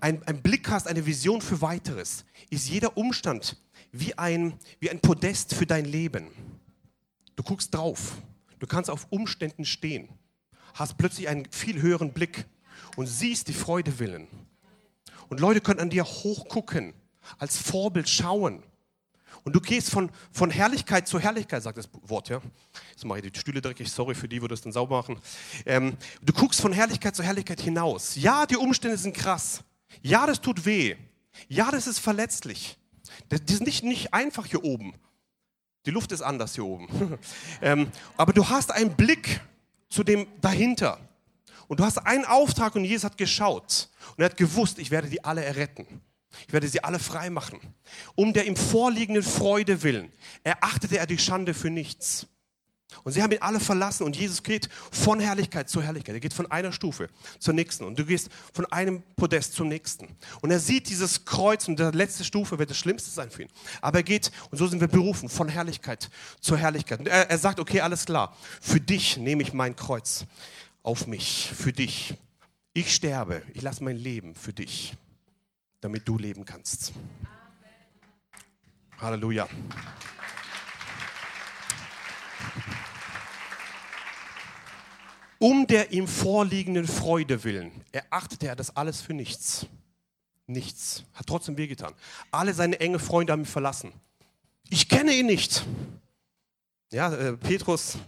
einen 0.00 0.42
Blick 0.42 0.68
hast, 0.68 0.86
eine 0.86 1.04
Vision 1.04 1.40
für 1.40 1.60
weiteres, 1.60 2.24
ist 2.50 2.68
jeder 2.68 2.96
Umstand 2.96 3.56
wie 3.92 4.16
ein, 4.16 4.58
wie 4.80 4.90
ein 4.90 5.00
Podest 5.00 5.54
für 5.54 5.66
dein 5.66 5.84
Leben. 5.84 6.28
Du 7.36 7.42
guckst 7.42 7.74
drauf. 7.74 8.16
Du 8.58 8.66
kannst 8.66 8.90
auf 8.90 9.06
Umständen 9.10 9.64
stehen. 9.64 10.08
Hast 10.78 10.96
plötzlich 10.96 11.26
einen 11.26 11.50
viel 11.50 11.82
höheren 11.82 12.12
Blick 12.12 12.46
und 12.94 13.08
siehst 13.08 13.48
die 13.48 13.52
Freude 13.52 13.98
willen. 13.98 14.28
Und 15.28 15.40
Leute 15.40 15.60
können 15.60 15.80
an 15.80 15.90
dir 15.90 16.04
hochgucken, 16.04 16.94
als 17.36 17.58
Vorbild 17.58 18.08
schauen. 18.08 18.62
Und 19.42 19.56
du 19.56 19.60
gehst 19.60 19.90
von, 19.90 20.10
von 20.30 20.50
Herrlichkeit 20.50 21.08
zu 21.08 21.18
Herrlichkeit, 21.18 21.64
sagt 21.64 21.78
das 21.78 21.88
Wort, 22.02 22.28
ja. 22.28 22.40
Jetzt 22.90 23.04
mache 23.04 23.18
ich 23.20 23.32
die 23.32 23.40
Stühle 23.40 23.60
dreckig, 23.60 23.90
sorry 23.90 24.14
für 24.14 24.28
die, 24.28 24.40
wo 24.40 24.46
das 24.46 24.60
dann 24.60 24.72
sauber 24.72 24.98
machen. 24.98 25.20
Ähm, 25.66 25.96
du 26.22 26.32
guckst 26.32 26.60
von 26.60 26.72
Herrlichkeit 26.72 27.16
zu 27.16 27.24
Herrlichkeit 27.24 27.60
hinaus. 27.60 28.14
Ja, 28.14 28.46
die 28.46 28.56
Umstände 28.56 28.96
sind 28.96 29.16
krass. 29.16 29.64
Ja, 30.00 30.26
das 30.26 30.40
tut 30.40 30.64
weh. 30.64 30.94
Ja, 31.48 31.72
das 31.72 31.88
ist 31.88 31.98
verletzlich. 31.98 32.78
Das, 33.30 33.40
ist 33.48 33.62
nicht, 33.62 33.82
nicht 33.82 34.14
einfach 34.14 34.46
hier 34.46 34.62
oben. 34.62 34.94
Die 35.86 35.90
Luft 35.90 36.12
ist 36.12 36.22
anders 36.22 36.54
hier 36.54 36.64
oben. 36.64 37.18
ähm, 37.62 37.90
aber 38.16 38.32
du 38.32 38.48
hast 38.48 38.70
einen 38.70 38.94
Blick 38.94 39.40
zu 39.88 40.04
dem 40.04 40.26
dahinter. 40.40 40.98
Und 41.66 41.80
du 41.80 41.84
hast 41.84 41.98
einen 41.98 42.24
Auftrag 42.24 42.74
und 42.76 42.84
Jesus 42.84 43.04
hat 43.04 43.18
geschaut. 43.18 43.88
Und 44.16 44.22
er 44.22 44.26
hat 44.26 44.36
gewusst, 44.36 44.78
ich 44.78 44.90
werde 44.90 45.08
die 45.08 45.24
alle 45.24 45.44
erretten. 45.44 46.00
Ich 46.46 46.52
werde 46.52 46.68
sie 46.68 46.82
alle 46.82 46.98
frei 46.98 47.30
machen. 47.30 47.60
Um 48.14 48.32
der 48.32 48.46
ihm 48.46 48.56
vorliegenden 48.56 49.22
Freude 49.22 49.82
willen 49.82 50.12
erachtete 50.44 50.98
er 50.98 51.06
die 51.06 51.18
Schande 51.18 51.54
für 51.54 51.70
nichts. 51.70 52.26
Und 53.04 53.12
sie 53.12 53.22
haben 53.22 53.32
ihn 53.32 53.42
alle 53.42 53.60
verlassen 53.60 54.04
und 54.04 54.16
Jesus 54.16 54.42
geht 54.42 54.68
von 54.90 55.20
Herrlichkeit 55.20 55.68
zu 55.68 55.82
Herrlichkeit. 55.82 56.14
Er 56.14 56.20
geht 56.20 56.32
von 56.32 56.50
einer 56.50 56.72
Stufe 56.72 57.08
zur 57.38 57.54
nächsten 57.54 57.84
und 57.84 57.98
du 57.98 58.04
gehst 58.04 58.30
von 58.52 58.64
einem 58.66 59.02
Podest 59.16 59.52
zum 59.54 59.68
nächsten. 59.68 60.08
Und 60.40 60.50
er 60.50 60.58
sieht 60.58 60.88
dieses 60.88 61.24
Kreuz 61.24 61.68
und 61.68 61.78
die 61.78 61.84
letzte 61.84 62.24
Stufe 62.24 62.58
wird 62.58 62.70
das 62.70 62.78
Schlimmste 62.78 63.10
sein 63.10 63.30
für 63.30 63.42
ihn. 63.42 63.48
Aber 63.82 63.98
er 63.98 64.02
geht, 64.04 64.32
und 64.50 64.58
so 64.58 64.66
sind 64.66 64.80
wir 64.80 64.88
berufen, 64.88 65.28
von 65.28 65.48
Herrlichkeit 65.48 66.10
zur 66.40 66.56
Herrlichkeit. 66.56 67.00
Und 67.00 67.08
er, 67.08 67.30
er 67.30 67.38
sagt, 67.38 67.60
okay, 67.60 67.80
alles 67.82 68.06
klar, 68.06 68.34
für 68.60 68.80
dich 68.80 69.18
nehme 69.18 69.42
ich 69.42 69.52
mein 69.52 69.76
Kreuz 69.76 70.24
auf 70.82 71.06
mich, 71.06 71.50
für 71.54 71.72
dich. 71.72 72.14
Ich 72.72 72.94
sterbe, 72.94 73.42
ich 73.52 73.62
lasse 73.62 73.84
mein 73.84 73.96
Leben 73.96 74.34
für 74.34 74.52
dich, 74.52 74.94
damit 75.80 76.08
du 76.08 76.16
leben 76.16 76.44
kannst. 76.44 76.92
Halleluja. 78.98 79.48
Um 85.38 85.66
der 85.66 85.92
ihm 85.92 86.08
vorliegenden 86.08 86.86
Freude 86.88 87.44
willen 87.44 87.70
erachtete 87.92 88.48
er 88.48 88.56
das 88.56 88.76
alles 88.76 89.00
für 89.00 89.14
nichts. 89.14 89.66
Nichts. 90.46 91.04
Hat 91.14 91.26
trotzdem 91.26 91.56
wehgetan. 91.56 91.94
Alle 92.30 92.54
seine 92.54 92.80
enge 92.80 92.98
Freunde 92.98 93.32
haben 93.32 93.42
ihn 93.42 93.46
verlassen. 93.46 93.92
Ich 94.68 94.88
kenne 94.88 95.12
ihn 95.12 95.26
nicht. 95.26 95.64
Ja, 96.90 97.12
äh, 97.14 97.36
Petrus 97.36 97.98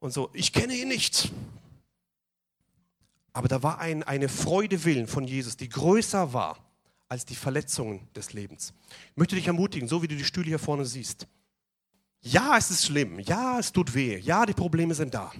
und 0.00 0.12
so. 0.12 0.30
Ich 0.32 0.52
kenne 0.52 0.74
ihn 0.74 0.88
nicht. 0.88 1.32
Aber 3.32 3.48
da 3.48 3.62
war 3.62 3.78
ein, 3.78 4.02
eine 4.02 4.28
Freude 4.28 4.84
willen 4.84 5.06
von 5.06 5.24
Jesus, 5.24 5.56
die 5.56 5.68
größer 5.68 6.32
war 6.32 6.58
als 7.08 7.24
die 7.24 7.36
Verletzungen 7.36 8.08
des 8.14 8.32
Lebens. 8.32 8.72
Ich 9.10 9.16
möchte 9.16 9.36
dich 9.36 9.46
ermutigen, 9.46 9.88
so 9.88 10.02
wie 10.02 10.08
du 10.08 10.16
die 10.16 10.24
Stühle 10.24 10.46
hier 10.46 10.58
vorne 10.58 10.84
siehst. 10.84 11.26
Ja, 12.26 12.56
es 12.56 12.70
ist 12.70 12.86
schlimm. 12.86 13.20
Ja, 13.20 13.58
es 13.58 13.70
tut 13.70 13.94
weh. 13.94 14.18
Ja, 14.18 14.46
die 14.46 14.54
Probleme 14.54 14.94
sind 14.94 15.12
da. 15.12 15.30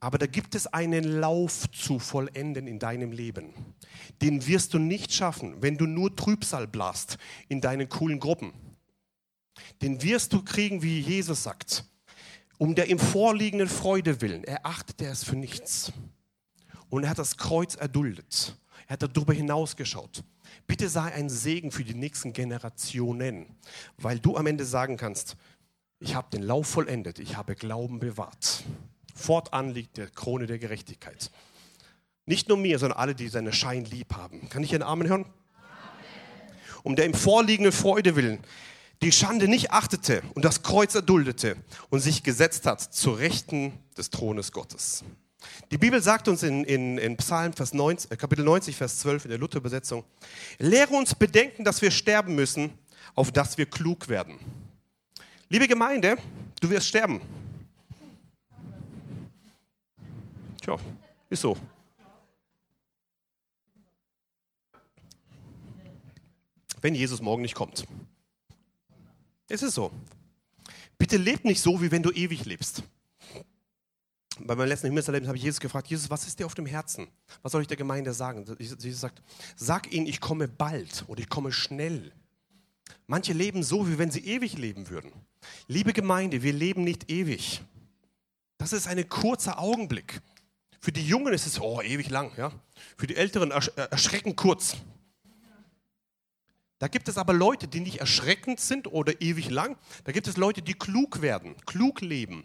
Aber 0.00 0.18
da 0.18 0.26
gibt 0.26 0.56
es 0.56 0.66
einen 0.66 1.04
Lauf 1.20 1.70
zu 1.70 2.00
vollenden 2.00 2.66
in 2.66 2.80
deinem 2.80 3.12
Leben. 3.12 3.54
Den 4.20 4.44
wirst 4.48 4.74
du 4.74 4.80
nicht 4.80 5.12
schaffen, 5.12 5.62
wenn 5.62 5.76
du 5.76 5.86
nur 5.86 6.16
Trübsal 6.16 6.66
blast 6.66 7.18
in 7.48 7.60
deinen 7.60 7.88
coolen 7.88 8.18
Gruppen. 8.18 8.52
Den 9.80 10.02
wirst 10.02 10.32
du 10.32 10.42
kriegen, 10.42 10.82
wie 10.82 10.98
Jesus 10.98 11.44
sagt. 11.44 11.84
Um 12.58 12.74
der 12.74 12.90
ihm 12.90 12.98
vorliegenden 12.98 13.68
Freude 13.68 14.20
willen 14.20 14.42
erachtet 14.42 15.00
er 15.02 15.12
es 15.12 15.22
für 15.22 15.36
nichts. 15.36 15.92
Und 16.88 17.04
er 17.04 17.10
hat 17.10 17.18
das 17.20 17.36
Kreuz 17.36 17.76
erduldet. 17.76 18.56
Er 18.88 18.94
hat 18.94 19.16
darüber 19.16 19.32
hinausgeschaut. 19.32 20.24
Bitte 20.66 20.88
sei 20.88 21.12
ein 21.12 21.30
Segen 21.30 21.70
für 21.70 21.84
die 21.84 21.94
nächsten 21.94 22.32
Generationen, 22.32 23.46
weil 23.98 24.18
du 24.18 24.36
am 24.36 24.46
Ende 24.46 24.64
sagen 24.64 24.96
kannst, 24.96 25.36
ich 26.02 26.14
habe 26.14 26.28
den 26.30 26.42
Lauf 26.42 26.66
vollendet, 26.66 27.18
ich 27.18 27.36
habe 27.36 27.54
Glauben 27.54 28.00
bewahrt. 28.00 28.64
Fortan 29.14 29.70
liegt 29.70 29.96
der 29.96 30.08
Krone 30.08 30.46
der 30.46 30.58
Gerechtigkeit. 30.58 31.30
Nicht 32.26 32.48
nur 32.48 32.58
mir, 32.58 32.78
sondern 32.78 32.98
alle, 32.98 33.14
die 33.14 33.28
seine 33.28 33.52
Schein 33.52 33.84
lieb 33.84 34.14
haben. 34.14 34.48
Kann 34.48 34.62
ich 34.62 34.74
einen 34.74 34.82
Amen 34.82 35.08
hören? 35.08 35.24
Amen. 35.24 35.32
Um 36.82 36.96
der 36.96 37.06
im 37.06 37.14
vorliegenden 37.14 37.72
Freude 37.72 38.16
willen 38.16 38.38
die 39.02 39.12
Schande 39.12 39.48
nicht 39.48 39.72
achtete 39.72 40.22
und 40.34 40.44
das 40.44 40.62
Kreuz 40.62 40.94
erduldete 40.94 41.56
und 41.90 42.00
sich 42.00 42.22
gesetzt 42.22 42.66
hat 42.66 42.80
zur 42.80 43.18
Rechten 43.18 43.72
des 43.96 44.10
Thrones 44.10 44.52
Gottes. 44.52 45.04
Die 45.72 45.78
Bibel 45.78 46.00
sagt 46.00 46.28
uns 46.28 46.44
in, 46.44 46.62
in, 46.64 46.98
in 46.98 47.16
Psalm 47.16 47.52
Vers 47.52 47.74
90, 47.74 48.12
äh, 48.12 48.16
Kapitel 48.16 48.44
90, 48.44 48.76
Vers 48.76 49.00
12 49.00 49.24
in 49.24 49.30
der 49.30 49.38
Luther-Übersetzung, 49.38 50.04
lehre 50.58 50.94
uns 50.94 51.16
bedenken, 51.16 51.64
dass 51.64 51.82
wir 51.82 51.90
sterben 51.90 52.36
müssen, 52.36 52.70
auf 53.16 53.32
dass 53.32 53.58
wir 53.58 53.66
klug 53.66 54.08
werden. 54.08 54.38
Liebe 55.52 55.68
Gemeinde, 55.68 56.16
du 56.62 56.70
wirst 56.70 56.88
sterben. 56.88 57.20
Tja, 60.62 60.78
ist 61.28 61.42
so. 61.42 61.58
Wenn 66.80 66.94
Jesus 66.94 67.20
morgen 67.20 67.42
nicht 67.42 67.54
kommt. 67.54 67.86
Es 69.46 69.62
ist 69.62 69.74
so. 69.74 69.92
Bitte 70.96 71.18
lebt 71.18 71.44
nicht 71.44 71.60
so, 71.60 71.82
wie 71.82 71.90
wenn 71.90 72.02
du 72.02 72.10
ewig 72.12 72.46
lebst. 72.46 72.82
Bei 74.38 74.54
meinem 74.56 74.68
letzten 74.68 74.86
Himmelserlebnis 74.86 75.28
habe 75.28 75.36
ich 75.36 75.44
Jesus 75.44 75.60
gefragt, 75.60 75.88
Jesus, 75.88 76.08
was 76.08 76.26
ist 76.26 76.38
dir 76.38 76.46
auf 76.46 76.54
dem 76.54 76.64
Herzen? 76.64 77.08
Was 77.42 77.52
soll 77.52 77.60
ich 77.60 77.68
der 77.68 77.76
Gemeinde 77.76 78.14
sagen? 78.14 78.46
Jesus 78.58 79.00
sagt, 79.00 79.22
sag 79.56 79.92
ihnen, 79.92 80.06
ich 80.06 80.18
komme 80.18 80.48
bald 80.48 81.04
oder 81.08 81.20
ich 81.20 81.28
komme 81.28 81.52
schnell. 81.52 82.10
Manche 83.12 83.34
leben 83.34 83.62
so, 83.62 83.86
wie 83.86 83.98
wenn 83.98 84.10
sie 84.10 84.24
ewig 84.24 84.56
leben 84.56 84.88
würden. 84.88 85.12
Liebe 85.68 85.92
Gemeinde, 85.92 86.42
wir 86.42 86.54
leben 86.54 86.82
nicht 86.82 87.10
ewig. 87.10 87.60
Das 88.56 88.72
ist 88.72 88.86
ein 88.86 89.06
kurzer 89.06 89.58
Augenblick. 89.58 90.22
Für 90.80 90.92
die 90.92 91.06
Jungen 91.06 91.34
ist 91.34 91.46
es 91.46 91.60
oh, 91.60 91.82
ewig 91.82 92.08
lang. 92.08 92.32
Ja? 92.38 92.52
Für 92.96 93.06
die 93.06 93.16
Älteren 93.16 93.50
ersch 93.50 93.70
äh, 93.76 93.82
erschreckend 93.90 94.36
kurz. 94.38 94.76
Da 96.78 96.88
gibt 96.88 97.06
es 97.06 97.18
aber 97.18 97.34
Leute, 97.34 97.68
die 97.68 97.80
nicht 97.80 97.98
erschreckend 97.98 98.60
sind 98.60 98.90
oder 98.90 99.20
ewig 99.20 99.50
lang. 99.50 99.76
Da 100.04 100.12
gibt 100.12 100.26
es 100.26 100.38
Leute, 100.38 100.62
die 100.62 100.72
klug 100.72 101.20
werden, 101.20 101.54
klug 101.66 102.00
leben. 102.00 102.44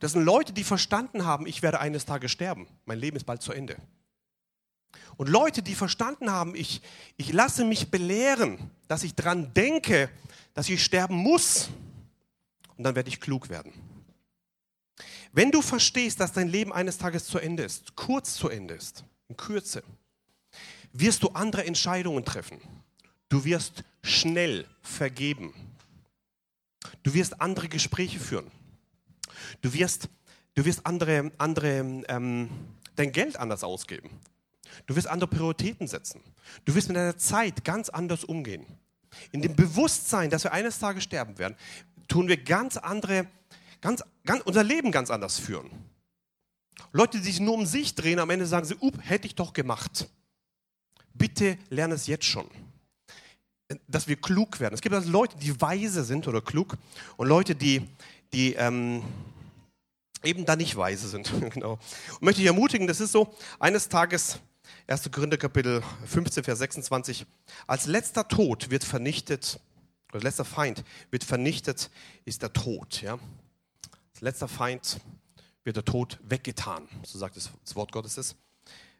Das 0.00 0.12
sind 0.12 0.24
Leute, 0.24 0.54
die 0.54 0.64
verstanden 0.64 1.26
haben, 1.26 1.46
ich 1.46 1.60
werde 1.60 1.78
eines 1.78 2.06
Tages 2.06 2.30
sterben. 2.30 2.68
Mein 2.86 2.98
Leben 2.98 3.18
ist 3.18 3.26
bald 3.26 3.42
zu 3.42 3.52
Ende. 3.52 3.76
Und 5.16 5.28
Leute, 5.28 5.62
die 5.62 5.74
verstanden 5.74 6.30
haben, 6.30 6.54
ich, 6.54 6.82
ich 7.16 7.32
lasse 7.32 7.64
mich 7.64 7.90
belehren, 7.90 8.70
dass 8.88 9.02
ich 9.02 9.14
dran 9.14 9.52
denke, 9.54 10.10
dass 10.54 10.68
ich 10.68 10.84
sterben 10.84 11.16
muss. 11.16 11.68
Und 12.76 12.84
dann 12.84 12.94
werde 12.94 13.08
ich 13.08 13.20
klug 13.20 13.48
werden. 13.48 13.72
Wenn 15.32 15.50
du 15.50 15.62
verstehst, 15.62 16.20
dass 16.20 16.32
dein 16.32 16.48
Leben 16.48 16.72
eines 16.72 16.98
Tages 16.98 17.26
zu 17.26 17.38
Ende 17.38 17.62
ist, 17.62 17.94
kurz 17.96 18.34
zu 18.34 18.48
Ende 18.48 18.74
ist, 18.74 19.04
in 19.28 19.36
Kürze, 19.36 19.82
wirst 20.92 21.22
du 21.22 21.28
andere 21.28 21.64
Entscheidungen 21.66 22.24
treffen. 22.24 22.58
Du 23.28 23.44
wirst 23.44 23.84
schnell 24.02 24.66
vergeben. 24.82 25.52
Du 27.02 27.12
wirst 27.14 27.40
andere 27.40 27.68
Gespräche 27.68 28.18
führen. 28.18 28.50
Du 29.60 29.72
wirst, 29.72 30.08
du 30.54 30.64
wirst 30.64 30.86
andere, 30.86 31.32
andere, 31.38 32.04
ähm, 32.08 32.48
dein 32.94 33.12
Geld 33.12 33.36
anders 33.36 33.64
ausgeben. 33.64 34.10
Du 34.86 34.96
wirst 34.96 35.06
andere 35.06 35.28
Prioritäten 35.28 35.86
setzen. 35.86 36.20
Du 36.64 36.74
wirst 36.74 36.88
mit 36.88 36.96
deiner 36.96 37.16
Zeit 37.16 37.64
ganz 37.64 37.88
anders 37.88 38.24
umgehen. 38.24 38.66
In 39.32 39.40
dem 39.40 39.56
Bewusstsein, 39.56 40.28
dass 40.30 40.44
wir 40.44 40.52
eines 40.52 40.78
Tages 40.78 41.04
sterben 41.04 41.38
werden, 41.38 41.56
tun 42.08 42.28
wir 42.28 42.36
ganz 42.36 42.76
andere 42.76 43.26
ganz, 43.80 44.02
ganz, 44.24 44.42
unser 44.44 44.64
Leben 44.64 44.90
ganz 44.90 45.10
anders 45.10 45.38
führen. 45.38 45.70
Leute, 46.92 47.18
die 47.18 47.24
sich 47.24 47.40
nur 47.40 47.54
um 47.54 47.66
sich 47.66 47.94
drehen, 47.94 48.18
am 48.18 48.30
Ende 48.30 48.46
sagen 48.46 48.66
sie, 48.66 48.76
up, 48.80 48.94
hätte 49.00 49.26
ich 49.26 49.34
doch 49.34 49.52
gemacht. 49.52 50.08
Bitte 51.14 51.56
lerne 51.70 51.94
es 51.94 52.06
jetzt 52.06 52.24
schon. 52.24 52.46
Dass 53.88 54.06
wir 54.06 54.16
klug 54.16 54.60
werden. 54.60 54.74
Es 54.74 54.80
gibt 54.80 54.94
also 54.94 55.10
Leute, 55.10 55.36
die 55.38 55.60
weise 55.60 56.04
sind 56.04 56.28
oder 56.28 56.40
klug 56.40 56.76
und 57.16 57.28
Leute, 57.28 57.54
die, 57.54 57.88
die 58.32 58.54
ähm, 58.54 59.02
eben 60.22 60.44
da 60.44 60.56
nicht 60.56 60.76
weise 60.76 61.08
sind. 61.08 61.32
genau. 61.52 61.78
Und 62.12 62.22
möchte 62.22 62.42
ich 62.42 62.46
ermutigen, 62.46 62.86
das 62.86 63.00
ist 63.00 63.12
so, 63.12 63.34
eines 63.58 63.88
Tages, 63.88 64.38
1. 64.86 65.10
Korinther 65.10 65.36
Kapitel 65.36 65.82
15, 66.06 66.44
Vers 66.44 66.58
26, 66.58 67.26
als 67.66 67.86
letzter 67.86 68.28
Tod 68.28 68.70
wird 68.70 68.84
vernichtet, 68.84 69.60
als 70.12 70.22
letzter 70.22 70.44
Feind 70.44 70.84
wird 71.10 71.24
vernichtet, 71.24 71.90
ist 72.24 72.42
der 72.42 72.52
Tod. 72.52 73.02
Ja? 73.02 73.18
Als 74.12 74.20
letzter 74.20 74.48
Feind 74.48 75.00
wird 75.64 75.76
der 75.76 75.84
Tod 75.84 76.18
weggetan, 76.22 76.88
so 77.04 77.18
sagt 77.18 77.36
das 77.36 77.50
Wort 77.74 77.92
Gottes 77.92 78.16
ist, 78.18 78.36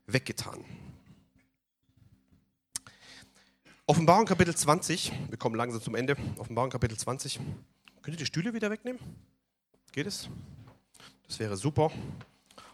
weggetan. 0.07 0.65
Offenbarung 3.89 4.27
Kapitel 4.27 4.55
20, 4.55 5.13
wir 5.29 5.39
kommen 5.39 5.55
langsam 5.55 5.81
zum 5.81 5.95
Ende. 5.95 6.17
Offenbarung 6.39 6.71
Kapitel 6.71 6.99
20. 6.99 7.39
Könnt 8.03 8.17
ihr 8.17 8.19
die 8.19 8.27
Stühle 8.27 8.53
wieder 8.53 8.69
wegnehmen? 8.69 9.01
Geht 9.93 10.09
es? 10.09 10.29
Das 11.29 11.39
wäre 11.39 11.57
super. 11.57 11.93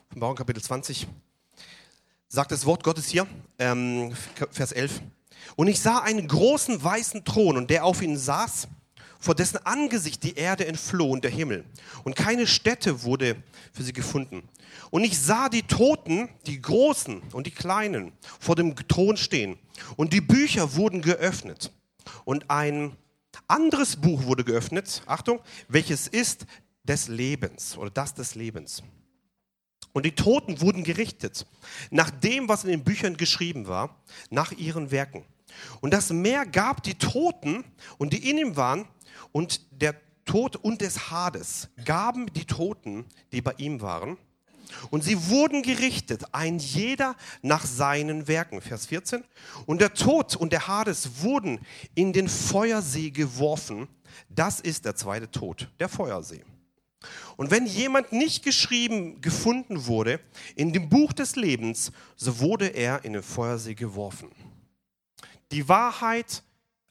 Offenbarung 0.08 0.36
Kapitel 0.36 0.62
20 0.62 1.06
sagt 2.32 2.50
das 2.50 2.64
Wort 2.64 2.82
Gottes 2.82 3.08
hier, 3.08 3.26
ähm, 3.58 4.14
Vers 4.50 4.72
11. 4.72 5.02
Und 5.54 5.68
ich 5.68 5.80
sah 5.80 5.98
einen 5.98 6.26
großen 6.26 6.82
weißen 6.82 7.26
Thron 7.26 7.58
und 7.58 7.68
der 7.68 7.84
auf 7.84 8.00
ihn 8.00 8.16
saß, 8.16 8.68
vor 9.20 9.34
dessen 9.34 9.58
Angesicht 9.66 10.22
die 10.22 10.34
Erde 10.34 10.66
entfloh 10.66 11.10
und 11.10 11.24
der 11.24 11.30
Himmel. 11.30 11.66
Und 12.04 12.16
keine 12.16 12.46
Stätte 12.46 13.02
wurde 13.02 13.36
für 13.74 13.82
sie 13.82 13.92
gefunden. 13.92 14.48
Und 14.90 15.04
ich 15.04 15.20
sah 15.20 15.50
die 15.50 15.62
Toten, 15.62 16.30
die 16.46 16.62
Großen 16.62 17.20
und 17.34 17.46
die 17.46 17.50
Kleinen, 17.50 18.12
vor 18.40 18.56
dem 18.56 18.74
Thron 18.88 19.18
stehen. 19.18 19.58
Und 19.96 20.14
die 20.14 20.22
Bücher 20.22 20.74
wurden 20.74 21.02
geöffnet. 21.02 21.70
Und 22.24 22.50
ein 22.50 22.96
anderes 23.46 23.96
Buch 23.96 24.24
wurde 24.24 24.42
geöffnet, 24.42 25.02
Achtung, 25.04 25.40
welches 25.68 26.08
ist 26.08 26.46
des 26.82 27.08
Lebens 27.08 27.76
oder 27.76 27.90
das 27.90 28.14
des 28.14 28.34
Lebens. 28.34 28.82
Und 29.92 30.06
die 30.06 30.14
Toten 30.14 30.60
wurden 30.60 30.84
gerichtet 30.84 31.46
nach 31.90 32.10
dem, 32.10 32.48
was 32.48 32.64
in 32.64 32.70
den 32.70 32.84
Büchern 32.84 33.16
geschrieben 33.16 33.66
war, 33.66 33.96
nach 34.30 34.52
ihren 34.52 34.90
Werken. 34.90 35.24
Und 35.80 35.92
das 35.92 36.10
Meer 36.10 36.46
gab 36.46 36.82
die 36.82 36.94
Toten 36.94 37.64
und 37.98 38.12
die 38.12 38.30
in 38.30 38.38
ihm 38.38 38.56
waren 38.56 38.86
und 39.32 39.60
der 39.70 39.94
Tod 40.24 40.56
und 40.56 40.80
des 40.80 41.10
Hades 41.10 41.68
gaben 41.84 42.32
die 42.32 42.46
Toten, 42.46 43.04
die 43.32 43.42
bei 43.42 43.54
ihm 43.58 43.80
waren 43.80 44.16
und 44.90 45.04
sie 45.04 45.28
wurden 45.28 45.62
gerichtet, 45.62 46.24
ein 46.32 46.58
jeder 46.58 47.16
nach 47.42 47.64
seinen 47.64 48.28
Werken. 48.28 48.60
Vers 48.60 48.86
14. 48.86 49.24
Und 49.66 49.80
der 49.80 49.94
Tod 49.94 50.36
und 50.36 50.52
der 50.52 50.68
Hades 50.68 51.22
wurden 51.22 51.60
in 51.94 52.12
den 52.12 52.28
Feuersee 52.28 53.10
geworfen. 53.10 53.88
Das 54.28 54.60
ist 54.60 54.84
der 54.84 54.96
zweite 54.96 55.30
Tod, 55.30 55.68
der 55.78 55.88
Feuersee. 55.88 56.44
Und 57.36 57.50
wenn 57.50 57.66
jemand 57.66 58.12
nicht 58.12 58.42
geschrieben 58.42 59.20
gefunden 59.20 59.86
wurde 59.86 60.20
in 60.54 60.72
dem 60.72 60.88
Buch 60.88 61.12
des 61.12 61.36
Lebens, 61.36 61.92
so 62.16 62.40
wurde 62.40 62.68
er 62.68 63.04
in 63.04 63.12
den 63.12 63.22
Feuersee 63.22 63.74
geworfen. 63.74 64.30
Die 65.50 65.68
Wahrheit 65.68 66.42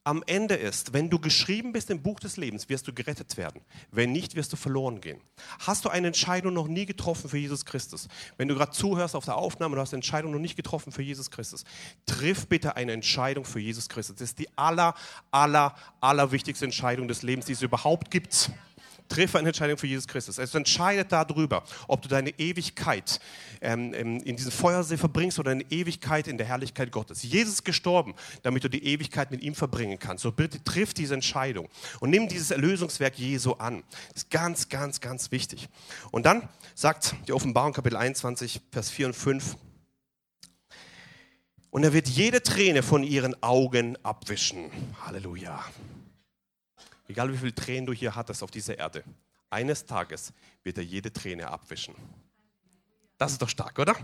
am 0.03 0.23
Ende 0.25 0.55
ist, 0.55 0.93
wenn 0.93 1.11
du 1.11 1.19
geschrieben 1.19 1.73
bist 1.73 1.91
im 1.91 2.01
Buch 2.01 2.19
des 2.19 2.35
Lebens, 2.37 2.67
wirst 2.69 2.87
du 2.87 2.93
gerettet 2.93 3.37
werden. 3.37 3.61
Wenn 3.91 4.11
nicht, 4.11 4.35
wirst 4.35 4.51
du 4.51 4.57
verloren 4.57 4.99
gehen. 4.99 5.21
Hast 5.59 5.85
du 5.85 5.89
eine 5.89 6.07
Entscheidung 6.07 6.53
noch 6.53 6.67
nie 6.67 6.87
getroffen 6.87 7.29
für 7.29 7.37
Jesus 7.37 7.65
Christus? 7.65 8.07
Wenn 8.37 8.47
du 8.47 8.55
gerade 8.55 8.71
zuhörst 8.71 9.15
auf 9.15 9.25
der 9.25 9.35
Aufnahme, 9.35 9.75
du 9.75 9.81
hast 9.81 9.93
eine 9.93 9.99
Entscheidung 9.99 10.31
noch 10.31 10.39
nicht 10.39 10.55
getroffen 10.55 10.91
für 10.91 11.03
Jesus 11.03 11.29
Christus, 11.29 11.65
triff 12.07 12.47
bitte 12.47 12.75
eine 12.75 12.93
Entscheidung 12.93 13.45
für 13.45 13.59
Jesus 13.59 13.89
Christus. 13.89 14.15
Das 14.15 14.29
ist 14.29 14.39
die 14.39 14.49
aller, 14.57 14.95
aller, 15.29 15.75
aller 15.99 16.31
wichtigste 16.31 16.65
Entscheidung 16.65 17.07
des 17.07 17.21
Lebens, 17.21 17.45
die 17.45 17.53
es 17.53 17.61
überhaupt 17.61 18.09
gibt. 18.09 18.49
Triff 19.11 19.35
eine 19.35 19.49
Entscheidung 19.49 19.77
für 19.77 19.87
Jesus 19.87 20.07
Christus. 20.07 20.37
Es 20.37 20.55
entscheidet 20.55 21.11
darüber, 21.11 21.63
ob 21.89 22.01
du 22.01 22.07
deine 22.07 22.29
Ewigkeit 22.39 23.19
ähm, 23.59 23.93
ähm, 23.93 24.23
in 24.23 24.37
diesem 24.37 24.53
Feuersee 24.53 24.95
verbringst 24.95 25.37
oder 25.37 25.51
eine 25.51 25.63
Ewigkeit 25.69 26.29
in 26.29 26.37
der 26.37 26.47
Herrlichkeit 26.47 26.93
Gottes. 26.93 27.21
Jesus 27.21 27.55
ist 27.55 27.65
gestorben, 27.65 28.15
damit 28.41 28.63
du 28.63 28.69
die 28.69 28.85
Ewigkeit 28.85 29.29
mit 29.29 29.43
ihm 29.43 29.53
verbringen 29.53 29.99
kannst. 29.99 30.23
So 30.23 30.31
bitte 30.31 30.63
triff 30.63 30.93
diese 30.93 31.13
Entscheidung 31.13 31.67
und 31.99 32.09
nimm 32.09 32.29
dieses 32.29 32.51
Erlösungswerk 32.51 33.19
Jesu 33.19 33.51
an. 33.53 33.83
Das 34.13 34.23
ist 34.23 34.31
ganz, 34.31 34.69
ganz, 34.69 35.01
ganz 35.01 35.29
wichtig. 35.31 35.67
Und 36.11 36.25
dann 36.25 36.47
sagt 36.73 37.13
die 37.27 37.33
Offenbarung 37.33 37.73
Kapitel 37.73 37.97
21, 37.97 38.61
Vers 38.71 38.89
4 38.89 39.07
und 39.07 39.13
5, 39.13 39.57
und 41.69 41.83
er 41.83 41.93
wird 41.93 42.07
jede 42.07 42.43
Träne 42.43 42.81
von 42.81 43.03
ihren 43.03 43.41
Augen 43.43 43.97
abwischen. 44.03 44.69
Halleluja. 45.05 45.63
Egal 47.07 47.31
wie 47.31 47.37
viele 47.37 47.55
Tränen 47.55 47.85
du 47.85 47.93
hier 47.93 48.15
hattest 48.15 48.43
auf 48.43 48.51
dieser 48.51 48.77
Erde, 48.77 49.03
eines 49.49 49.85
Tages 49.85 50.33
wird 50.63 50.77
er 50.77 50.83
jede 50.83 51.11
Träne 51.11 51.49
abwischen. 51.49 51.93
Das 53.17 53.33
ist 53.33 53.41
doch 53.41 53.49
stark, 53.49 53.77
oder? 53.79 53.95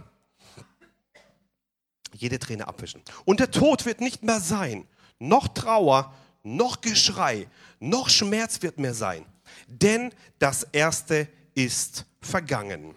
Jede 2.14 2.38
Träne 2.40 2.68
abwischen. 2.68 3.02
Und 3.26 3.40
der 3.40 3.52
Tod 3.52 3.86
wird 3.86 4.02
nicht 4.02 4.24
mehr 4.24 4.40
sein. 4.40 4.88
Noch 5.20 5.48
Trauer, 5.48 6.14
noch 6.44 6.82
Geschrei, 6.82 7.48
noch 7.80 8.10
Schmerz 8.10 8.62
wird 8.62 8.78
mehr 8.78 8.94
sein. 8.94 9.26
Denn 9.68 10.14
das 10.40 10.64
Erste 10.64 11.28
ist 11.54 12.06
vergangen. 12.22 12.94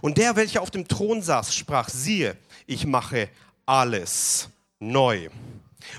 Und 0.00 0.18
der, 0.18 0.36
welcher 0.36 0.62
auf 0.62 0.70
dem 0.70 0.88
Thron 0.88 1.22
saß, 1.22 1.54
sprach, 1.54 1.88
siehe, 1.88 2.36
ich 2.66 2.86
mache 2.86 3.28
alles 3.66 4.48
neu. 4.78 5.28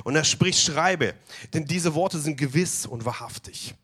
Und 0.04 0.16
er 0.16 0.24
spricht, 0.24 0.60
schreibe, 0.60 1.16
denn 1.54 1.66
diese 1.66 1.94
Worte 1.96 2.20
sind 2.20 2.38
gewiss 2.38 2.86
und 2.86 3.06
wahrhaftig. 3.06 3.76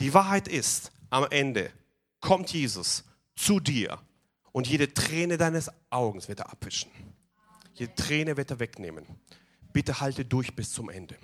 Die 0.00 0.12
Wahrheit 0.14 0.48
ist, 0.48 0.92
am 1.10 1.26
Ende 1.30 1.70
kommt 2.20 2.52
Jesus 2.52 3.04
zu 3.36 3.60
dir 3.60 3.98
und 4.52 4.66
jede 4.66 4.92
Träne 4.92 5.36
deines 5.36 5.70
Augens 5.90 6.28
wird 6.28 6.40
er 6.40 6.50
abwischen. 6.50 6.90
Jede 7.74 7.94
Träne 7.94 8.36
wird 8.36 8.50
er 8.50 8.60
wegnehmen. 8.60 9.04
Bitte 9.72 10.00
halte 10.00 10.24
durch 10.24 10.54
bis 10.54 10.72
zum 10.72 10.88
Ende. 10.88 11.16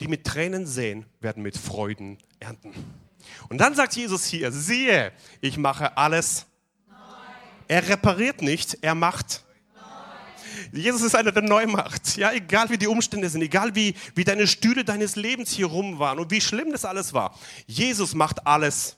Die 0.00 0.08
mit 0.08 0.24
Tränen 0.24 0.66
sehen, 0.66 1.06
werden 1.20 1.42
mit 1.42 1.56
Freuden 1.56 2.18
ernten. 2.40 2.72
Und 3.48 3.58
dann 3.58 3.74
sagt 3.74 3.96
Jesus 3.96 4.24
hier, 4.26 4.52
siehe, 4.52 5.12
ich 5.40 5.56
mache 5.56 5.96
alles. 5.96 6.46
Er 7.68 7.88
repariert 7.88 8.42
nicht, 8.42 8.78
er 8.82 8.94
macht 8.94 9.45
Jesus 10.72 11.02
ist 11.02 11.14
einer, 11.14 11.32
der 11.32 11.42
neu 11.42 11.66
macht. 11.66 12.16
Ja, 12.16 12.32
egal 12.32 12.70
wie 12.70 12.78
die 12.78 12.86
Umstände 12.86 13.28
sind, 13.28 13.42
egal 13.42 13.74
wie, 13.74 13.94
wie 14.14 14.24
deine 14.24 14.46
Stühle 14.46 14.84
deines 14.84 15.16
Lebens 15.16 15.50
hier 15.50 15.66
rum 15.66 15.98
waren 15.98 16.18
und 16.18 16.30
wie 16.30 16.40
schlimm 16.40 16.72
das 16.72 16.84
alles 16.84 17.12
war. 17.12 17.38
Jesus 17.66 18.14
macht 18.14 18.46
alles 18.46 18.96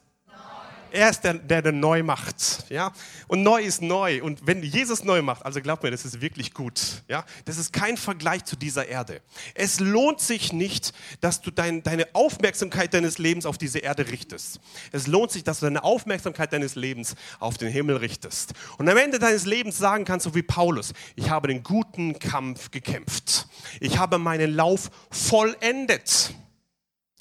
er 0.91 1.09
ist 1.09 1.21
der, 1.21 1.35
der, 1.35 1.61
der 1.61 1.71
neu 1.71 2.03
macht. 2.03 2.65
Ja? 2.69 2.91
Und 3.27 3.43
neu 3.43 3.61
ist 3.61 3.81
neu. 3.81 4.21
Und 4.23 4.45
wenn 4.45 4.63
Jesus 4.63 5.03
neu 5.03 5.21
macht, 5.21 5.45
also 5.45 5.61
glaub 5.61 5.83
mir, 5.83 5.91
das 5.91 6.05
ist 6.05 6.21
wirklich 6.21 6.53
gut. 6.53 7.03
Ja? 7.07 7.25
Das 7.45 7.57
ist 7.57 7.73
kein 7.73 7.97
Vergleich 7.97 8.45
zu 8.45 8.55
dieser 8.55 8.87
Erde. 8.87 9.21
Es 9.53 9.79
lohnt 9.79 10.19
sich 10.19 10.53
nicht, 10.53 10.93
dass 11.21 11.41
du 11.41 11.51
dein, 11.51 11.83
deine 11.83 12.07
Aufmerksamkeit 12.13 12.93
deines 12.93 13.17
Lebens 13.17 13.45
auf 13.45 13.57
diese 13.57 13.79
Erde 13.79 14.07
richtest. 14.09 14.59
Es 14.91 15.07
lohnt 15.07 15.31
sich, 15.31 15.43
dass 15.43 15.59
du 15.59 15.65
deine 15.65 15.83
Aufmerksamkeit 15.83 16.53
deines 16.53 16.75
Lebens 16.75 17.15
auf 17.39 17.57
den 17.57 17.69
Himmel 17.69 17.97
richtest. 17.97 18.53
Und 18.77 18.89
am 18.89 18.97
Ende 18.97 19.19
deines 19.19 19.45
Lebens 19.45 19.77
sagen 19.77 20.05
kannst, 20.05 20.23
so 20.23 20.35
wie 20.35 20.43
Paulus, 20.43 20.93
ich 21.15 21.29
habe 21.29 21.47
den 21.47 21.63
guten 21.63 22.19
Kampf 22.19 22.71
gekämpft. 22.71 23.47
Ich 23.79 23.97
habe 23.97 24.17
meinen 24.17 24.53
Lauf 24.53 24.89
vollendet 25.11 26.33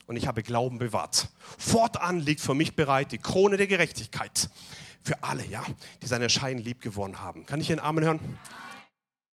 und 0.09 0.17
ich 0.17 0.27
habe 0.27 0.43
Glauben 0.43 0.79
bewahrt. 0.79 1.29
Fortan 1.59 2.19
liegt 2.19 2.41
für 2.41 2.55
mich 2.55 2.75
bereit 2.75 3.13
die 3.13 3.19
Krone 3.19 3.57
der 3.57 3.69
Gerechtigkeit 3.69 4.49
für 5.03 5.23
alle, 5.23 5.47
ja, 5.47 5.63
die 6.03 6.07
seine 6.07 6.29
Schein 6.29 6.59
lieb 6.59 6.81
gewonnen 6.81 7.21
haben. 7.21 7.47
Kann 7.47 7.61
ich 7.61 7.71
einen 7.71 7.81
Amen 7.81 8.05
hören? 8.05 8.39